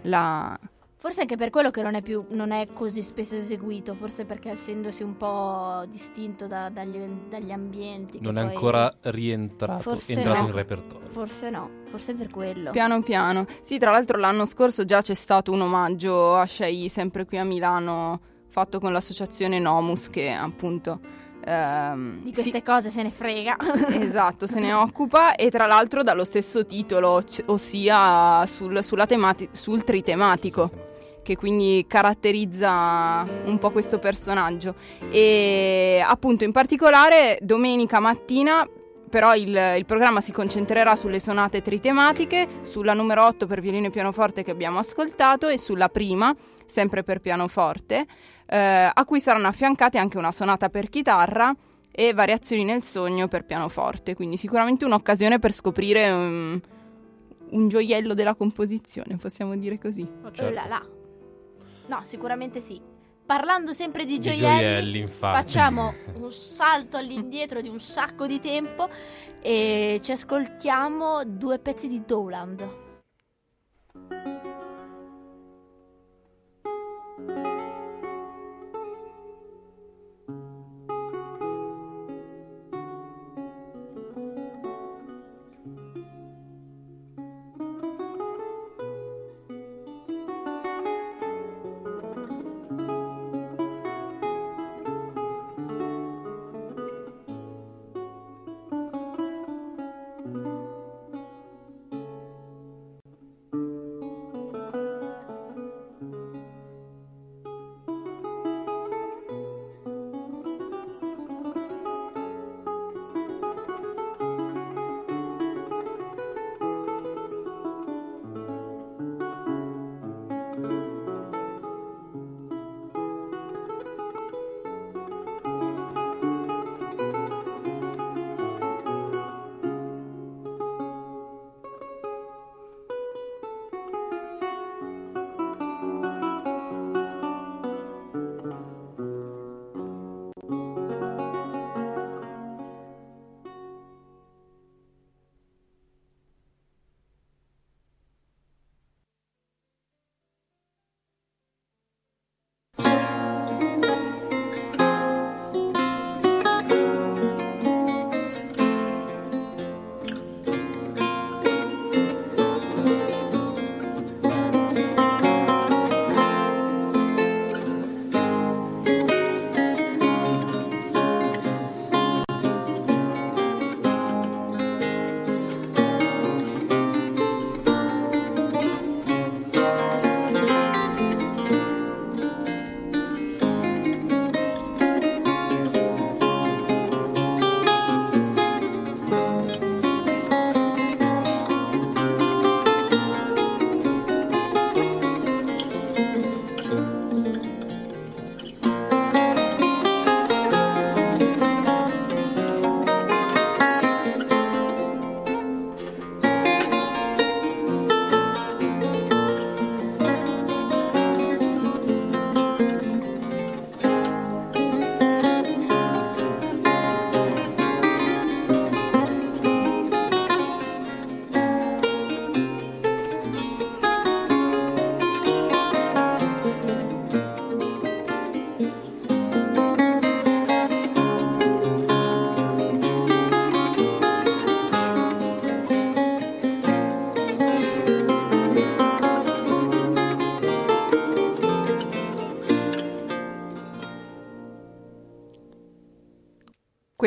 la... 0.04 0.58
Forse 1.00 1.22
anche 1.22 1.36
per 1.36 1.50
quello 1.50 1.72
che 1.72 1.82
non 1.82 1.96
è 1.96 2.02
più 2.02 2.26
non 2.30 2.52
è 2.52 2.68
così 2.72 3.02
spesso 3.02 3.36
eseguito, 3.36 3.96
forse 3.96 4.24
perché 4.24 4.52
essendosi 4.52 5.04
un 5.04 5.18
po' 5.18 5.84
distinto 5.90 6.48
da- 6.48 6.70
dagli, 6.70 6.98
dagli 7.30 7.52
ambienti. 7.52 8.20
Non 8.22 8.38
è 8.38 8.42
ancora 8.42 8.94
rientrato 9.02 9.96
entrato 10.08 10.42
no. 10.42 10.48
in 10.48 10.54
repertorio. 10.54 11.08
Forse 11.10 11.50
no, 11.50 11.70
forse 11.90 12.14
per 12.16 12.30
quello. 12.30 12.72
piano 12.72 13.04
piano. 13.04 13.46
Sì, 13.62 13.78
tra 13.78 13.92
l'altro 13.92 14.18
l'anno 14.18 14.46
scorso 14.46 14.86
già 14.86 15.02
c'è 15.02 15.14
stato 15.14 15.52
un 15.52 15.62
omaggio 15.62 16.36
a 16.36 16.46
Shai, 16.46 16.90
sempre 16.90 17.26
qui 17.26 17.38
a 17.38 17.44
Milano, 17.44 18.20
fatto 18.58 18.80
con 18.80 18.91
l'associazione 18.91 19.60
Nomus, 19.60 20.10
che 20.10 20.32
appunto... 20.32 20.99
ehm, 21.45 22.22
Di 22.22 22.30
si- 22.30 22.34
queste 22.34 22.64
cose 22.64 22.89
se 22.89 23.03
ne 23.03 23.12
frega. 23.12 23.55
Esatto, 23.99 24.47
se 24.47 24.60
ne 24.60 24.74
occupa 24.74 25.36
e 25.36 25.51
tra 25.51 25.68
l'altro 25.68 26.01
dallo 26.01 26.24
stesso 26.24 26.66
titolo, 26.66 27.22
c- 27.28 27.43
ossia 27.45 28.43
sul, 28.47 28.84
sulla 28.84 29.05
temati- 29.05 29.49
sul 29.51 29.84
tritematico. 29.84 30.86
che 31.28 31.36
quindi 31.36 31.84
caratterizza 31.88 33.26
un 33.45 33.58
po' 33.60 33.70
questo 33.72 33.99
personaggio. 33.99 34.76
E 35.12 36.01
appunto 36.05 36.43
in 36.45 36.51
particolare 36.53 37.38
domenica 37.41 37.99
mattina 37.99 38.66
però 39.10 39.34
il, 39.36 39.74
il 39.78 39.86
programma 39.86 40.20
si 40.22 40.32
concentrerà 40.34 40.95
sulle 40.97 41.20
sonate 41.22 41.62
tritematiche, 41.62 42.47
sulla 42.64 42.93
numero 42.93 43.26
8 43.26 43.45
per 43.45 43.62
violino 43.62 43.88
e 43.88 43.89
pianoforte 43.89 44.43
che 44.43 44.51
abbiamo 44.51 44.80
ascoltato 44.80 45.47
e 45.47 45.58
sulla 45.58 45.88
prima, 45.88 46.34
sempre 46.66 47.03
per 47.03 47.20
pianoforte, 47.22 48.05
eh, 48.48 48.91
a 48.93 49.06
cui 49.06 49.20
saranno 49.20 49.48
affiancate 49.48 49.98
anche 49.98 50.18
una 50.18 50.32
sonata 50.32 50.70
per 50.70 50.89
chitarra 50.89 51.54
e 51.91 52.14
variazioni 52.14 52.64
nel 52.64 52.84
sogno 52.84 53.28
per 53.28 53.43
pianoforte, 53.43 54.14
quindi 54.16 54.38
sicuramente 54.38 54.86
un'occasione 54.86 55.39
per 55.39 55.52
scoprire 55.52 56.12
um, 56.12 56.62
un 57.50 57.68
gioiello 57.68 58.14
della 58.14 58.36
composizione, 58.36 59.18
possiamo 59.18 59.56
dire 59.56 59.80
così. 59.80 60.08
Oh 60.24 60.32
certo. 60.32 60.54
là 60.54 60.66
là. 60.68 60.82
No, 61.88 62.00
sicuramente 62.04 62.60
sì. 62.60 62.80
Parlando 63.26 63.74
sempre 63.74 64.06
di 64.06 64.20
Di 64.20 64.30
gioielli, 64.30 65.06
facciamo 65.06 65.93
un 66.22 66.32
salto 66.32 66.95
all'indietro 66.95 67.60
di 67.62 67.68
un 67.68 67.80
sacco 67.80 68.26
di 68.26 68.39
tempo 68.39 68.88
e 69.41 70.00
ci 70.02 70.12
ascoltiamo 70.14 71.24
due 71.26 71.60
pezzi 71.60 71.88
di 71.88 72.04
Dowland. 72.06 72.86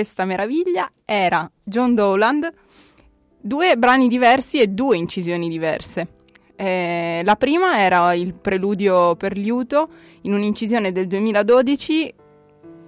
Questa 0.01 0.25
meraviglia 0.25 0.91
era 1.05 1.51
John 1.63 1.95
Dowland, 1.95 2.51
due 3.39 3.77
brani 3.77 4.09
diversi 4.09 4.59
e 4.59 4.69
due 4.69 4.97
incisioni 4.97 5.47
diverse. 5.51 6.07
Eh, 6.57 7.21
la 7.23 7.37
prima 7.37 7.81
era 7.81 8.15
il 8.15 8.33
preludio 8.33 9.15
per 9.17 9.37
liuto 9.37 9.89
in 10.23 10.33
un'incisione 10.33 10.91
del 10.91 11.07
2012 11.07 12.15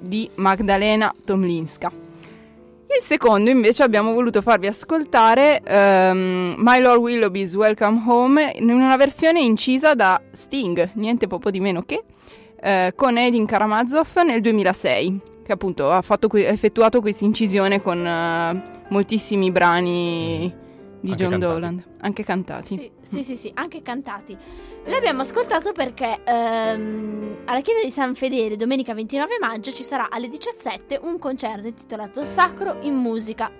di 0.01 0.31
Magdalena 0.37 1.15
Tomlinska. 1.23 1.93
Il 1.93 3.03
secondo 3.03 3.51
invece 3.51 3.83
abbiamo 3.83 4.15
voluto 4.15 4.41
farvi 4.41 4.69
ascoltare 4.69 5.61
ehm, 5.63 6.55
My 6.57 6.81
Lord 6.81 7.01
Willoughby's 7.03 7.55
Welcome 7.55 8.05
Home 8.07 8.53
in 8.57 8.71
una 8.71 8.97
versione 8.97 9.43
incisa 9.43 9.95
da 9.95 10.19
Sting, 10.33 10.93
niente 10.95 11.27
poco 11.27 11.51
di 11.51 11.61
meno 11.61 11.83
che, 11.83 12.05
eh, 12.59 12.95
con 12.97 13.19
Edin 13.19 13.45
Karamazov 13.45 14.17
nel 14.25 14.41
2006, 14.41 15.32
che 15.43 15.53
appunto 15.53 15.91
ha, 15.91 16.03
fatto 16.03 16.29
que- 16.29 16.47
ha 16.49 16.51
effettuato 16.53 17.01
questa 17.01 17.25
incisione 17.25 17.81
con 17.83 18.05
eh, 18.07 18.83
moltissimi 18.89 19.51
brani 19.51 20.61
di 21.01 21.11
Anche 21.11 21.23
John 21.23 21.31
cantati. 21.33 21.53
Dowland, 21.53 21.85
anche 22.01 22.25
cantati. 22.25 22.77
Sì, 22.77 22.91
sì, 23.01 23.23
sì, 23.25 23.37
sì, 23.37 23.51
anche 23.55 23.83
cantati. 23.83 24.37
L'abbiamo 24.85 25.21
ascoltato 25.23 25.73
perché 25.73 26.21
ehm, 26.25 27.37
alla 27.45 27.61
chiesa 27.61 27.83
di 27.85 27.91
San 27.91 28.15
Fedele, 28.15 28.57
domenica 28.57 28.95
29 28.95 29.39
maggio, 29.41 29.73
ci 29.73 29.83
sarà 29.83 30.09
alle 30.11 30.29
17 30.29 30.99
un 31.03 31.19
concerto 31.19 31.67
intitolato 31.67 32.23
Sacro 32.25 32.79
in 32.83 32.95
musica. 32.95 33.51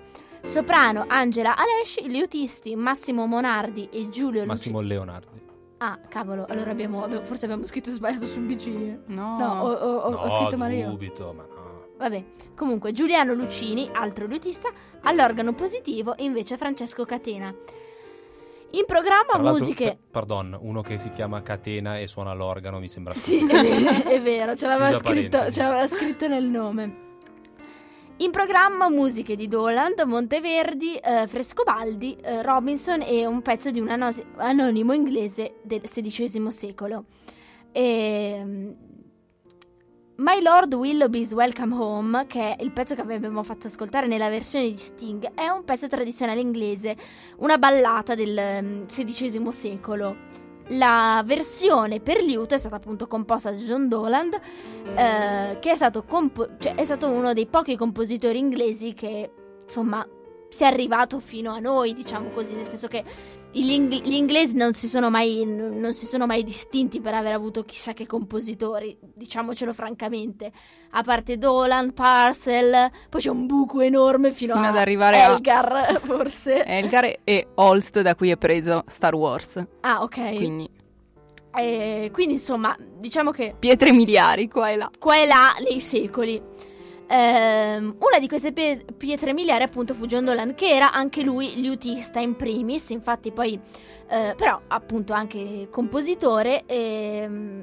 Soprano 0.41 1.05
Angela 1.07 1.55
Alesci, 1.55 2.07
liutisti 2.09 2.75
Massimo 2.75 3.25
Monardi 3.27 3.87
e 3.91 4.09
Giulio 4.09 4.39
Luci- 4.41 4.45
Massimo 4.47 4.81
Leonardi. 4.81 5.41
Ah, 5.77 5.99
cavolo, 6.09 6.45
allora 6.47 6.71
abbiamo, 6.71 7.03
abbiamo- 7.03 7.25
forse 7.25 7.45
abbiamo 7.45 7.65
scritto 7.65 7.89
sbagliato 7.91 8.25
sul 8.25 8.43
bicino. 8.43 8.99
No, 9.07 9.37
No, 9.37 9.61
ho, 9.63 9.67
ho- 9.71 9.95
ho- 9.97 10.15
ho 10.15 10.23
no, 10.23 10.29
scritto 10.29 10.57
male 10.57 10.75
io. 10.75 10.89
dubito, 10.89 11.33
ma 11.35 11.43
no. 11.43 11.62
Vabbè, 11.97 12.23
comunque 12.55 12.91
Giuliano 12.91 13.33
Lucini, 13.33 13.89
altro 13.91 14.25
liutista, 14.25 14.69
all'organo 15.01 15.53
positivo 15.53 16.15
e 16.17 16.23
invece 16.23 16.57
Francesco 16.57 17.05
Catena. 17.05 17.53
In 18.75 18.85
programma 18.87 19.33
Tra 19.33 19.51
musiche... 19.51 19.99
pardon, 20.09 20.57
uno 20.59 20.81
che 20.81 20.97
si 20.97 21.11
chiama 21.11 21.43
Catena 21.43 21.99
e 21.99 22.07
suona 22.07 22.33
l'organo 22.33 22.79
mi 22.79 22.87
sembra 22.87 23.13
Sì, 23.13 23.45
è 23.45 24.19
vero, 24.19 24.55
ce 24.55 24.65
l'aveva, 24.65 24.97
scritto, 24.97 25.51
ce 25.51 25.61
l'aveva 25.61 25.85
scritto 25.85 26.27
nel 26.27 26.45
nome. 26.45 27.01
In 28.17 28.31
programma 28.31 28.89
musiche 28.89 29.35
di 29.35 29.47
Doland, 29.47 29.99
Monteverdi, 30.01 30.95
eh, 30.95 31.27
Frescobaldi, 31.27 32.15
eh, 32.15 32.41
Robinson 32.41 33.01
e 33.01 33.25
un 33.27 33.41
pezzo 33.41 33.69
di 33.69 33.79
un 33.79 33.89
ano- 33.89 34.09
anonimo 34.37 34.93
inglese 34.93 35.55
del 35.61 35.81
XVI 35.81 36.49
secolo. 36.51 37.05
E, 37.71 38.75
My 40.15 40.39
Lord 40.43 40.75
Willoughby's 40.75 41.31
Welcome 41.33 41.73
Home, 41.73 42.27
che 42.27 42.55
è 42.55 42.63
il 42.63 42.71
pezzo 42.71 42.93
che 42.93 43.01
avevamo 43.01 43.41
fatto 43.41 43.65
ascoltare 43.65 44.05
nella 44.05 44.29
versione 44.29 44.69
di 44.69 44.77
Sting, 44.77 45.33
è 45.33 45.47
un 45.47 45.63
pezzo 45.63 45.87
tradizionale 45.87 46.39
inglese, 46.39 46.95
una 47.37 47.57
ballata 47.57 48.13
del 48.13 48.83
XVI 48.85 49.51
secolo. 49.51 50.15
La 50.67 51.23
versione 51.25 51.99
per 51.99 52.21
liuto 52.21 52.53
è 52.53 52.59
stata 52.59 52.75
appunto 52.75 53.07
composta 53.07 53.49
da 53.49 53.57
John 53.57 53.87
Doland, 53.87 54.39
eh, 54.95 55.57
che 55.59 55.71
è 55.71 55.75
stato, 55.75 56.03
compo- 56.03 56.57
cioè, 56.59 56.75
è 56.75 56.85
stato 56.85 57.09
uno 57.09 57.33
dei 57.33 57.47
pochi 57.47 57.75
compositori 57.75 58.37
inglesi 58.37 58.93
che 58.93 59.31
insomma 59.63 60.07
si 60.47 60.63
è 60.63 60.67
arrivato 60.67 61.17
fino 61.17 61.51
a 61.51 61.57
noi, 61.57 61.95
diciamo 61.95 62.29
così, 62.29 62.53
nel 62.53 62.67
senso 62.67 62.87
che 62.87 63.03
gli, 63.53 63.71
ing- 63.71 64.01
gli 64.03 64.13
inglesi 64.13 64.55
non 64.55 64.73
si, 64.73 64.87
sono 64.87 65.09
mai, 65.09 65.43
n- 65.45 65.79
non 65.79 65.93
si 65.93 66.05
sono 66.05 66.25
mai 66.25 66.43
distinti 66.43 66.99
per 67.01 67.13
aver 67.13 67.33
avuto 67.33 67.63
chissà 67.63 67.93
che 67.93 68.05
compositori, 68.07 68.97
diciamocelo 69.01 69.73
francamente. 69.73 70.51
A 70.91 71.01
parte 71.03 71.37
Dolan, 71.37 71.93
Parcel, 71.93 72.89
poi 73.09 73.21
c'è 73.21 73.29
un 73.29 73.45
buco 73.45 73.81
enorme 73.81 74.31
fino, 74.33 74.53
Fino 74.55 74.65
a 74.65 74.69
ad 74.69 74.77
arrivare 74.77 75.21
a- 75.21 75.31
Elgar, 75.31 75.99
forse. 76.03 76.63
Elgar 76.65 77.19
e 77.23 77.47
Holst 77.55 78.01
da 78.01 78.15
cui 78.15 78.29
è 78.31 78.37
preso 78.37 78.83
Star 78.87 79.13
Wars. 79.15 79.63
ah, 79.81 80.01
ok. 80.03 80.33
Quindi 80.35 80.69
Eh, 81.55 82.09
quindi 82.11 82.33
insomma, 82.33 82.75
diciamo 82.97 83.29
che 83.29 83.53
pietre 83.59 83.91
miliari 83.91 84.47
qua 84.49 84.71
e 84.71 84.75
là. 84.75 84.89
qua 84.97 85.17
e 85.21 85.25
là 85.27 85.49
nei 85.69 85.79
secoli. 85.79 86.41
Ehm, 87.07 87.95
una 87.99 88.19
di 88.19 88.27
queste 88.27 88.53
pie- 88.53 88.85
pietre 88.97 89.33
miliari 89.33 89.63
appunto 89.63 89.93
fu 89.93 90.05
John 90.05 90.25
Dolan 90.25 90.55
che 90.55 90.69
era 90.69 90.91
anche 90.91 91.21
lui 91.21 91.59
liutista 91.61 92.19
in 92.19 92.35
primis, 92.35 92.89
infatti 92.89 93.31
poi 93.31 93.59
eh, 94.09 94.33
però 94.35 94.61
appunto 94.67 95.13
anche 95.13 95.67
compositore 95.69 96.63
e 96.65 97.25
mm, 97.27 97.61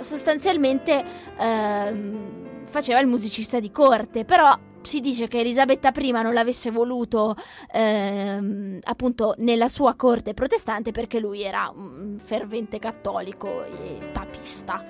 sostanzialmente 0.00 1.04
ehm, 1.36 2.64
faceva 2.64 3.00
il 3.00 3.06
musicista 3.06 3.60
di 3.60 3.70
corte, 3.70 4.24
però 4.24 4.58
si 4.82 5.00
dice 5.00 5.28
che 5.28 5.40
Elisabetta 5.40 5.92
I 5.94 6.10
non 6.10 6.32
l'avesse 6.32 6.70
voluto 6.70 7.36
ehm, 7.72 8.78
appunto 8.82 9.34
nella 9.38 9.68
sua 9.68 9.94
corte 9.94 10.34
protestante 10.34 10.90
perché 10.90 11.20
lui 11.20 11.42
era 11.42 11.72
un 11.74 12.18
fervente 12.18 12.78
cattolico 12.78 13.64
e 13.64 14.10
papista. 14.12 14.84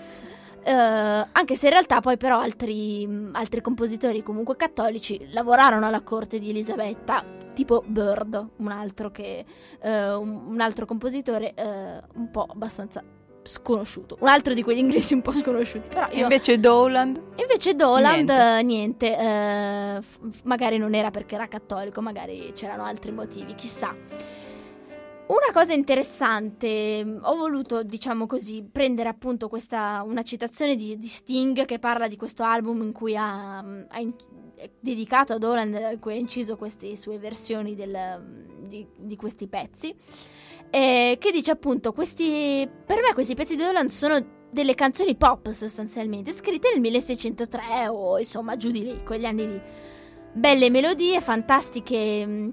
Eh, 0.64 0.70
anche 0.70 1.54
se 1.56 1.66
in 1.66 1.72
realtà 1.72 2.00
poi 2.00 2.16
però 2.16 2.38
altri, 2.38 3.06
mh, 3.06 3.30
altri 3.32 3.60
compositori 3.60 4.22
comunque 4.22 4.56
cattolici 4.56 5.28
lavorarono 5.32 5.86
alla 5.86 6.02
corte 6.02 6.38
di 6.38 6.50
Elisabetta, 6.50 7.24
tipo 7.54 7.82
Bird, 7.84 8.48
un 8.56 8.68
altro, 8.70 9.10
che, 9.10 9.44
eh, 9.80 10.14
un, 10.14 10.42
un 10.48 10.60
altro 10.60 10.86
compositore 10.86 11.52
eh, 11.54 12.00
un 12.14 12.30
po' 12.30 12.46
abbastanza 12.48 13.02
sconosciuto, 13.44 14.16
un 14.20 14.28
altro 14.28 14.54
di 14.54 14.62
quegli 14.62 14.78
inglesi 14.78 15.14
un 15.14 15.20
po' 15.20 15.32
sconosciuti, 15.32 15.88
però 15.88 16.06
io... 16.12 16.22
Invece 16.22 16.60
Dowland 16.60 17.20
Invece 17.36 17.74
Doland, 17.74 18.30
Niente. 18.30 18.62
niente, 18.62 19.98
f- 20.00 20.18
magari 20.44 20.78
non 20.78 20.94
era 20.94 21.10
perché 21.10 21.34
era 21.34 21.48
cattolico, 21.48 22.00
magari 22.00 22.52
c'erano 22.54 22.84
altri 22.84 23.10
motivi, 23.10 23.54
chissà. 23.56 23.94
Una 25.32 25.50
cosa 25.50 25.72
interessante, 25.72 27.02
mh, 27.02 27.20
ho 27.22 27.36
voluto, 27.36 27.82
diciamo 27.82 28.26
così, 28.26 28.62
prendere 28.70 29.08
appunto 29.08 29.48
questa, 29.48 30.02
una 30.04 30.22
citazione 30.22 30.76
di, 30.76 30.98
di 30.98 31.06
Sting 31.06 31.64
che 31.64 31.78
parla 31.78 32.06
di 32.06 32.16
questo 32.18 32.42
album 32.42 32.82
in 32.82 32.92
cui 32.92 33.16
ha, 33.16 33.62
mh, 33.62 33.86
ha 33.88 33.98
in- 33.98 34.14
è 34.54 34.70
dedicato 34.78 35.32
a 35.32 35.38
Doland, 35.38 35.72
in 35.90 35.98
cui 36.00 36.12
ha 36.12 36.16
inciso 36.16 36.56
queste 36.56 36.94
sue 36.96 37.18
versioni 37.18 37.74
del- 37.74 38.52
di, 38.68 38.86
di 38.94 39.16
questi 39.16 39.48
pezzi, 39.48 39.96
eh, 40.68 41.16
che 41.18 41.30
dice 41.30 41.50
appunto, 41.52 41.94
questi, 41.94 42.68
per 42.84 43.00
me 43.00 43.14
questi 43.14 43.34
pezzi 43.34 43.56
di 43.56 43.62
Doland 43.62 43.88
sono 43.88 44.22
delle 44.50 44.74
canzoni 44.74 45.16
pop 45.16 45.48
sostanzialmente, 45.48 46.30
scritte 46.32 46.68
nel 46.72 46.80
1603 46.82 47.88
o 47.88 48.18
insomma 48.18 48.56
giù 48.56 48.70
di 48.70 48.82
lì, 48.82 49.02
quegli 49.02 49.24
anni 49.24 49.46
lì. 49.46 49.60
Belle 50.34 50.68
melodie, 50.68 51.22
fantastiche 51.22 52.52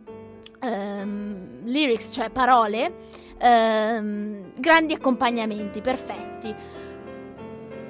ehm, 0.61 1.48
lyrics, 1.69 2.11
cioè 2.11 2.29
parole, 2.29 2.93
ehm, 3.37 4.53
grandi 4.57 4.93
accompagnamenti, 4.93 5.81
perfetti. 5.81 6.53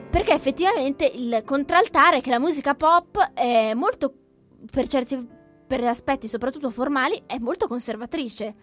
Perché 0.09 0.33
effettivamente 0.33 1.05
il 1.05 1.43
contraltare 1.45 2.21
che 2.21 2.29
la 2.31 2.39
musica 2.39 2.73
pop 2.73 3.33
è 3.33 3.73
molto, 3.73 4.13
per 4.71 4.87
certi 4.87 5.37
per 5.69 5.83
aspetti 5.83 6.27
soprattutto 6.27 6.71
formali, 6.71 7.21
è 7.27 7.37
molto 7.37 7.67
conservatrice. 7.67 8.53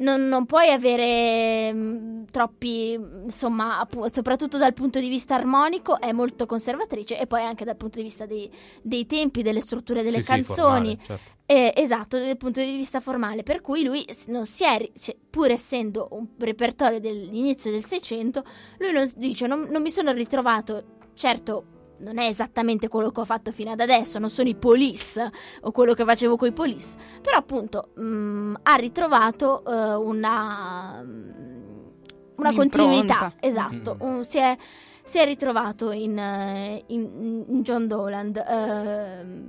Non, 0.00 0.28
non 0.28 0.46
puoi 0.46 0.70
avere 0.70 1.72
mh, 1.72 2.26
troppi, 2.30 2.96
mh, 2.96 3.22
insomma, 3.24 3.80
appu- 3.80 4.08
soprattutto 4.12 4.56
dal 4.56 4.72
punto 4.72 5.00
di 5.00 5.08
vista 5.08 5.34
armonico, 5.34 5.98
è 6.00 6.12
molto 6.12 6.46
conservatrice 6.46 7.18
e 7.18 7.26
poi 7.26 7.42
anche 7.42 7.64
dal 7.64 7.76
punto 7.76 7.98
di 7.98 8.04
vista 8.04 8.24
dei, 8.24 8.48
dei 8.80 9.06
tempi, 9.06 9.42
delle 9.42 9.60
strutture 9.60 10.02
delle 10.04 10.18
Sì, 10.18 10.22
sì, 10.22 10.28
canzoni. 10.28 10.96
formale, 10.96 10.98
certo. 11.04 11.36
Eh, 11.46 11.72
esatto, 11.76 12.18
dal 12.18 12.36
punto 12.36 12.60
di 12.60 12.76
vista 12.76 13.00
formale, 13.00 13.42
per 13.42 13.60
cui 13.60 13.82
lui 13.82 14.04
non 14.26 14.44
si 14.46 14.64
è, 14.64 14.88
si- 14.94 15.16
pur 15.30 15.50
essendo 15.50 16.08
un 16.12 16.26
repertorio 16.38 17.00
dell'inizio 17.00 17.70
del 17.70 17.82
Seicento, 17.84 18.44
lui 18.78 18.92
non 18.92 19.10
dice 19.16 19.46
non, 19.46 19.66
non 19.70 19.80
mi 19.82 19.90
sono 19.90 20.12
ritrovato, 20.12 20.84
certo 21.14 21.64
non 21.98 22.18
è 22.18 22.26
esattamente 22.26 22.88
quello 22.88 23.10
che 23.10 23.20
ho 23.20 23.24
fatto 23.24 23.50
fino 23.52 23.70
ad 23.70 23.80
adesso, 23.80 24.18
non 24.18 24.30
sono 24.30 24.48
i 24.48 24.54
police 24.54 25.30
o 25.62 25.70
quello 25.70 25.94
che 25.94 26.04
facevo 26.04 26.36
con 26.36 26.48
i 26.48 26.52
police, 26.52 26.96
però 27.22 27.36
appunto 27.36 27.90
mh, 27.94 28.54
ha 28.62 28.74
ritrovato 28.74 29.64
eh, 29.64 29.94
una, 29.94 31.02
una 31.04 32.48
Un'impronta. 32.50 32.52
continuità, 32.56 33.32
esatto, 33.40 33.96
Mm. 33.96 34.00
un- 34.16 34.24
si, 34.24 34.38
è, 34.38 34.56
si 35.02 35.18
è 35.18 35.24
ritrovato 35.24 35.90
in, 35.90 36.16
eh, 36.18 36.84
in- 36.88 37.44
in 37.48 37.62
John 37.62 37.86
Doland. 37.88 38.36
ehm, 38.46 39.48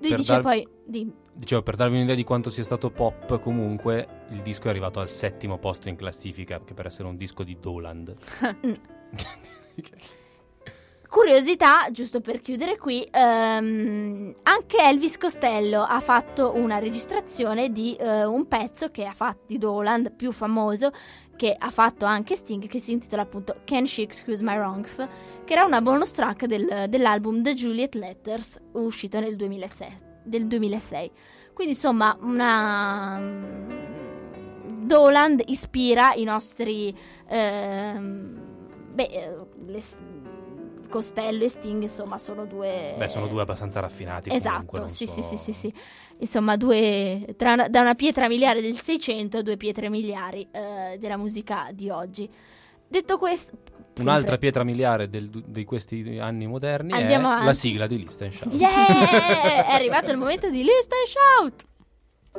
lui 0.00 0.08
Per 0.10 0.18
dice 0.18 0.32
dar- 0.32 0.42
poi... 0.42 0.68
di- 0.84 1.12
Dicevo, 1.36 1.62
per 1.62 1.74
darvi 1.74 1.96
un'idea 1.96 2.14
di 2.14 2.22
quanto 2.22 2.48
sia 2.48 2.62
stato 2.62 2.90
pop, 2.90 3.40
comunque 3.40 4.26
il 4.30 4.40
disco 4.42 4.66
è 4.66 4.70
arrivato 4.70 5.00
al 5.00 5.08
settimo 5.08 5.58
posto 5.58 5.88
in 5.88 5.96
classifica, 5.96 6.60
che 6.64 6.74
per 6.74 6.86
essere 6.86 7.08
un 7.08 7.16
disco 7.16 7.42
di 7.42 7.56
Doland. 7.60 8.14
Mm. 11.14 11.20
Curiosità, 11.20 11.86
giusto 11.92 12.20
per 12.20 12.40
chiudere 12.40 12.76
qui, 12.76 13.06
ehm, 13.08 14.34
anche 14.42 14.76
Elvis 14.78 15.16
Costello 15.16 15.82
ha 15.82 16.00
fatto 16.00 16.54
una 16.56 16.78
registrazione 16.78 17.70
di 17.70 17.94
eh, 17.94 18.24
un 18.24 18.48
pezzo 18.48 18.90
che 18.90 19.04
ha 19.06 19.12
fatto 19.12 19.44
di 19.46 19.58
Doland, 19.58 20.12
più 20.12 20.32
famoso, 20.32 20.90
che 21.36 21.54
ha 21.56 21.70
fatto 21.70 22.04
anche 22.04 22.34
Sting, 22.34 22.66
che 22.66 22.78
si 22.80 22.92
intitola 22.92 23.22
appunto 23.22 23.60
Can 23.64 23.86
She 23.86 24.02
Excuse 24.02 24.42
My 24.42 24.56
Wrongs, 24.56 25.06
che 25.44 25.52
era 25.52 25.64
una 25.64 25.80
bonus 25.80 26.10
track 26.12 26.46
del- 26.46 26.86
dell'album 26.88 27.42
The 27.42 27.54
Juliet 27.54 27.94
Letters, 27.94 28.60
uscito 28.72 29.20
nel 29.20 29.36
2006, 29.36 29.94
del 30.24 30.46
2006. 30.46 31.10
Quindi 31.52 31.74
insomma 31.74 32.16
una... 32.20 33.20
Doland 34.84 35.42
ispira 35.46 36.12
i 36.14 36.24
nostri... 36.24 36.94
ehm, 37.28 38.42
beh, 38.92 39.02
eh, 39.04 39.36
le- 39.66 39.82
Costello 40.94 41.42
e 41.42 41.48
Sting 41.48 41.82
insomma 41.82 42.18
sono 42.18 42.44
due... 42.46 42.94
Beh, 42.96 43.08
sono 43.08 43.26
due 43.26 43.42
abbastanza 43.42 43.80
raffinati. 43.80 44.30
Esatto, 44.32 44.66
comunque, 44.66 44.88
sì, 44.94 45.06
so- 45.08 45.14
sì, 45.14 45.22
sì, 45.22 45.36
sì, 45.36 45.52
sì. 45.52 45.74
Insomma, 46.18 46.56
due, 46.56 47.34
tra 47.36 47.54
una- 47.54 47.66
da 47.66 47.80
una 47.80 47.96
pietra 47.96 48.28
miliare 48.28 48.60
del 48.60 48.78
600 48.78 49.38
a 49.38 49.42
due 49.42 49.56
pietre 49.56 49.88
miliari 49.90 50.46
eh, 50.52 50.96
della 51.00 51.16
musica 51.16 51.70
di 51.72 51.90
oggi. 51.90 52.30
Detto 52.86 53.18
questo, 53.18 53.50
Un'altra 53.98 54.38
pietra 54.38 54.62
miliare 54.62 55.08
del- 55.08 55.28
di 55.30 55.64
questi 55.64 56.18
anni 56.20 56.46
moderni 56.46 56.92
Andiamo 56.92 57.24
è 57.26 57.30
avanti. 57.30 57.44
la 57.46 57.52
sigla 57.54 57.86
di 57.88 57.98
Listen 57.98 58.30
Shout. 58.32 58.52
Yeah! 58.52 59.64
È 59.66 59.72
arrivato 59.72 60.12
il 60.12 60.16
momento 60.16 60.48
di 60.50 60.62
List 60.62 60.92
and 60.92 61.08
Shout! 61.08 61.64